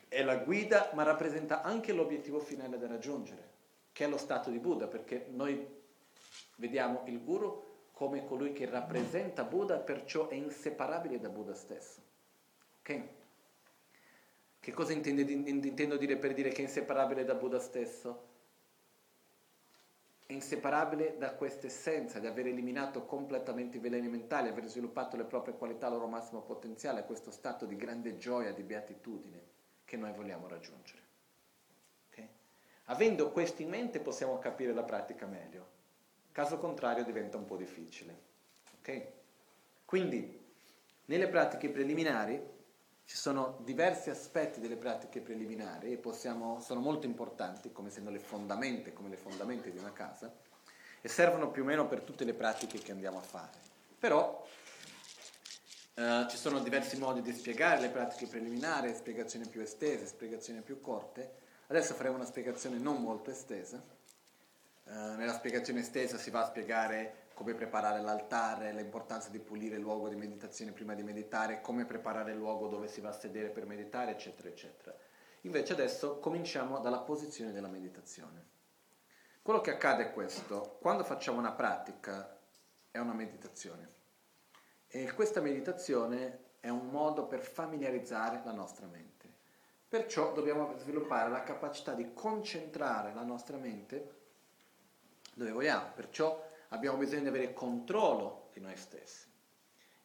è 0.10 0.22
la 0.24 0.36
guida, 0.36 0.92
ma 0.94 1.04
rappresenta 1.04 1.62
anche 1.62 1.94
l'obiettivo 1.94 2.40
finale 2.42 2.78
da 2.78 2.88
raggiungere, 2.88 3.50
che 3.94 4.04
è 4.04 4.10
lo 4.10 4.18
stato 4.18 4.50
di 4.50 4.60
Buddha, 4.60 4.88
perché 4.88 5.28
noi 5.30 5.66
vediamo 6.58 7.04
il 7.06 7.24
guru 7.24 7.72
come 8.04 8.26
colui 8.26 8.52
che 8.52 8.66
rappresenta 8.66 9.46
Buddha, 9.46 9.78
perciò 9.78 10.28
è 10.28 10.34
inseparabile 10.34 11.22
da 11.22 11.30
Buddha 11.30 11.54
stesso. 11.54 12.02
Ok? 12.80 13.02
Che 14.60 14.72
cosa 14.74 14.92
intendo, 14.92 15.96
dire 15.96 16.18
per 16.18 16.34
dire 16.34 16.50
che 16.50 16.58
è 16.58 16.66
inseparabile 16.66 17.24
da 17.24 17.34
Buddha 17.34 17.60
stesso? 17.60 18.32
È 20.26 20.34
inseparabile 20.34 21.16
da 21.18 21.34
questa 21.34 21.68
essenza, 21.68 22.20
di 22.20 22.28
aver 22.28 22.48
eliminato 22.48 23.06
completamente 23.06 23.78
i 23.78 23.80
veleni 23.80 24.10
mentali, 24.10 24.50
aver 24.50 24.68
sviluppato 24.68 25.16
le 25.16 25.24
proprie 25.24 25.56
qualità 25.56 25.86
al 25.86 25.94
loro 25.94 26.08
massimo 26.08 26.42
potenziale, 26.42 27.06
questo 27.06 27.32
stato 27.32 27.66
di 27.66 27.78
grande 27.78 28.18
gioia, 28.18 28.52
di 28.52 28.64
beatitudine 28.64 29.42
che 29.86 29.96
noi 29.96 30.12
vogliamo 30.12 30.50
raggiungere. 30.50 31.02
Okay? 32.10 32.28
Avendo 32.86 33.32
questo 33.32 33.62
in 33.62 33.70
mente 33.70 34.02
possiamo 34.02 34.40
capire 34.40 34.74
la 34.74 34.84
pratica 34.84 35.26
meglio. 35.26 35.82
Caso 36.34 36.58
contrario 36.58 37.06
diventa 37.06 37.38
un 37.38 37.46
po' 37.46 37.56
difficile. 37.56 38.18
Okay? 38.80 39.08
Quindi, 39.86 40.42
nelle 41.06 41.30
pratiche 41.30 41.70
preliminari 41.70 42.52
ci 43.06 43.16
sono 43.16 43.60
diversi 43.62 44.10
aspetti 44.10 44.60
delle 44.60 44.76
pratiche 44.76 45.22
preliminari 45.22 45.94
e 45.94 45.98
possiamo, 45.98 46.60
sono 46.60 46.82
molto 46.82 47.06
importanti, 47.06 47.72
come 47.72 47.90
essendo 47.90 48.10
le 48.10 48.20
fondamenta, 48.20 48.92
come 48.92 49.10
le 49.10 49.18
fondamenta 49.18 49.70
di 49.70 49.78
una 49.78 49.94
casa, 49.94 50.34
e 51.00 51.08
servono 51.08 51.52
più 51.52 51.62
o 51.62 51.66
meno 51.66 51.88
per 51.88 52.02
tutte 52.02 52.24
le 52.26 52.34
pratiche 52.34 52.80
che 52.80 52.92
andiamo 52.92 53.20
a 53.20 53.24
fare. 53.24 53.58
Però 53.98 54.46
Uh, 55.96 56.28
ci 56.28 56.38
sono 56.38 56.58
diversi 56.58 56.98
modi 56.98 57.22
di 57.22 57.32
spiegare 57.32 57.80
le 57.80 57.90
pratiche 57.90 58.26
preliminari, 58.26 58.96
spiegazioni 58.96 59.46
più 59.46 59.62
estese, 59.62 60.08
spiegazioni 60.08 60.62
più 60.62 60.82
corte. 60.82 61.36
Adesso 61.68 61.94
faremo 61.94 62.16
una 62.16 62.26
spiegazione 62.26 62.80
non 62.80 63.00
molto 63.00 63.30
estesa. 63.30 63.80
Uh, 64.84 65.16
nella 65.16 65.34
spiegazione 65.34 65.80
estesa 65.80 66.18
si 66.18 66.30
va 66.30 66.42
a 66.42 66.48
spiegare 66.48 67.28
come 67.34 67.54
preparare 67.54 68.02
l'altare, 68.02 68.74
l'importanza 68.74 69.30
di 69.30 69.40
pulire 69.40 69.76
il 69.76 69.82
luogo 69.82 70.08
di 70.08 70.16
meditazione 70.16 70.72
prima 70.72 70.94
di 70.94 71.04
meditare, 71.04 71.62
come 71.62 71.86
preparare 71.86 72.32
il 72.32 72.38
luogo 72.38 72.68
dove 72.68 72.88
si 72.88 73.02
va 73.02 73.10
a 73.10 73.14
sedere 73.14 73.50
per 73.50 73.66
meditare, 73.66 74.12
eccetera, 74.12 74.50
eccetera. 74.50 74.96
Invece 75.42 75.74
adesso 75.74 76.20
cominciamo 76.20 76.80
dalla 76.80 77.00
posizione 77.00 77.52
della 77.52 77.68
meditazione. 77.68 78.52
Quello 79.42 79.62
che 79.62 79.72
accade 79.72 80.04
è 80.04 80.14
questo, 80.14 80.78
quando 80.80 81.04
facciamo 81.04 81.40
una 81.40 81.52
pratica 81.52 82.40
è 82.92 82.98
una 83.00 83.14
meditazione 83.14 83.92
e 84.88 85.12
questa 85.12 85.42
meditazione 85.42 86.52
è 86.60 86.70
un 86.70 86.90
modo 86.90 87.26
per 87.26 87.42
familiarizzare 87.42 88.42
la 88.46 88.54
nostra 88.54 88.86
mente. 88.86 89.28
Perciò 89.90 90.32
dobbiamo 90.32 90.78
sviluppare 90.78 91.30
la 91.30 91.44
capacità 91.44 91.94
di 91.94 92.14
concentrare 92.14 93.14
la 93.14 93.24
nostra 93.24 93.58
mente 93.58 94.23
dove 95.34 95.52
vogliamo, 95.52 95.92
perciò 95.94 96.44
abbiamo 96.70 96.98
bisogno 96.98 97.22
di 97.22 97.28
avere 97.28 97.54
controllo 97.54 98.50
di 98.54 98.60
noi 98.60 98.76
stessi. 98.78 99.32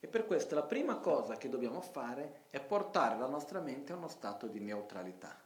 E 0.01 0.07
per 0.07 0.27
questo 0.27 0.55
la 0.55 0.63
prima 0.63 0.97
cosa 0.99 1.37
che 1.37 1.49
dobbiamo 1.49 1.81
fare 1.81 2.45
è 2.51 2.61
portare 2.61 3.19
la 3.19 3.27
nostra 3.27 3.61
mente 3.61 3.93
a 3.93 3.97
uno 3.97 4.09
stato 4.09 4.47
di 4.47 4.61
neutralità. 4.61 5.37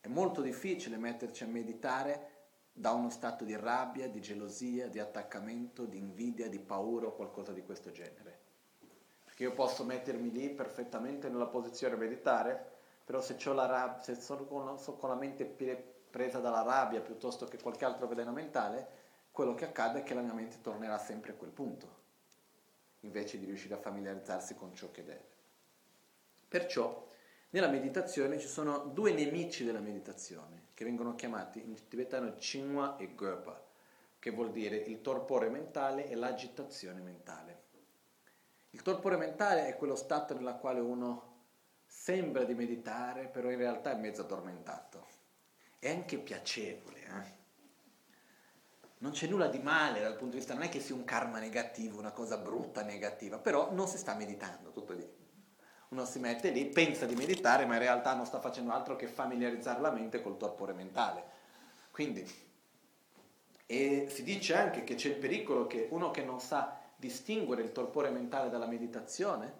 È 0.00 0.08
molto 0.08 0.42
difficile 0.42 0.96
metterci 0.96 1.44
a 1.44 1.46
meditare 1.46 2.32
da 2.72 2.90
uno 2.90 3.08
stato 3.08 3.44
di 3.44 3.54
rabbia, 3.56 4.08
di 4.08 4.20
gelosia, 4.20 4.88
di 4.88 4.98
attaccamento, 4.98 5.84
di 5.84 5.98
invidia, 5.98 6.48
di 6.48 6.58
paura 6.58 7.06
o 7.06 7.14
qualcosa 7.14 7.52
di 7.52 7.62
questo 7.62 7.92
genere. 7.92 8.40
Perché 9.24 9.44
io 9.44 9.52
posso 9.52 9.84
mettermi 9.84 10.30
lì 10.32 10.50
perfettamente 10.50 11.28
nella 11.28 11.46
posizione 11.46 11.94
a 11.94 11.98
meditare, 11.98 12.72
però 13.04 13.20
se, 13.20 13.36
rab- 13.44 14.00
se 14.00 14.16
sono, 14.16 14.44
con, 14.44 14.78
sono 14.78 14.96
con 14.96 15.08
la 15.08 15.14
mente 15.14 15.44
presa 16.14 16.38
dalla 16.38 16.62
rabbia 16.62 17.00
piuttosto 17.00 17.46
che 17.46 17.58
qualche 17.60 17.84
altro 17.84 18.06
veleno 18.06 18.30
mentale, 18.30 18.86
quello 19.32 19.56
che 19.56 19.64
accade 19.64 19.98
è 19.98 20.02
che 20.04 20.14
la 20.14 20.20
mia 20.20 20.32
mente 20.32 20.60
tornerà 20.60 20.96
sempre 20.96 21.32
a 21.32 21.34
quel 21.34 21.50
punto, 21.50 22.02
invece 23.00 23.36
di 23.36 23.46
riuscire 23.46 23.74
a 23.74 23.78
familiarizzarsi 23.78 24.54
con 24.54 24.72
ciò 24.76 24.92
che 24.92 25.02
deve. 25.02 25.26
Perciò 26.46 27.10
nella 27.50 27.66
meditazione 27.66 28.38
ci 28.38 28.46
sono 28.46 28.78
due 28.78 29.12
nemici 29.12 29.64
della 29.64 29.80
meditazione, 29.80 30.66
che 30.74 30.84
vengono 30.84 31.16
chiamati 31.16 31.60
in 31.60 31.88
tibetano 31.88 32.36
Chinwa 32.36 32.96
e 32.96 33.12
Gopa, 33.16 33.60
che 34.20 34.30
vuol 34.30 34.52
dire 34.52 34.76
il 34.76 35.00
torpore 35.00 35.48
mentale 35.48 36.08
e 36.08 36.14
l'agitazione 36.14 37.00
mentale. 37.00 37.62
Il 38.70 38.82
torpore 38.82 39.16
mentale 39.16 39.66
è 39.66 39.76
quello 39.76 39.96
stato 39.96 40.38
nel 40.38 40.58
quale 40.60 40.78
uno 40.78 41.32
sembra 41.84 42.44
di 42.44 42.54
meditare, 42.54 43.26
però 43.26 43.50
in 43.50 43.58
realtà 43.58 43.90
è 43.90 43.96
mezzo 43.96 44.20
addormentato. 44.20 45.13
È 45.84 45.90
anche 45.90 46.16
piacevole, 46.16 46.98
eh? 46.98 47.32
Non 49.00 49.12
c'è 49.12 49.26
nulla 49.26 49.48
di 49.48 49.58
male 49.58 50.00
dal 50.00 50.16
punto 50.16 50.30
di 50.30 50.38
vista, 50.38 50.54
non 50.54 50.62
è 50.62 50.70
che 50.70 50.80
sia 50.80 50.94
un 50.94 51.04
karma 51.04 51.38
negativo, 51.38 51.98
una 51.98 52.12
cosa 52.12 52.38
brutta 52.38 52.82
negativa, 52.82 53.36
però 53.38 53.70
non 53.70 53.86
si 53.86 53.98
sta 53.98 54.14
meditando, 54.14 54.70
tutto 54.70 54.94
lì. 54.94 55.06
Uno 55.90 56.06
si 56.06 56.20
mette 56.20 56.48
lì, 56.48 56.64
pensa 56.64 57.04
di 57.04 57.14
meditare, 57.14 57.66
ma 57.66 57.74
in 57.74 57.80
realtà 57.80 58.14
non 58.14 58.24
sta 58.24 58.40
facendo 58.40 58.72
altro 58.72 58.96
che 58.96 59.06
familiarizzare 59.06 59.82
la 59.82 59.90
mente 59.90 60.22
col 60.22 60.38
torpore 60.38 60.72
mentale. 60.72 61.22
Quindi, 61.90 62.26
e 63.66 64.06
si 64.08 64.22
dice 64.22 64.56
anche 64.56 64.84
che 64.84 64.94
c'è 64.94 65.08
il 65.10 65.16
pericolo 65.16 65.66
che 65.66 65.88
uno 65.90 66.10
che 66.10 66.22
non 66.22 66.40
sa 66.40 66.80
distinguere 66.96 67.60
il 67.60 67.72
torpore 67.72 68.08
mentale 68.08 68.48
dalla 68.48 68.66
meditazione 68.66 69.52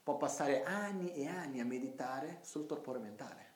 può 0.00 0.16
passare 0.16 0.62
anni 0.62 1.12
e 1.14 1.26
anni 1.26 1.58
a 1.58 1.64
meditare 1.64 2.38
sul 2.42 2.66
torpore 2.66 3.00
mentale. 3.00 3.50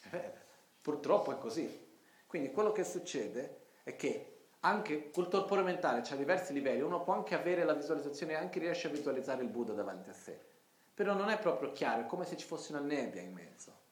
È 0.00 0.08
vero, 0.08 0.43
purtroppo 0.84 1.32
è 1.32 1.38
così. 1.38 1.82
Quindi 2.26 2.52
quello 2.52 2.72
che 2.72 2.84
succede 2.84 3.62
è 3.84 3.96
che 3.96 4.48
anche 4.60 5.10
col 5.10 5.28
torpore 5.28 5.62
mentale 5.62 6.02
c'è 6.02 6.14
diversi 6.14 6.52
livelli, 6.52 6.82
uno 6.82 7.02
può 7.02 7.14
anche 7.14 7.34
avere 7.34 7.64
la 7.64 7.72
visualizzazione 7.72 8.32
e 8.32 8.36
anche 8.36 8.58
riesce 8.58 8.88
a 8.88 8.90
visualizzare 8.90 9.42
il 9.42 9.48
Buddha 9.48 9.72
davanti 9.72 10.10
a 10.10 10.14
sé 10.14 10.52
però 10.94 11.12
non 11.12 11.28
è 11.28 11.38
proprio 11.38 11.72
chiaro, 11.72 12.02
è 12.02 12.06
come 12.06 12.24
se 12.24 12.36
ci 12.36 12.46
fosse 12.46 12.70
una 12.70 12.80
nebbia 12.80 13.20
in 13.20 13.32
mezzo. 13.32 13.82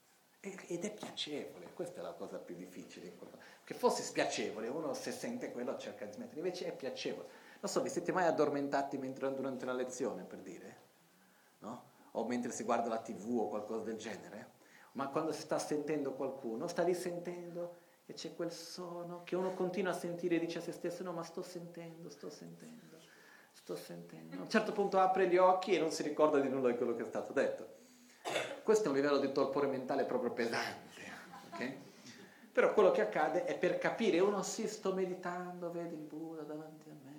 Ed 0.41 0.85
è 0.85 0.93
piacevole, 0.93 1.73
questa 1.75 2.01
è 2.01 2.03
la 2.03 2.13
cosa 2.13 2.39
più 2.39 2.55
difficile. 2.55 3.13
Che 3.65 3.75
fosse 3.75 4.03
spiacevole, 4.03 4.69
uno 4.69 4.95
se 4.95 5.11
sente 5.11 5.51
quello 5.51 5.77
cerca 5.77 6.05
di 6.05 6.13
smettere, 6.13 6.39
invece 6.39 6.67
è 6.67 6.73
piacevole. 6.73 7.29
Non 7.61 7.71
so, 7.71 7.81
vi 7.83 7.89
siete 7.89 8.13
mai 8.13 8.27
addormentati 8.27 8.99
mentre, 8.99 9.33
durante 9.35 9.65
una 9.65 9.73
lezione, 9.73 10.23
per 10.23 10.39
dire? 10.39 10.77
No? 11.59 11.91
O 12.13 12.25
mentre 12.27 12.51
si 12.53 12.65
guarda 12.65 12.89
la 12.89 12.99
tv 12.99 13.39
o 13.39 13.49
qualcosa 13.49 13.83
del 13.83 13.97
genere? 13.97 14.51
Ma 14.93 15.09
quando 15.09 15.33
si 15.33 15.41
sta 15.41 15.59
sentendo 15.59 16.13
qualcuno, 16.13 16.67
sta 16.67 16.83
lì 16.83 16.95
sentendo 16.95 17.77
e 18.07 18.13
c'è 18.13 18.35
quel 18.35 18.53
suono 18.53 19.23
che 19.25 19.37
uno 19.37 19.55
continua 19.55 19.93
a 19.93 19.95
sentire 19.95 20.37
e 20.37 20.39
dice 20.39 20.59
a 20.59 20.61
se 20.63 20.73
stesso 20.73 21.03
no 21.03 21.13
ma 21.13 21.23
sto 21.23 21.43
sentendo, 21.43 22.11
sto 22.11 22.29
sentendo 22.29 22.93
sto 23.53 23.77
sentendo. 23.77 24.37
A 24.37 24.41
un 24.41 24.49
certo 24.49 24.73
punto 24.73 24.99
apre 24.99 25.29
gli 25.29 25.37
occhi 25.37 25.75
e 25.75 25.79
non 25.79 25.91
si 25.91 26.03
ricorda 26.03 26.41
di 26.41 26.49
nulla 26.49 26.71
di 26.71 26.77
quello 26.77 26.95
che 26.95 27.03
è 27.03 27.07
stato 27.07 27.33
detto. 27.33 27.81
Questo 28.63 28.87
è 28.87 28.89
un 28.89 28.95
livello 28.95 29.19
di 29.19 29.31
torpore 29.33 29.67
mentale 29.67 30.05
proprio 30.05 30.33
pesante. 30.33 31.01
Okay? 31.53 31.79
Però 32.53 32.73
quello 32.75 32.91
che 32.91 33.01
accade 33.01 33.45
è 33.45 33.57
per 33.57 33.79
capire, 33.79 34.21
uno 34.21 34.43
si 34.43 34.67
sto 34.69 34.93
meditando, 34.93 35.71
vede 35.71 35.95
il 35.95 36.01
Buddha 36.01 36.43
davanti 36.43 36.91
a 36.91 36.95
me. 37.05 37.11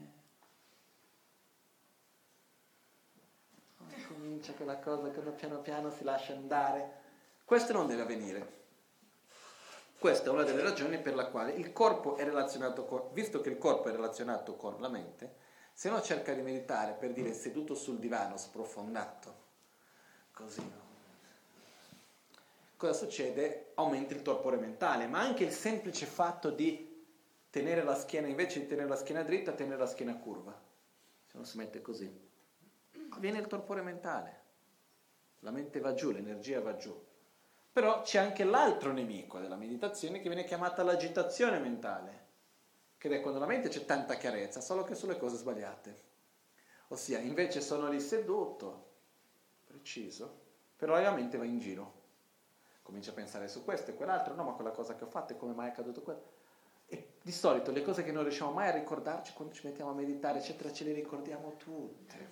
comincia 4.07 4.53
quella 4.53 4.77
cosa 4.77 5.09
che 5.09 5.19
uno 5.19 5.31
piano 5.31 5.59
piano 5.59 5.89
si 5.89 6.03
lascia 6.03 6.33
andare. 6.33 7.01
Questo 7.45 7.73
non 7.73 7.87
deve 7.87 8.01
avvenire. 8.01 8.61
Questa 9.97 10.29
è 10.29 10.33
una 10.33 10.43
delle 10.43 10.61
ragioni 10.61 10.99
per 10.99 11.15
la 11.15 11.27
quale 11.27 11.53
il 11.53 11.71
corpo 11.71 12.17
è 12.17 12.23
relazionato 12.23 12.85
con, 12.85 13.13
visto 13.13 13.39
che 13.39 13.49
il 13.49 13.57
corpo 13.57 13.87
è 13.87 13.91
relazionato 13.91 14.55
con 14.55 14.75
la 14.81 14.89
mente, 14.89 15.35
se 15.73 15.87
uno 15.87 16.01
cerca 16.01 16.33
di 16.33 16.41
meditare 16.41 16.93
per 16.93 17.13
dire 17.13 17.33
seduto 17.33 17.73
sul 17.73 17.99
divano, 17.99 18.35
sprofondato, 18.35 19.35
così, 20.33 20.61
no? 20.61 20.81
cosa 22.75 22.93
succede? 22.93 23.71
Aumenta 23.75 24.13
il 24.13 24.21
torpore 24.21 24.57
mentale, 24.57 25.07
ma 25.07 25.21
anche 25.21 25.45
il 25.45 25.53
semplice 25.53 26.05
fatto 26.05 26.49
di 26.49 27.05
tenere 27.49 27.81
la 27.83 27.95
schiena, 27.95 28.27
invece 28.27 28.59
di 28.59 28.67
tenere 28.67 28.89
la 28.89 28.97
schiena 28.97 29.23
dritta, 29.23 29.53
tenere 29.53 29.77
la 29.77 29.87
schiena 29.87 30.17
curva. 30.17 30.51
Se 31.27 31.37
uno 31.37 31.45
si 31.45 31.55
mette 31.55 31.81
così, 31.81 32.29
avviene 33.11 33.39
il 33.39 33.47
torpore 33.47 33.81
mentale. 33.81 34.41
La 35.39 35.51
mente 35.51 35.79
va 35.79 35.93
giù, 35.93 36.11
l'energia 36.11 36.59
va 36.59 36.75
giù. 36.75 37.11
Però 37.73 38.03
c'è 38.03 38.19
anche 38.19 38.43
l'altro 38.45 38.93
nemico 38.93 39.39
della 39.39 39.55
meditazione 39.55 40.21
che 40.21 40.29
viene 40.29 40.45
chiamata 40.45 40.83
l'agitazione 40.83 41.59
mentale 41.59 42.23
che 43.09 43.17
è 43.17 43.19
quando 43.19 43.39
la 43.39 43.45
mente 43.45 43.67
c'è 43.67 43.83
tanta 43.83 44.13
chiarezza, 44.13 44.61
solo 44.61 44.85
che 44.85 44.95
sulle 44.95 45.17
cose 45.17 45.35
sbagliate. 45.35 46.01
Ossia, 46.87 47.19
invece 47.19 47.59
sono 47.59 47.89
lì 47.89 47.99
seduto, 47.99 48.91
preciso, 49.65 50.39
però 50.77 50.97
la 50.97 51.11
mente 51.11 51.37
va 51.37 51.43
in 51.43 51.59
giro. 51.59 52.01
Comincia 52.81 53.11
a 53.11 53.13
pensare 53.13 53.49
su 53.49 53.65
questo 53.65 53.91
e 53.91 53.95
quell'altro, 53.95 54.33
no, 54.35 54.43
ma 54.43 54.51
quella 54.53 54.71
cosa 54.71 54.95
che 54.95 55.03
ho 55.03 55.07
fatto 55.07 55.33
e 55.33 55.37
come 55.37 55.53
mai 55.53 55.67
è 55.67 55.71
accaduto 55.71 56.01
quello. 56.01 56.23
E 56.85 57.15
di 57.21 57.31
solito 57.33 57.71
le 57.71 57.81
cose 57.81 58.05
che 58.05 58.13
non 58.13 58.23
riusciamo 58.23 58.51
mai 58.51 58.69
a 58.69 58.71
ricordarci 58.71 59.33
quando 59.33 59.53
ci 59.53 59.67
mettiamo 59.67 59.91
a 59.91 59.95
meditare, 59.95 60.39
eccetera, 60.39 60.71
ce 60.71 60.85
le 60.85 60.93
ricordiamo 60.93 61.57
tutte. 61.57 62.29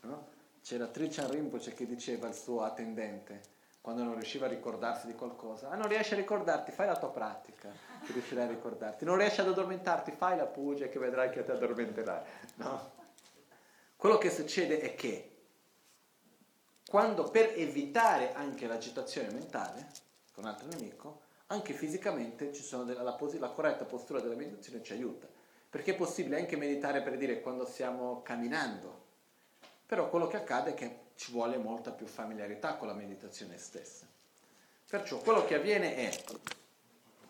No? 0.00 0.26
C'era 0.62 0.86
Trichan 0.86 1.30
Rinpoche 1.30 1.74
che 1.74 1.84
diceva 1.84 2.28
al 2.28 2.34
suo 2.34 2.62
attendente, 2.62 3.42
quando 3.84 4.02
non 4.02 4.14
riusciva 4.14 4.46
a 4.46 4.48
ricordarsi 4.48 5.06
di 5.06 5.14
qualcosa, 5.14 5.68
ah 5.68 5.76
non 5.76 5.88
riesci 5.88 6.14
a 6.14 6.16
ricordarti, 6.16 6.70
fai 6.70 6.86
la 6.86 6.96
tua 6.96 7.10
pratica 7.10 7.68
che 8.02 8.14
riuscirai 8.14 8.44
a 8.44 8.48
ricordarti. 8.48 9.04
Non 9.04 9.18
riesci 9.18 9.42
ad 9.42 9.48
addormentarti, 9.48 10.10
fai 10.12 10.38
la 10.38 10.46
pugia 10.46 10.86
che 10.86 10.98
vedrai 10.98 11.28
che 11.28 11.44
ti 11.44 11.50
addormenterai. 11.50 12.24
No? 12.54 12.92
Quello 13.94 14.16
che 14.16 14.30
succede 14.30 14.80
è 14.80 14.94
che 14.94 15.36
quando 16.88 17.24
per 17.24 17.52
evitare 17.56 18.32
anche 18.32 18.66
l'agitazione 18.66 19.28
mentale 19.28 19.86
con 20.32 20.44
un 20.44 20.48
altro 20.48 20.66
nemico, 20.66 21.20
anche 21.48 21.74
fisicamente 21.74 22.52
della, 22.86 23.02
la, 23.02 23.18
la 23.38 23.50
corretta 23.50 23.84
postura 23.84 24.20
della 24.20 24.34
meditazione 24.34 24.82
ci 24.82 24.94
aiuta. 24.94 25.28
Perché 25.68 25.92
è 25.92 25.94
possibile 25.94 26.38
anche 26.38 26.56
meditare 26.56 27.02
per 27.02 27.18
dire 27.18 27.42
quando 27.42 27.66
stiamo 27.66 28.22
camminando, 28.22 29.03
però 29.94 30.08
quello 30.08 30.26
che 30.26 30.38
accade 30.38 30.70
è 30.70 30.74
che 30.74 31.02
ci 31.14 31.30
vuole 31.30 31.56
molta 31.56 31.92
più 31.92 32.06
familiarità 32.06 32.74
con 32.74 32.88
la 32.88 32.94
meditazione 32.94 33.58
stessa. 33.58 34.04
Perciò 34.90 35.18
quello 35.18 35.44
che 35.44 35.54
avviene 35.54 35.94
è 35.94 36.24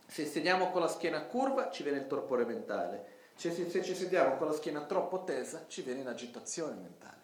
se 0.07 0.25
sediamo 0.25 0.71
con 0.71 0.81
la 0.81 0.89
schiena 0.89 1.25
curva 1.25 1.71
ci 1.71 1.83
viene 1.83 1.99
il 1.99 2.07
torpore 2.07 2.47
mentale, 2.47 3.33
se, 3.35 3.53
se 3.53 3.85
ci 3.85 3.95
sediamo 3.95 4.37
con 4.37 4.47
la 4.47 4.55
schiena 4.55 4.81
troppo 4.87 5.25
tesa 5.25 5.67
ci 5.69 5.83
viene 5.83 6.03
l'agitazione 6.03 6.77
mentale. 6.77 7.21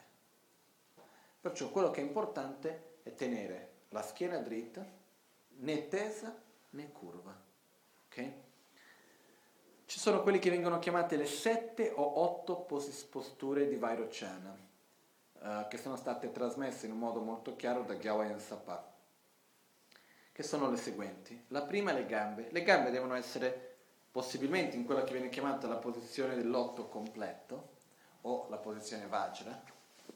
Perciò 1.40 1.70
quello 1.70 1.90
che 1.90 2.02
è 2.02 2.04
importante 2.04 2.96
è 3.02 3.14
tenere 3.14 3.70
la 3.88 4.02
schiena 4.02 4.36
dritta, 4.40 4.84
né 5.56 5.88
tesa 5.88 6.38
né 6.68 6.92
curva. 6.92 7.34
Okay? 8.08 8.34
Ci 9.86 9.98
sono 9.98 10.22
quelli 10.22 10.38
che 10.38 10.50
vengono 10.50 10.78
chiamate 10.78 11.16
le 11.16 11.24
sette 11.24 11.90
o 11.96 12.20
otto 12.20 12.56
posture 12.56 13.68
di 13.68 13.76
Vairocana. 13.76 14.68
Uh, 15.40 15.68
che 15.68 15.76
sono 15.76 15.96
state 15.96 16.32
trasmesse 16.32 16.86
in 16.86 16.92
un 16.92 16.98
modo 16.98 17.20
molto 17.20 17.56
chiaro 17.56 17.82
da 17.82 17.96
Gyawayan 17.96 18.40
Sapa, 18.40 18.92
che 20.32 20.42
sono 20.42 20.70
le 20.70 20.76
seguenti. 20.76 21.44
La 21.48 21.62
prima 21.62 21.90
è 21.90 21.94
le 21.94 22.06
gambe. 22.06 22.48
Le 22.50 22.62
gambe 22.62 22.90
devono 22.90 23.14
essere 23.14 23.76
possibilmente 24.10 24.76
in 24.76 24.84
quella 24.84 25.04
che 25.04 25.12
viene 25.12 25.28
chiamata 25.28 25.68
la 25.68 25.76
posizione 25.76 26.34
dell'otto 26.34 26.88
completo 26.88 27.78
o 28.22 28.46
la 28.48 28.58
posizione 28.58 29.06
Vajra, 29.06 29.62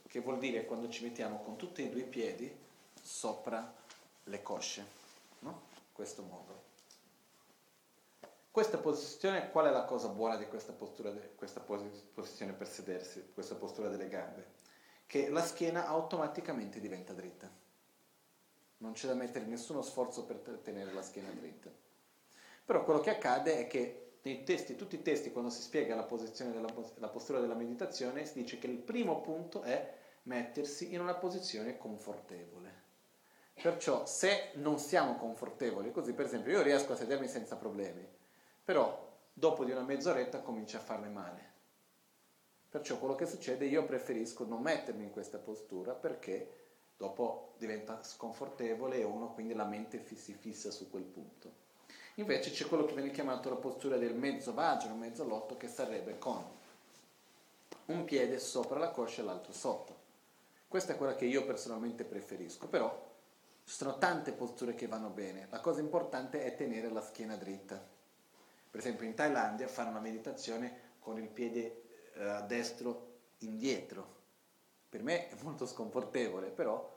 che 0.06 0.20
vuol 0.20 0.38
dire 0.38 0.64
quando 0.64 0.88
ci 0.88 1.04
mettiamo 1.04 1.40
con 1.42 1.56
tutti 1.56 1.82
e 1.82 1.90
due 1.90 2.00
i 2.00 2.06
piedi 2.06 2.62
sopra 3.00 3.72
le 4.24 4.42
cosce, 4.42 4.86
no? 5.40 5.62
questo 5.92 6.22
modo. 6.22 6.62
Questa 8.50 8.78
posizione, 8.78 9.50
qual 9.50 9.66
è 9.66 9.70
la 9.70 9.84
cosa 9.84 10.08
buona 10.08 10.36
di 10.36 10.46
questa, 10.46 10.72
postura, 10.72 11.10
questa 11.34 11.60
posizione 11.60 12.52
per 12.52 12.68
sedersi, 12.68 13.30
questa 13.34 13.56
postura 13.56 13.88
delle 13.88 14.08
gambe? 14.08 14.62
Che 15.14 15.28
la 15.28 15.44
schiena 15.44 15.86
automaticamente 15.86 16.80
diventa 16.80 17.12
dritta. 17.12 17.48
Non 18.78 18.94
c'è 18.94 19.06
da 19.06 19.14
mettere 19.14 19.44
nessuno 19.44 19.80
sforzo 19.80 20.24
per 20.24 20.38
tenere 20.60 20.92
la 20.92 21.02
schiena 21.02 21.30
dritta. 21.30 21.70
Però 22.64 22.82
quello 22.82 22.98
che 22.98 23.10
accade 23.10 23.58
è 23.58 23.68
che 23.68 24.16
nei 24.22 24.42
testi, 24.42 24.74
tutti 24.74 24.96
i 24.96 25.02
testi, 25.02 25.30
quando 25.30 25.50
si 25.50 25.62
spiega 25.62 25.94
la, 25.94 26.08
della, 26.50 26.74
la 26.96 27.06
postura 27.06 27.38
della 27.38 27.54
meditazione, 27.54 28.26
si 28.26 28.40
dice 28.40 28.58
che 28.58 28.66
il 28.66 28.78
primo 28.78 29.20
punto 29.20 29.62
è 29.62 29.94
mettersi 30.22 30.92
in 30.92 31.00
una 31.00 31.14
posizione 31.14 31.78
confortevole. 31.78 32.82
Perciò 33.62 34.06
se 34.06 34.50
non 34.54 34.80
siamo 34.80 35.14
confortevoli, 35.14 35.92
così 35.92 36.12
per 36.12 36.26
esempio 36.26 36.50
io 36.50 36.62
riesco 36.62 36.92
a 36.92 36.96
sedermi 36.96 37.28
senza 37.28 37.54
problemi, 37.54 38.04
però 38.64 39.16
dopo 39.32 39.64
di 39.64 39.70
una 39.70 39.82
mezz'oretta 39.82 40.40
comincia 40.40 40.78
a 40.78 40.82
farle 40.82 41.08
male. 41.08 41.53
Perciò 42.74 42.98
quello 42.98 43.14
che 43.14 43.26
succede, 43.26 43.66
io 43.66 43.84
preferisco 43.84 44.44
non 44.44 44.60
mettermi 44.60 45.04
in 45.04 45.12
questa 45.12 45.38
postura 45.38 45.92
perché 45.92 46.62
dopo 46.96 47.52
diventa 47.56 48.02
sconfortevole 48.02 48.98
e 48.98 49.04
uno 49.04 49.32
quindi 49.32 49.54
la 49.54 49.64
mente 49.64 50.04
si 50.16 50.32
fissa 50.32 50.72
su 50.72 50.90
quel 50.90 51.04
punto. 51.04 51.52
Invece 52.16 52.50
c'è 52.50 52.66
quello 52.66 52.84
che 52.84 52.94
viene 52.94 53.12
chiamato 53.12 53.48
la 53.48 53.54
postura 53.54 53.96
del 53.96 54.16
mezzo 54.16 54.52
vagino, 54.52 54.96
mezzo 54.96 55.22
lotto, 55.22 55.56
che 55.56 55.68
sarebbe 55.68 56.18
con 56.18 56.42
un 57.84 58.04
piede 58.04 58.40
sopra 58.40 58.80
la 58.80 58.90
coscia 58.90 59.22
e 59.22 59.24
l'altro 59.24 59.52
sotto. 59.52 59.94
Questa 60.66 60.94
è 60.94 60.96
quella 60.96 61.14
che 61.14 61.26
io 61.26 61.44
personalmente 61.44 62.02
preferisco, 62.02 62.66
però 62.66 62.90
ci 63.62 63.72
sono 63.72 63.98
tante 63.98 64.32
posture 64.32 64.74
che 64.74 64.88
vanno 64.88 65.10
bene. 65.10 65.46
La 65.48 65.60
cosa 65.60 65.78
importante 65.78 66.42
è 66.42 66.56
tenere 66.56 66.90
la 66.90 67.02
schiena 67.02 67.36
dritta. 67.36 67.80
Per 68.68 68.80
esempio 68.80 69.06
in 69.06 69.14
Thailandia 69.14 69.68
fanno 69.68 69.90
una 69.90 70.00
meditazione 70.00 70.90
con 70.98 71.18
il 71.18 71.28
piede 71.28 71.82
eh, 72.14 72.42
destro 72.46 73.12
indietro. 73.38 74.22
Per 74.88 75.02
me 75.02 75.28
è 75.28 75.36
molto 75.42 75.66
sconfortevole, 75.66 76.48
però 76.48 76.92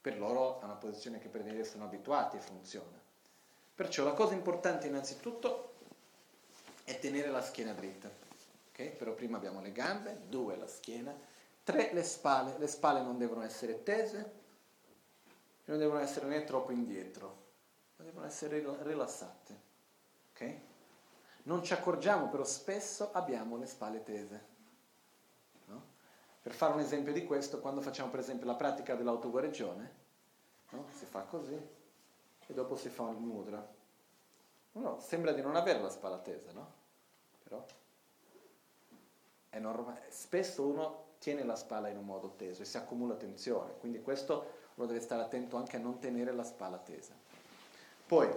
per 0.00 0.18
loro 0.18 0.60
è 0.60 0.64
una 0.64 0.74
posizione 0.74 1.18
che 1.18 1.28
per 1.28 1.42
dire 1.42 1.64
sono 1.64 1.84
abituati 1.84 2.36
e 2.36 2.40
funziona. 2.40 3.00
Perciò 3.74 4.04
la 4.04 4.12
cosa 4.12 4.34
importante 4.34 4.86
innanzitutto 4.86 5.74
è 6.84 6.98
tenere 6.98 7.30
la 7.30 7.42
schiena 7.42 7.72
dritta. 7.72 8.10
Okay? 8.70 8.94
Però 8.96 9.12
prima 9.12 9.36
abbiamo 9.36 9.60
le 9.60 9.72
gambe, 9.72 10.22
due 10.28 10.56
la 10.56 10.66
schiena, 10.66 11.14
tre 11.64 11.92
le 11.92 12.02
spalle. 12.02 12.58
Le 12.58 12.66
spalle 12.66 13.02
non 13.02 13.18
devono 13.18 13.42
essere 13.42 13.82
tese, 13.82 14.32
non 15.64 15.78
devono 15.78 16.00
essere 16.00 16.26
né 16.26 16.44
troppo 16.44 16.72
indietro, 16.72 17.36
ma 17.96 18.04
devono 18.04 18.26
essere 18.26 18.64
rilassate. 18.82 19.60
Okay? 20.32 20.60
Non 21.44 21.62
ci 21.64 21.72
accorgiamo, 21.72 22.28
però 22.28 22.44
spesso 22.44 23.10
abbiamo 23.12 23.56
le 23.56 23.66
spalle 23.66 24.02
tese. 24.02 24.50
Per 26.42 26.52
fare 26.52 26.72
un 26.72 26.80
esempio 26.80 27.12
di 27.12 27.24
questo, 27.24 27.60
quando 27.60 27.80
facciamo 27.80 28.10
per 28.10 28.20
esempio 28.20 28.46
la 28.46 28.54
pratica 28.54 28.94
dell'autoguarigione, 28.94 29.94
no? 30.70 30.86
si 30.90 31.04
fa 31.04 31.20
così 31.22 31.54
e 31.54 32.52
dopo 32.52 32.76
si 32.76 32.88
fa 32.88 33.02
un 33.02 33.22
mudra. 33.22 33.64
Uno 34.72 34.98
sembra 35.00 35.32
di 35.32 35.40
non 35.40 35.54
avere 35.54 35.80
la 35.80 35.90
spalla 35.90 36.18
tesa, 36.18 36.50
no? 36.52 36.72
Però 37.44 37.64
è 39.50 39.58
normale. 39.58 40.06
Spesso 40.08 40.66
uno 40.66 41.10
tiene 41.18 41.44
la 41.44 41.54
spalla 41.54 41.88
in 41.88 41.98
un 41.98 42.04
modo 42.04 42.32
teso 42.36 42.62
e 42.62 42.64
si 42.64 42.76
accumula 42.76 43.14
tensione, 43.14 43.76
quindi 43.78 44.02
questo 44.02 44.60
uno 44.74 44.86
deve 44.86 45.00
stare 45.00 45.22
attento 45.22 45.56
anche 45.56 45.76
a 45.76 45.80
non 45.80 45.98
tenere 45.98 46.32
la 46.32 46.42
spalla 46.42 46.78
tesa. 46.78 47.14
Poi 48.06 48.28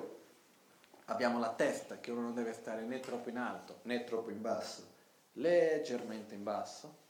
abbiamo 1.06 1.40
la 1.40 1.54
testa 1.54 2.00
che 2.00 2.12
uno 2.12 2.22
non 2.22 2.34
deve 2.34 2.54
stare 2.54 2.82
né 2.82 3.00
troppo 3.00 3.30
in 3.30 3.38
alto 3.38 3.80
né 3.84 4.04
troppo 4.04 4.30
in 4.30 4.42
basso, 4.42 4.84
leggermente 5.34 6.36
in 6.36 6.44
basso. 6.44 7.04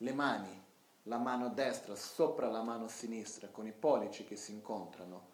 Le 0.00 0.12
mani, 0.12 0.64
la 1.04 1.18
mano 1.18 1.48
destra 1.48 1.96
sopra 1.96 2.48
la 2.48 2.62
mano 2.62 2.86
sinistra 2.86 3.48
con 3.48 3.66
i 3.66 3.72
pollici 3.72 4.24
che 4.24 4.36
si 4.36 4.52
incontrano 4.52 5.26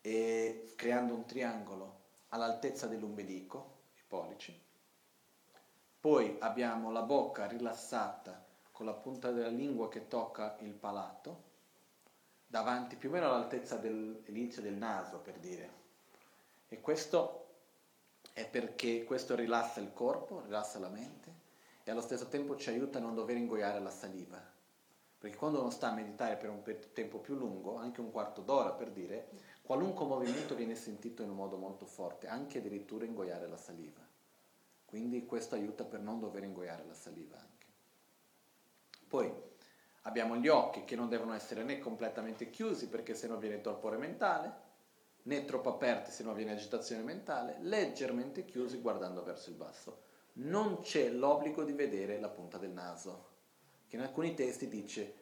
e 0.00 0.72
creando 0.74 1.12
un 1.12 1.26
triangolo 1.26 1.98
all'altezza 2.28 2.86
dell'ombelico, 2.86 3.80
i 3.96 4.02
pollici. 4.08 4.58
Poi 6.00 6.36
abbiamo 6.40 6.90
la 6.90 7.02
bocca 7.02 7.46
rilassata 7.46 8.42
con 8.72 8.86
la 8.86 8.94
punta 8.94 9.32
della 9.32 9.48
lingua 9.48 9.90
che 9.90 10.08
tocca 10.08 10.56
il 10.60 10.72
palato, 10.72 11.48
davanti 12.46 12.96
più 12.96 13.10
o 13.10 13.12
meno 13.12 13.26
all'altezza 13.26 13.76
dell'inizio 13.76 14.62
del 14.62 14.76
naso, 14.76 15.18
per 15.18 15.38
dire. 15.38 15.78
E 16.68 16.80
questo 16.80 17.48
è 18.32 18.48
perché 18.48 19.04
questo 19.04 19.34
rilassa 19.34 19.80
il 19.80 19.92
corpo, 19.92 20.40
rilassa 20.40 20.78
la 20.78 20.88
mente 20.88 21.19
e 21.84 21.90
allo 21.90 22.00
stesso 22.00 22.28
tempo 22.28 22.56
ci 22.56 22.68
aiuta 22.68 22.98
a 22.98 23.00
non 23.00 23.14
dover 23.14 23.36
ingoiare 23.36 23.80
la 23.80 23.90
saliva. 23.90 24.40
Perché 25.18 25.36
quando 25.36 25.60
uno 25.60 25.70
sta 25.70 25.90
a 25.90 25.94
meditare 25.94 26.36
per 26.36 26.48
un 26.48 26.62
tempo 26.92 27.18
più 27.18 27.34
lungo, 27.34 27.76
anche 27.76 28.00
un 28.00 28.10
quarto 28.10 28.40
d'ora 28.40 28.72
per 28.72 28.90
dire, 28.90 29.28
qualunque 29.62 30.06
movimento 30.06 30.54
viene 30.54 30.74
sentito 30.74 31.22
in 31.22 31.30
un 31.30 31.36
modo 31.36 31.56
molto 31.56 31.84
forte, 31.84 32.26
anche 32.26 32.58
addirittura 32.58 33.04
ingoiare 33.04 33.46
la 33.46 33.58
saliva. 33.58 34.00
Quindi 34.84 35.26
questo 35.26 35.54
aiuta 35.54 35.84
per 35.84 36.00
non 36.00 36.18
dover 36.18 36.42
ingoiare 36.42 36.84
la 36.86 36.94
saliva 36.94 37.36
anche. 37.36 37.66
Poi 39.06 39.30
abbiamo 40.02 40.36
gli 40.36 40.48
occhi 40.48 40.84
che 40.84 40.96
non 40.96 41.08
devono 41.08 41.34
essere 41.34 41.62
né 41.64 41.78
completamente 41.78 42.48
chiusi 42.50 42.88
perché 42.88 43.14
sennò 43.14 43.36
viene 43.36 43.60
torpore 43.60 43.98
mentale, 43.98 44.68
né 45.22 45.44
troppo 45.44 45.68
aperti, 45.68 46.10
se 46.10 46.22
no 46.22 46.32
viene 46.32 46.52
agitazione 46.52 47.02
mentale, 47.02 47.58
leggermente 47.60 48.44
chiusi 48.44 48.78
guardando 48.78 49.22
verso 49.22 49.50
il 49.50 49.56
basso. 49.56 50.08
Non 50.42 50.80
c'è 50.80 51.10
l'obbligo 51.10 51.64
di 51.64 51.72
vedere 51.72 52.18
la 52.18 52.30
punta 52.30 52.56
del 52.56 52.70
naso, 52.70 53.28
che 53.88 53.96
in 53.96 54.02
alcuni 54.02 54.34
testi 54.34 54.68
dice, 54.68 55.14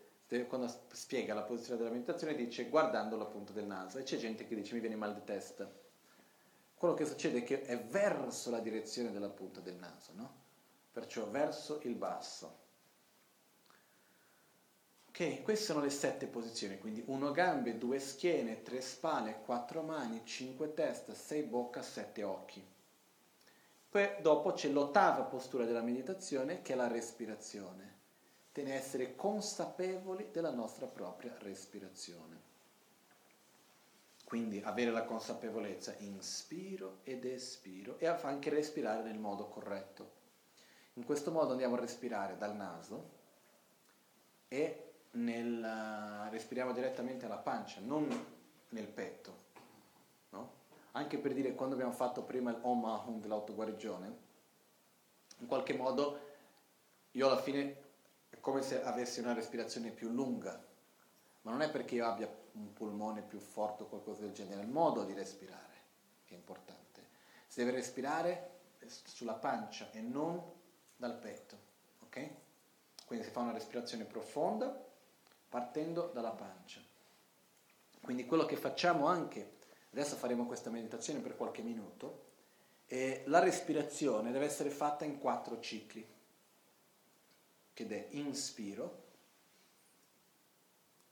quando 0.47 0.73
spiega 0.93 1.35
la 1.35 1.43
posizione 1.43 1.79
della 1.79 1.91
meditazione, 1.91 2.37
dice 2.37 2.69
guardando 2.69 3.17
la 3.17 3.25
punta 3.25 3.53
del 3.53 3.65
naso, 3.65 3.99
e 3.99 4.05
c'è 4.05 4.17
gente 4.17 4.47
che 4.47 4.55
dice 4.55 4.75
mi 4.75 4.81
viene 4.81 4.95
mal 4.95 5.15
di 5.15 5.25
testa. 5.25 5.69
Quello 6.75 6.95
che 6.95 7.05
succede 7.05 7.39
è 7.39 7.43
che 7.43 7.63
è 7.63 7.83
verso 7.83 8.51
la 8.51 8.61
direzione 8.61 9.11
della 9.11 9.31
punta 9.31 9.59
del 9.61 9.75
naso, 9.75 10.13
no? 10.15 10.35
Perciò 10.93 11.29
verso 11.29 11.81
il 11.83 11.97
basso. 11.97 12.67
Ok, 15.09 15.43
queste 15.43 15.65
sono 15.65 15.81
le 15.81 15.91
sette 15.91 16.27
posizioni, 16.27 16.79
quindi 16.79 17.03
uno 17.07 17.33
gambe, 17.33 17.77
due 17.77 17.99
schiene, 17.99 18.63
tre 18.63 18.81
spalle, 18.81 19.41
quattro 19.45 19.83
mani, 19.83 20.23
cinque 20.25 20.75
testa, 20.75 21.13
sei 21.13 21.43
bocca, 21.43 21.83
sette 21.83 22.23
occhi. 22.23 22.65
Poi 23.91 24.07
dopo 24.21 24.53
c'è 24.53 24.69
l'ottava 24.69 25.23
postura 25.23 25.65
della 25.65 25.81
meditazione 25.81 26.61
che 26.61 26.75
è 26.75 26.77
la 26.77 26.89
respirazione. 26.89 27.97
Tiene 28.53 28.75
essere 28.75 29.15
consapevoli 29.15 30.29
della 30.31 30.51
nostra 30.51 30.87
propria 30.87 31.35
respirazione. 31.39 32.47
Quindi 34.25 34.61
avere 34.63 34.91
la 34.91 35.05
consapevolezza 35.05 35.95
inspiro 36.01 36.99
ed 37.05 37.25
espiro 37.25 37.99
e 37.99 38.07
anche 38.07 38.51
respirare 38.51 39.03
nel 39.03 39.19
modo 39.19 39.49
corretto. 39.49 40.17
In 40.95 41.05
questo 41.05 41.31
modo 41.31 41.53
andiamo 41.53 41.77
a 41.77 41.81
respirare 41.81 42.37
dal 42.37 42.55
naso 42.55 43.17
e 44.49 44.93
nel, 45.13 46.29
respiriamo 46.31 46.73
direttamente 46.73 47.25
alla 47.25 47.39
pancia, 47.39 47.81
non 47.81 48.09
nel 48.69 48.89
petto. 48.89 49.47
Anche 50.99 51.19
per 51.19 51.33
dire, 51.33 51.55
quando 51.55 51.77
abbiamo 51.77 51.93
fatto 51.93 52.25
prima 52.25 52.51
il 52.51 52.59
Om 52.61 52.85
Ahum 52.85 53.21
dell'autoguarigione, 53.21 54.17
in 55.39 55.47
qualche 55.47 55.73
modo 55.75 56.19
io 57.13 57.27
alla 57.27 57.41
fine 57.41 57.83
è 58.29 58.41
come 58.41 58.63
se 58.63 58.83
avessi 58.83 59.21
una 59.21 59.33
respirazione 59.33 59.91
più 59.91 60.09
lunga, 60.09 60.61
ma 61.43 61.53
non 61.53 61.63
è 61.63 61.71
perché 61.71 61.95
io 61.95 62.05
abbia 62.05 62.29
un 62.55 62.73
polmone 62.73 63.23
più 63.23 63.39
forte 63.39 63.85
o 63.85 63.87
qualcosa 63.87 64.23
del 64.23 64.33
genere, 64.33 64.61
è 64.61 64.65
il 64.65 64.71
modo 64.71 65.05
di 65.05 65.13
respirare 65.13 65.77
che 66.25 66.35
è 66.35 66.37
importante. 66.37 67.07
Si 67.47 67.61
deve 67.61 67.77
respirare 67.77 68.59
sulla 69.05 69.35
pancia 69.35 69.93
e 69.93 70.01
non 70.01 70.43
dal 70.97 71.17
petto, 71.17 71.59
ok? 72.01 72.29
Quindi 73.07 73.25
si 73.25 73.31
fa 73.31 73.39
una 73.39 73.53
respirazione 73.53 74.05
profonda 74.05 74.85
partendo 75.49 76.11
dalla 76.13 76.33
pancia. 76.33 76.81
Quindi 78.01 78.27
quello 78.27 78.47
che 78.47 78.57
facciamo 78.57 79.07
anche, 79.07 79.58
adesso 79.91 80.17
faremo 80.17 80.47
questa 80.47 80.71
meditazione 80.71 81.21
per 81.21 81.37
qualche 81.37 81.63
minuto, 81.63 82.27
e 82.87 83.23
la 83.27 83.39
respirazione 83.41 84.33
deve 84.33 84.47
essere 84.47 84.71
fatta 84.71 85.05
in 85.05 85.19
quattro 85.19 85.61
cicli, 85.61 86.07
che 87.75 87.87
è 87.87 88.07
inspiro, 88.11 89.07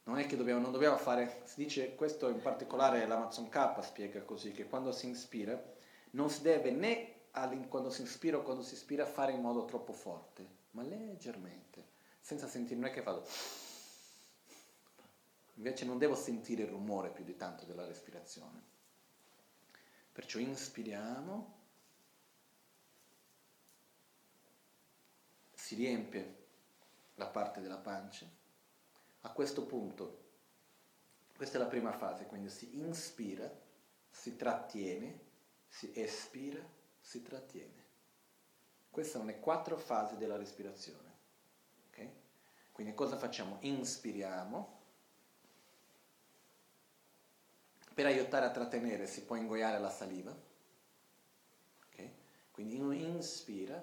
non 0.04 0.18
è 0.18 0.26
che 0.26 0.36
dobbiamo, 0.36 0.60
non 0.60 0.72
dobbiamo 0.72 0.96
fare, 0.96 1.42
si 1.44 1.62
dice 1.62 1.94
questo 1.94 2.28
in 2.28 2.40
particolare 2.40 3.06
l'Amazon 3.06 3.48
K 3.48 3.82
spiega 3.82 4.22
così, 4.22 4.52
che 4.52 4.66
quando 4.66 4.92
si 4.92 5.06
inspira 5.06 5.60
non 6.10 6.30
si 6.30 6.42
deve 6.42 6.70
né 6.70 7.14
quando 7.68 7.90
si 7.90 8.00
inspira 8.00 8.38
o 8.38 8.42
quando 8.42 8.62
si 8.62 8.74
ispira 8.74 9.04
fare 9.04 9.32
in 9.32 9.42
modo 9.42 9.66
troppo 9.66 9.92
forte, 9.92 10.46
ma 10.70 10.82
leggermente, 10.82 11.84
senza 12.20 12.46
sentire, 12.46 12.80
non 12.80 12.88
è 12.88 12.92
che 12.92 13.02
vado... 13.02 13.24
Invece 15.56 15.84
non 15.84 15.98
devo 15.98 16.14
sentire 16.14 16.62
il 16.62 16.68
rumore 16.68 17.10
più 17.10 17.24
di 17.24 17.36
tanto 17.36 17.64
della 17.64 17.86
respirazione. 17.86 18.74
Perciò 20.12 20.38
inspiriamo, 20.38 21.54
si 25.52 25.74
riempie 25.74 26.44
la 27.16 27.26
parte 27.26 27.60
della 27.60 27.78
pancia. 27.78 28.26
A 29.22 29.30
questo 29.30 29.66
punto, 29.66 30.24
questa 31.36 31.56
è 31.56 31.60
la 31.60 31.66
prima 31.66 31.92
fase, 31.92 32.26
quindi 32.26 32.48
si 32.48 32.78
inspira, 32.78 33.50
si 34.08 34.36
trattiene, 34.36 35.20
si 35.68 35.90
espira, 35.94 36.64
si 37.00 37.22
trattiene. 37.22 37.84
Queste 38.90 39.12
sono 39.12 39.24
le 39.24 39.40
quattro 39.40 39.76
fasi 39.76 40.16
della 40.16 40.36
respirazione. 40.36 41.12
Okay? 41.88 42.10
Quindi 42.72 42.94
cosa 42.94 43.16
facciamo? 43.16 43.58
Inspiriamo. 43.60 44.75
Per 47.96 48.04
aiutare 48.04 48.44
a 48.44 48.50
trattenere 48.50 49.06
si 49.06 49.24
può 49.24 49.36
ingoiare 49.36 49.78
la 49.78 49.88
saliva. 49.88 50.36
Okay? 51.86 52.12
Quindi 52.50 52.78
uno 52.78 52.92
inspira. 52.92 53.82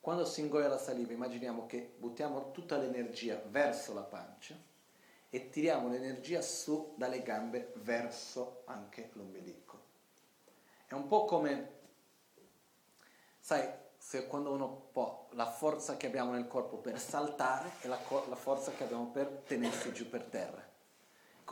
Quando 0.00 0.24
si 0.24 0.40
ingoia 0.40 0.68
la 0.68 0.78
saliva 0.78 1.12
immaginiamo 1.12 1.66
che 1.66 1.92
buttiamo 1.98 2.50
tutta 2.50 2.78
l'energia 2.78 3.42
verso 3.50 3.92
la 3.92 4.04
pancia 4.04 4.56
e 5.28 5.50
tiriamo 5.50 5.90
l'energia 5.90 6.40
su 6.40 6.94
dalle 6.96 7.22
gambe 7.22 7.74
verso 7.82 8.62
anche 8.64 9.10
l'ombelico. 9.12 9.80
È 10.86 10.94
un 10.94 11.06
po' 11.06 11.26
come 11.26 11.80
Sai, 13.38 13.68
se 13.98 14.28
quando 14.28 14.52
uno 14.52 14.88
può, 14.92 15.26
la 15.32 15.50
forza 15.50 15.96
che 15.96 16.06
abbiamo 16.06 16.30
nel 16.30 16.46
corpo 16.46 16.76
per 16.76 16.96
saltare 16.96 17.72
è 17.80 17.88
la, 17.88 17.98
la 18.28 18.36
forza 18.36 18.70
che 18.70 18.84
abbiamo 18.84 19.10
per 19.10 19.42
tenersi 19.44 19.92
giù 19.92 20.08
per 20.08 20.22
terra. 20.22 20.71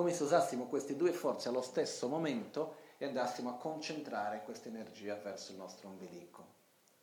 Come 0.01 0.15
se 0.15 0.23
usassimo 0.23 0.65
queste 0.65 0.97
due 0.97 1.13
forze 1.13 1.51
allo 1.51 1.61
stesso 1.61 2.09
momento 2.09 2.77
e 2.97 3.05
andassimo 3.05 3.51
a 3.51 3.59
concentrare 3.59 4.41
questa 4.45 4.69
energia 4.69 5.15
verso 5.17 5.53
il 5.53 5.59
nostro 5.59 5.91
ombelico. 5.91 6.47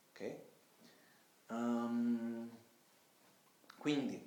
Okay? 0.10 0.42
Um, 1.50 2.50
quindi 3.78 4.20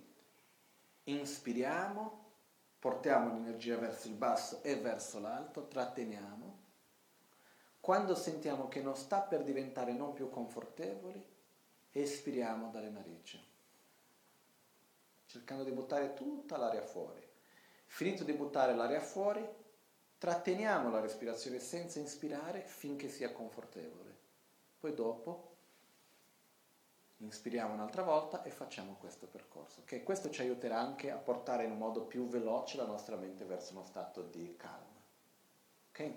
inspiriamo, 1.02 2.30
portiamo 2.78 3.32
l'energia 3.32 3.76
verso 3.76 4.06
il 4.06 4.14
basso 4.14 4.62
e 4.62 4.76
verso 4.76 5.18
l'alto, 5.18 5.66
tratteniamo 5.66 6.58
quando 7.80 8.14
sentiamo 8.14 8.68
che 8.68 8.82
non 8.82 8.94
sta 8.94 9.18
per 9.20 9.42
diventare 9.42 9.94
non 9.94 10.12
più 10.12 10.30
confortevoli, 10.30 11.20
espiriamo 11.90 12.70
dalle 12.70 12.90
narici, 12.90 13.44
cercando 15.26 15.64
di 15.64 15.72
buttare 15.72 16.14
tutta 16.14 16.56
l'aria 16.56 16.82
fuori. 16.82 17.29
Finito 17.92 18.22
di 18.22 18.32
buttare 18.32 18.74
l'aria 18.74 19.00
fuori, 19.00 19.46
tratteniamo 20.16 20.90
la 20.90 21.00
respirazione 21.00 21.58
senza 21.58 21.98
inspirare 21.98 22.62
finché 22.64 23.08
sia 23.08 23.32
confortevole. 23.32 24.16
Poi 24.78 24.94
dopo 24.94 25.56
inspiriamo 27.18 27.74
un'altra 27.74 28.02
volta 28.02 28.42
e 28.44 28.50
facciamo 28.50 28.94
questo 28.94 29.26
percorso. 29.26 29.82
Che 29.84 30.02
questo 30.04 30.30
ci 30.30 30.40
aiuterà 30.40 30.78
anche 30.78 31.10
a 31.10 31.16
portare 31.16 31.64
in 31.64 31.76
modo 31.76 32.04
più 32.04 32.26
veloce 32.26 32.76
la 32.76 32.86
nostra 32.86 33.16
mente 33.16 33.44
verso 33.44 33.72
uno 33.72 33.84
stato 33.84 34.22
di 34.22 34.54
calma. 34.56 35.02
Ok? 35.90 36.12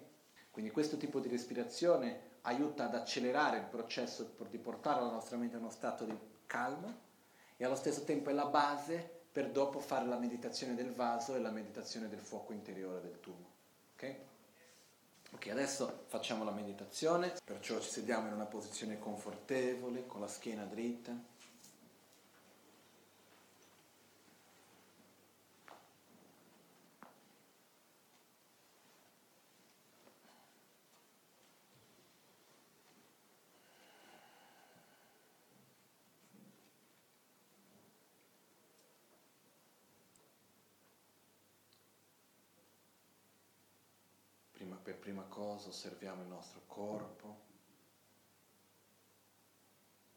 Quindi 0.51 0.71
questo 0.71 0.95
tipo 0.95 1.19
di 1.19 1.27
respirazione 1.27 2.37
aiuta 2.41 2.85
ad 2.85 2.95
accelerare 2.95 3.57
il 3.57 3.65
processo 3.65 4.35
di 4.47 4.59
portare 4.59 5.01
la 5.01 5.11
nostra 5.11 5.37
mente 5.37 5.55
a 5.55 5.59
uno 5.59 5.71
stato 5.71 6.05
di 6.05 6.17
calma 6.45 6.95
e 7.57 7.65
allo 7.65 7.75
stesso 7.75 8.03
tempo 8.03 8.29
è 8.29 8.33
la 8.33 8.45
base 8.45 9.22
per 9.33 9.49
dopo 9.49 9.79
fare 9.79 10.05
la 10.05 10.19
meditazione 10.19 10.75
del 10.75 10.93
vaso 10.93 11.33
e 11.33 11.39
la 11.39 11.49
meditazione 11.49 12.07
del 12.07 12.19
fuoco 12.19 12.53
interiore 12.53 13.01
del 13.01 13.19
tubo. 13.19 13.49
Ok? 13.95 14.15
Ok, 15.31 15.47
adesso 15.47 16.03
facciamo 16.05 16.43
la 16.43 16.51
meditazione, 16.51 17.33
perciò 17.43 17.79
ci 17.79 17.89
sediamo 17.89 18.27
in 18.27 18.33
una 18.33 18.45
posizione 18.45 18.99
confortevole, 18.99 20.05
con 20.05 20.21
la 20.21 20.27
schiena 20.27 20.65
dritta. 20.65 21.11
Per 44.83 44.97
prima 44.97 45.23
cosa 45.23 45.69
osserviamo 45.69 46.21
il 46.21 46.27
nostro 46.27 46.61
corpo, 46.67 47.51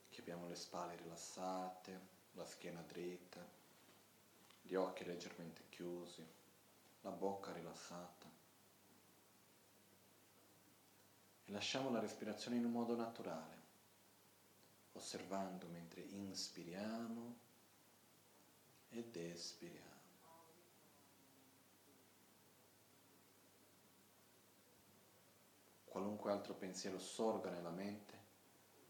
che 0.09 0.21
abbiamo 0.21 0.49
le 0.49 0.57
spalle 0.57 0.97
rilassate, 0.97 2.15
la 2.33 2.45
schiena 2.45 2.83
dritta, 2.83 3.47
gli 4.63 4.75
occhi 4.75 5.05
leggermente 5.05 5.63
chiusi, 5.69 6.27
la 7.03 7.11
bocca 7.11 7.53
rilassata. 7.53 8.27
E 11.45 11.53
lasciamo 11.53 11.91
la 11.91 12.01
respirazione 12.01 12.57
in 12.57 12.65
un 12.65 12.73
modo 12.73 12.97
naturale, 12.97 13.63
osservando 14.93 15.69
mentre 15.69 16.01
inspiriamo 16.01 17.37
ed 18.89 19.15
espiriamo. 19.15 19.96
Qualunque 25.97 26.31
altro 26.31 26.53
pensiero 26.53 26.99
sorga 26.99 27.49
nella 27.49 27.71
mente, 27.71 28.25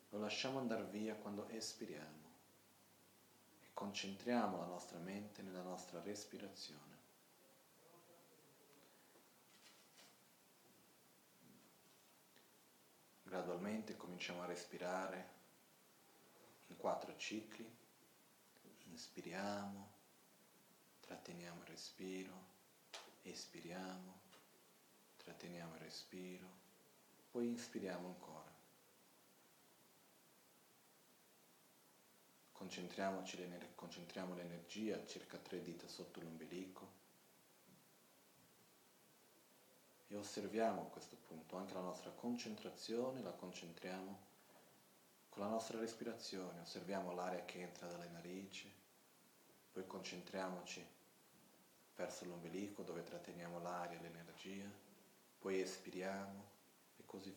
lo 0.09 0.19
lasciamo 0.19 0.59
andare 0.59 0.83
via 0.87 1.15
quando 1.15 1.49
espiriamo 1.51 2.25
e 3.61 3.69
concentriamo 3.73 4.59
la 4.59 4.65
nostra 4.65 4.99
mente 4.99 5.41
nella 5.43 5.63
nostra 5.63 6.03
respirazione. 6.03 6.97
Gradualmente 13.23 13.97
cominciamo 13.97 14.43
a 14.43 14.47
respirare 14.47 15.29
in 16.67 16.77
quattro 16.77 17.17
cicli. 17.17 17.73
Inspiriamo, 18.87 19.93
tratteniamo 21.03 21.61
il 21.61 21.67
respiro, 21.69 22.35
espiriamo, 23.23 24.19
tratteniamo 25.19 25.75
il 25.75 25.81
respiro 25.81 26.66
poi 27.37 27.49
inspiriamo 27.49 28.07
ancora. 28.07 28.51
Concentriamoci, 32.53 33.37
concentriamo 33.75 34.35
l'energia 34.35 35.05
circa 35.05 35.37
tre 35.37 35.61
dita 35.61 35.87
sotto 35.87 36.23
l'ombelico 36.23 36.89
e 40.07 40.17
osserviamo 40.17 40.81
a 40.81 40.85
questo 40.87 41.17
punto 41.27 41.57
anche 41.57 41.75
la 41.75 41.81
nostra 41.81 42.11
concentrazione, 42.11 43.21
la 43.21 43.33
concentriamo 43.33 44.19
con 45.29 45.43
la 45.43 45.51
nostra 45.51 45.79
respirazione, 45.79 46.61
osserviamo 46.61 47.13
l'aria 47.13 47.45
che 47.45 47.61
entra 47.61 47.87
dalle 47.87 48.09
narici, 48.09 48.73
poi 49.73 49.87
concentriamoci 49.87 50.83
verso 51.97 52.25
l'ombelico 52.25 52.83
dove 52.83 53.03
tratteniamo 53.03 53.61
l'aria 53.61 53.99
e 53.99 54.01
l'energia, 54.01 54.73
poi 55.39 55.61
espiriamo 55.61 56.56
così 57.17 57.35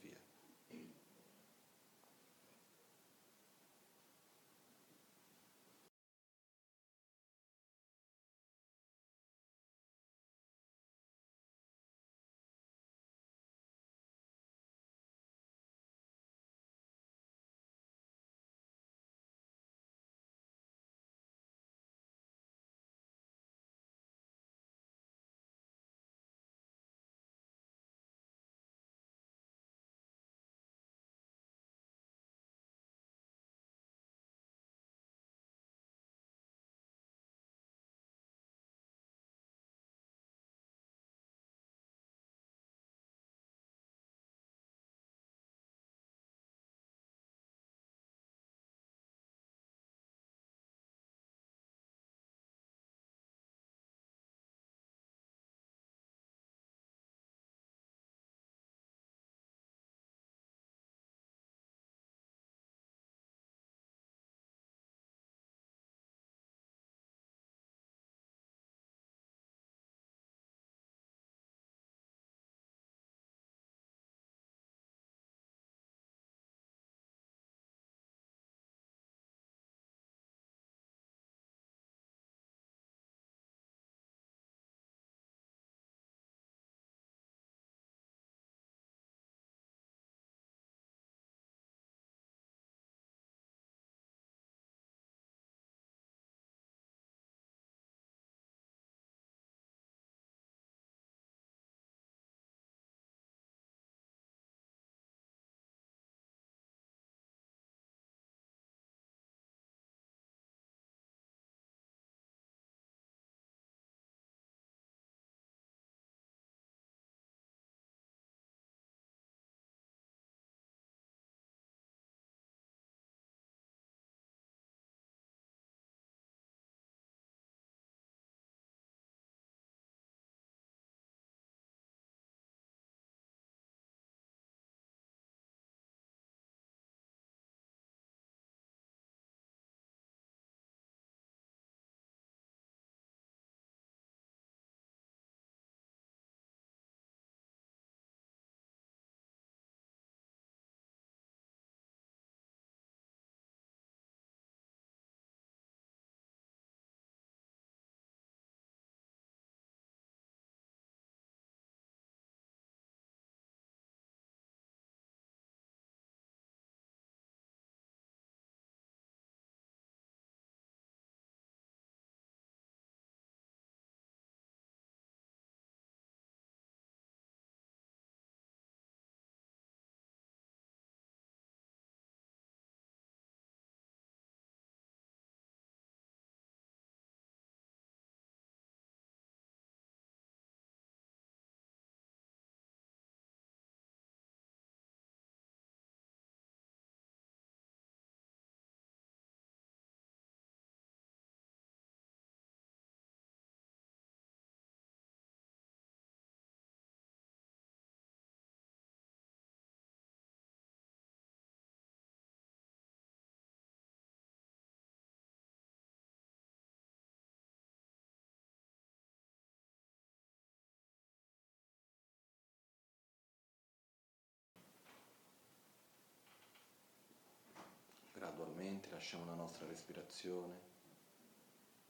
lasciamo 228.99 229.23
la 229.23 229.33
nostra 229.33 229.65
respirazione 229.65 230.59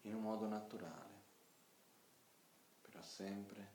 in 0.01 0.13
un 0.13 0.21
modo 0.21 0.47
naturale, 0.47 1.23
però 2.81 3.01
sempre 3.01 3.67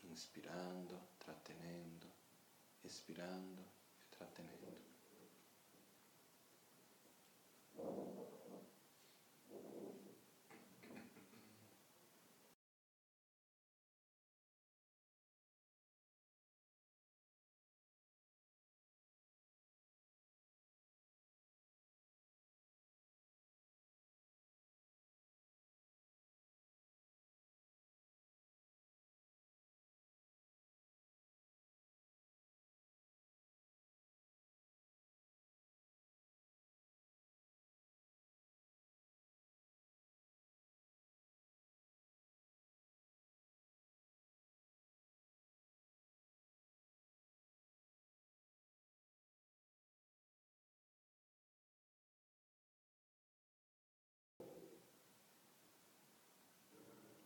inspirando, 0.00 1.10
trattenendo, 1.18 2.10
espirando 2.80 3.62
e 4.00 4.08
trattenendo. 4.08 4.83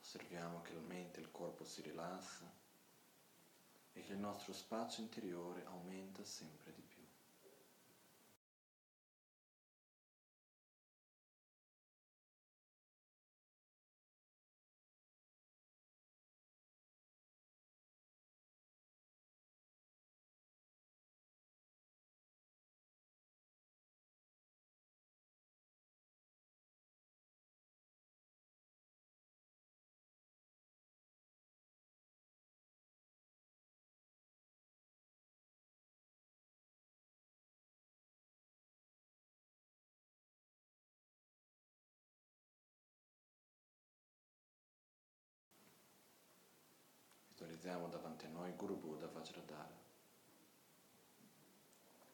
Osserviamo 0.08 0.62
che 0.62 0.72
la 0.72 0.80
mente 0.80 1.20
e 1.20 1.22
il 1.22 1.30
corpo 1.30 1.64
si 1.66 1.82
rilassa 1.82 2.50
e 3.92 4.02
che 4.02 4.12
il 4.12 4.18
nostro 4.18 4.54
spazio 4.54 5.02
interiore 5.02 5.66
aumenta 5.66 6.24
sempre 6.24 6.72
di 6.72 6.80
più. 6.80 6.87
Visualizziamo 47.68 47.88
davanti 47.88 48.24
a 48.24 48.30
noi 48.30 48.56
Guru 48.56 48.78
Buddha 48.78 49.08
Vajradhara. 49.08 49.76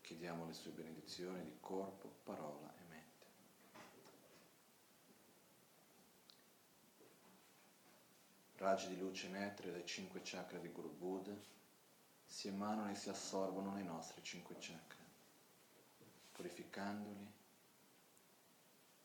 Chiediamo 0.01 0.47
le 0.47 0.53
sue 0.53 0.73
benedizioni 0.73 1.45
di 1.45 1.57
corpo, 1.61 2.13
parola 2.25 2.75
e 2.77 2.83
mente. 2.89 3.27
Raggi 8.57 8.89
di 8.89 8.99
luce 8.99 9.29
netre 9.29 9.71
dai 9.71 9.87
cinque 9.87 10.23
chakra 10.25 10.59
di 10.59 10.73
Guru 10.73 10.91
Buddha 10.91 11.37
si 12.27 12.49
emanano 12.49 12.91
e 12.91 12.97
si 12.97 13.09
assorbono 13.09 13.71
nei 13.75 13.85
nostri 13.85 14.25
cinque 14.25 14.57
chakra, 14.59 15.05
purificandoli, 16.33 17.33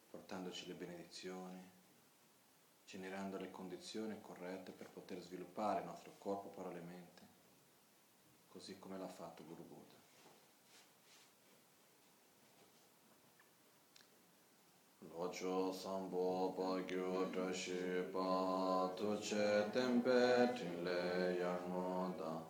portandoci 0.10 0.66
le 0.66 0.74
benedizioni, 0.74 1.79
generando 2.90 3.38
le 3.38 3.52
condizioni 3.52 4.20
corrette 4.20 4.72
per 4.72 4.90
poter 4.90 5.22
sviluppare 5.22 5.82
il 5.82 5.86
nostro 5.86 6.14
corpo, 6.18 6.50
parole 6.50 6.80
e 6.80 6.82
mente, 6.82 7.22
così 8.48 8.80
come 8.80 8.98
l'ha 8.98 9.08
fatto 9.08 9.44
Guru 9.46 9.64
Buddha. 9.64 9.98
Locho 15.02 15.72
sambo 15.72 16.50
pa 16.56 16.82
gyo 16.82 17.30
trashi 17.30 18.04
pa 18.12 18.92
tu 18.96 19.20
che 19.20 19.70
tempe 19.72 20.52
tinle 20.56 21.36
yarno 21.38 22.14
da 22.18 22.44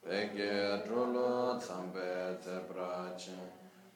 peghe 0.00 0.82
drolo 0.84 1.60
zambe 1.60 2.38
te 2.40 2.60
brace 2.60 3.36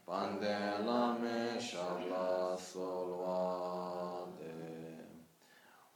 pande 0.05 0.79
lame 0.85 1.59
shala 1.59 2.55
solwa 2.57 3.96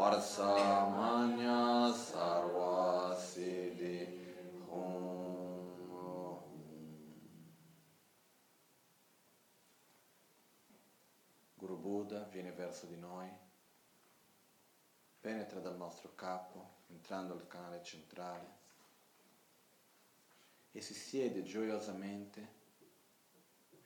Varsamanya 0.00 1.92
Sarva 1.92 3.14
Siddhi 3.16 4.08
Om 4.68 5.60
Guru 11.54 11.76
Buddha 11.76 12.26
viene 12.32 12.52
verso 12.52 12.86
di 12.86 12.96
noi 12.96 13.28
penetra 15.20 15.60
dal 15.60 15.76
nostro 15.76 16.14
capo, 16.14 16.69
entrando 17.10 17.34
al 17.34 17.48
canale 17.48 17.82
centrale 17.82 18.58
e 20.70 20.80
si 20.80 20.94
siede 20.94 21.42
gioiosamente 21.42 22.58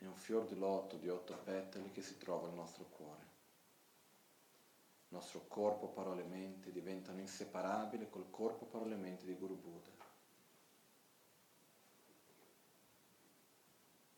in 0.00 0.08
un 0.08 0.14
fior 0.14 0.46
di 0.46 0.58
lotto 0.58 0.98
di 0.98 1.08
otto 1.08 1.34
petali 1.38 1.90
che 1.90 2.02
si 2.02 2.18
trova 2.18 2.48
al 2.48 2.52
nostro 2.52 2.84
cuore. 2.84 3.22
Il 5.08 5.16
nostro 5.16 5.46
corpo, 5.48 5.88
parole 5.88 6.22
e 6.22 6.26
mente 6.26 6.70
diventano 6.70 7.20
inseparabili 7.20 8.10
col 8.10 8.28
corpo, 8.28 8.66
parole 8.66 8.92
e 8.92 8.98
mente 8.98 9.24
di 9.24 9.34
Guru 9.34 9.56
Buddha. 9.56 9.92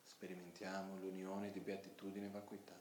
Sperimentiamo 0.02 0.96
l'unione 0.96 1.52
di 1.52 1.60
beatitudine 1.60 2.26
e 2.26 2.30
vacuità. 2.30 2.76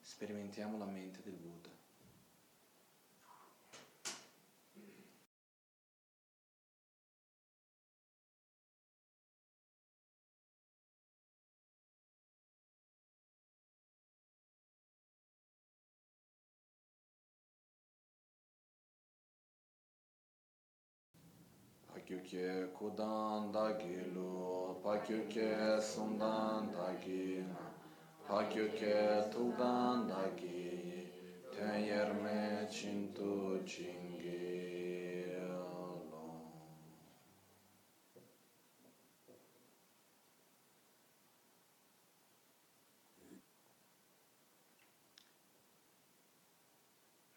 Sperimentiamo 0.00 0.78
la 0.78 0.84
mente 0.84 1.22
del 1.22 1.34
Buddha. 1.34 1.71
kye 22.32 22.64
kudan 22.72 23.52
dagi 23.52 24.08
lu, 24.14 24.80
pakyu 24.82 25.28
kye 25.28 25.76
sundan 25.80 26.72
dagi 26.72 27.44
na, 27.44 27.60
pakyu 28.26 28.72
kye 28.72 29.28
tukdan 29.28 30.08
dagi, 30.08 31.12
ten 31.52 31.84
yerme 31.84 32.66
chintu 32.72 33.60
chingi. 33.68 34.48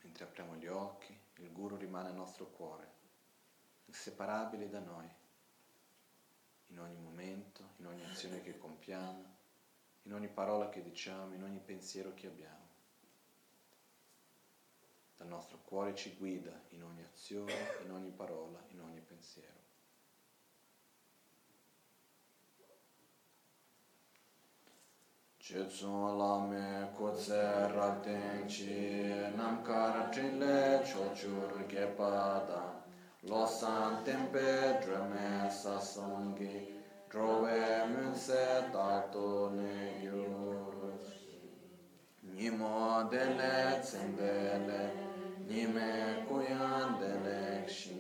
Mentre 0.04 0.24
apriamo 0.24 0.56
gli 0.56 0.68
occhi, 0.68 1.14
il 1.40 1.52
guru 1.52 1.76
rimane 1.76 2.10
il 2.12 2.16
nostro 2.16 2.46
cuore 2.46 3.05
inseparabile 3.96 4.68
da 4.70 4.80
noi, 4.80 5.10
in 6.68 6.80
ogni 6.80 7.00
momento, 7.00 7.70
in 7.78 7.88
ogni 7.88 8.04
azione 8.04 8.42
che 8.42 8.58
compiamo, 8.58 9.34
in 10.04 10.14
ogni 10.14 10.28
parola 10.28 10.68
che 10.70 10.84
diciamo, 10.84 11.34
in 11.34 11.42
ogni 11.42 11.60
pensiero 11.60 12.14
che 12.14 12.28
abbiamo. 12.28 12.64
Dal 15.16 15.28
nostro 15.28 15.60
cuore 15.64 15.96
ci 15.96 16.14
guida 16.18 16.52
in 16.70 16.84
ogni 16.84 17.02
azione, 17.04 17.54
in 17.84 17.92
ogni 17.92 18.12
parola, 18.12 18.62
in 18.68 18.82
ogni 18.82 19.00
pensiero. 19.00 19.64
Chetsun 25.38 26.18
lame 26.18 26.90
kutse 26.96 27.40
rabden 27.72 28.46
chi 28.48 29.10
namkar 29.36 30.10
trinle 30.10 30.82
chochur 30.84 31.66
gepada 31.68 32.85
Los 33.28 33.50
santem 33.60 34.28
pedrame 34.32 35.50
sasongi, 35.50 36.76
drove 37.10 37.86
munse 37.88 38.70
tarto 38.72 39.50
negius. 39.50 41.10
Nimo 42.22 43.08
dele 43.10 43.80
tsendele, 43.82 44.94
nime 45.48 46.24
kuyan 46.28 47.00
delekshi, 47.00 47.98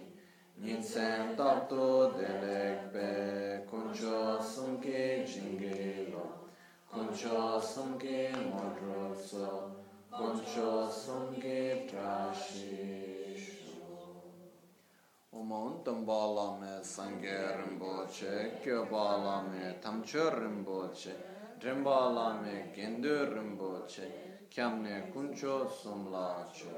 nitsem 0.61 1.35
tarto 1.35 2.13
delekpe, 2.15 3.65
kuncho 3.67 4.39
sungi 4.39 5.25
jingilo, 5.25 6.45
kuncho 6.87 7.59
sungi 7.59 8.29
modrotso, 8.51 9.73
kuncho 10.11 10.87
sungi 10.87 11.87
trashi. 11.89 13.14
Omaun 15.37 15.83
Tambalame 15.83 16.79
Sangye 16.81 17.57
Rinpoche, 17.57 18.61
Kyobalame 18.63 19.77
Tamcho 19.81 20.31
Rinpoche, 20.31 21.13
Rinbalame 21.59 22.73
Gendu 22.73 23.27
Rinpoche, 23.33 24.07
Kyamne 24.49 25.11
Kuncho 25.11 25.69
Somlacho. 25.69 26.71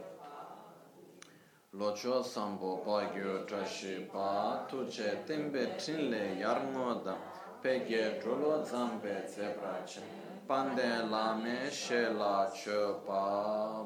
Locho 1.76 2.24
Sambo 2.24 2.78
Pagyo 2.84 3.46
Trashipa, 3.46 4.68
Tuche 4.68 5.24
Tembe 5.24 5.76
Trinle 5.78 6.40
Yarmoda, 6.40 7.16
Pegye 7.62 8.20
Drolo 8.20 8.66
Zambe 8.66 9.24
Zebrache, 9.30 10.02
Pande 10.48 11.08
Lame 11.08 11.70
Shela 11.70 12.50
Chopa 12.52 13.86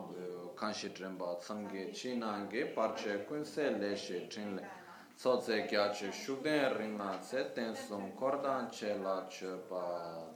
kanshi 0.61 0.91
trenpa 0.91 1.37
tsamge 1.39 1.89
chi 1.89 2.15
nange 2.17 2.67
parche 2.67 3.25
kunse 3.25 3.71
le 3.71 3.77
leshe 3.79 4.27
trinle 4.27 4.63
tsotse 5.15 5.65
kya 5.65 5.89
che 5.89 6.11
shukden 6.11 6.77
rinna 6.77 7.17
tse 7.17 7.51
ten 7.53 7.73
sum 7.73 8.13
kordan 8.13 8.69
che 8.69 8.95
la 8.95 9.25
che 9.27 9.47
pa. 9.67 10.30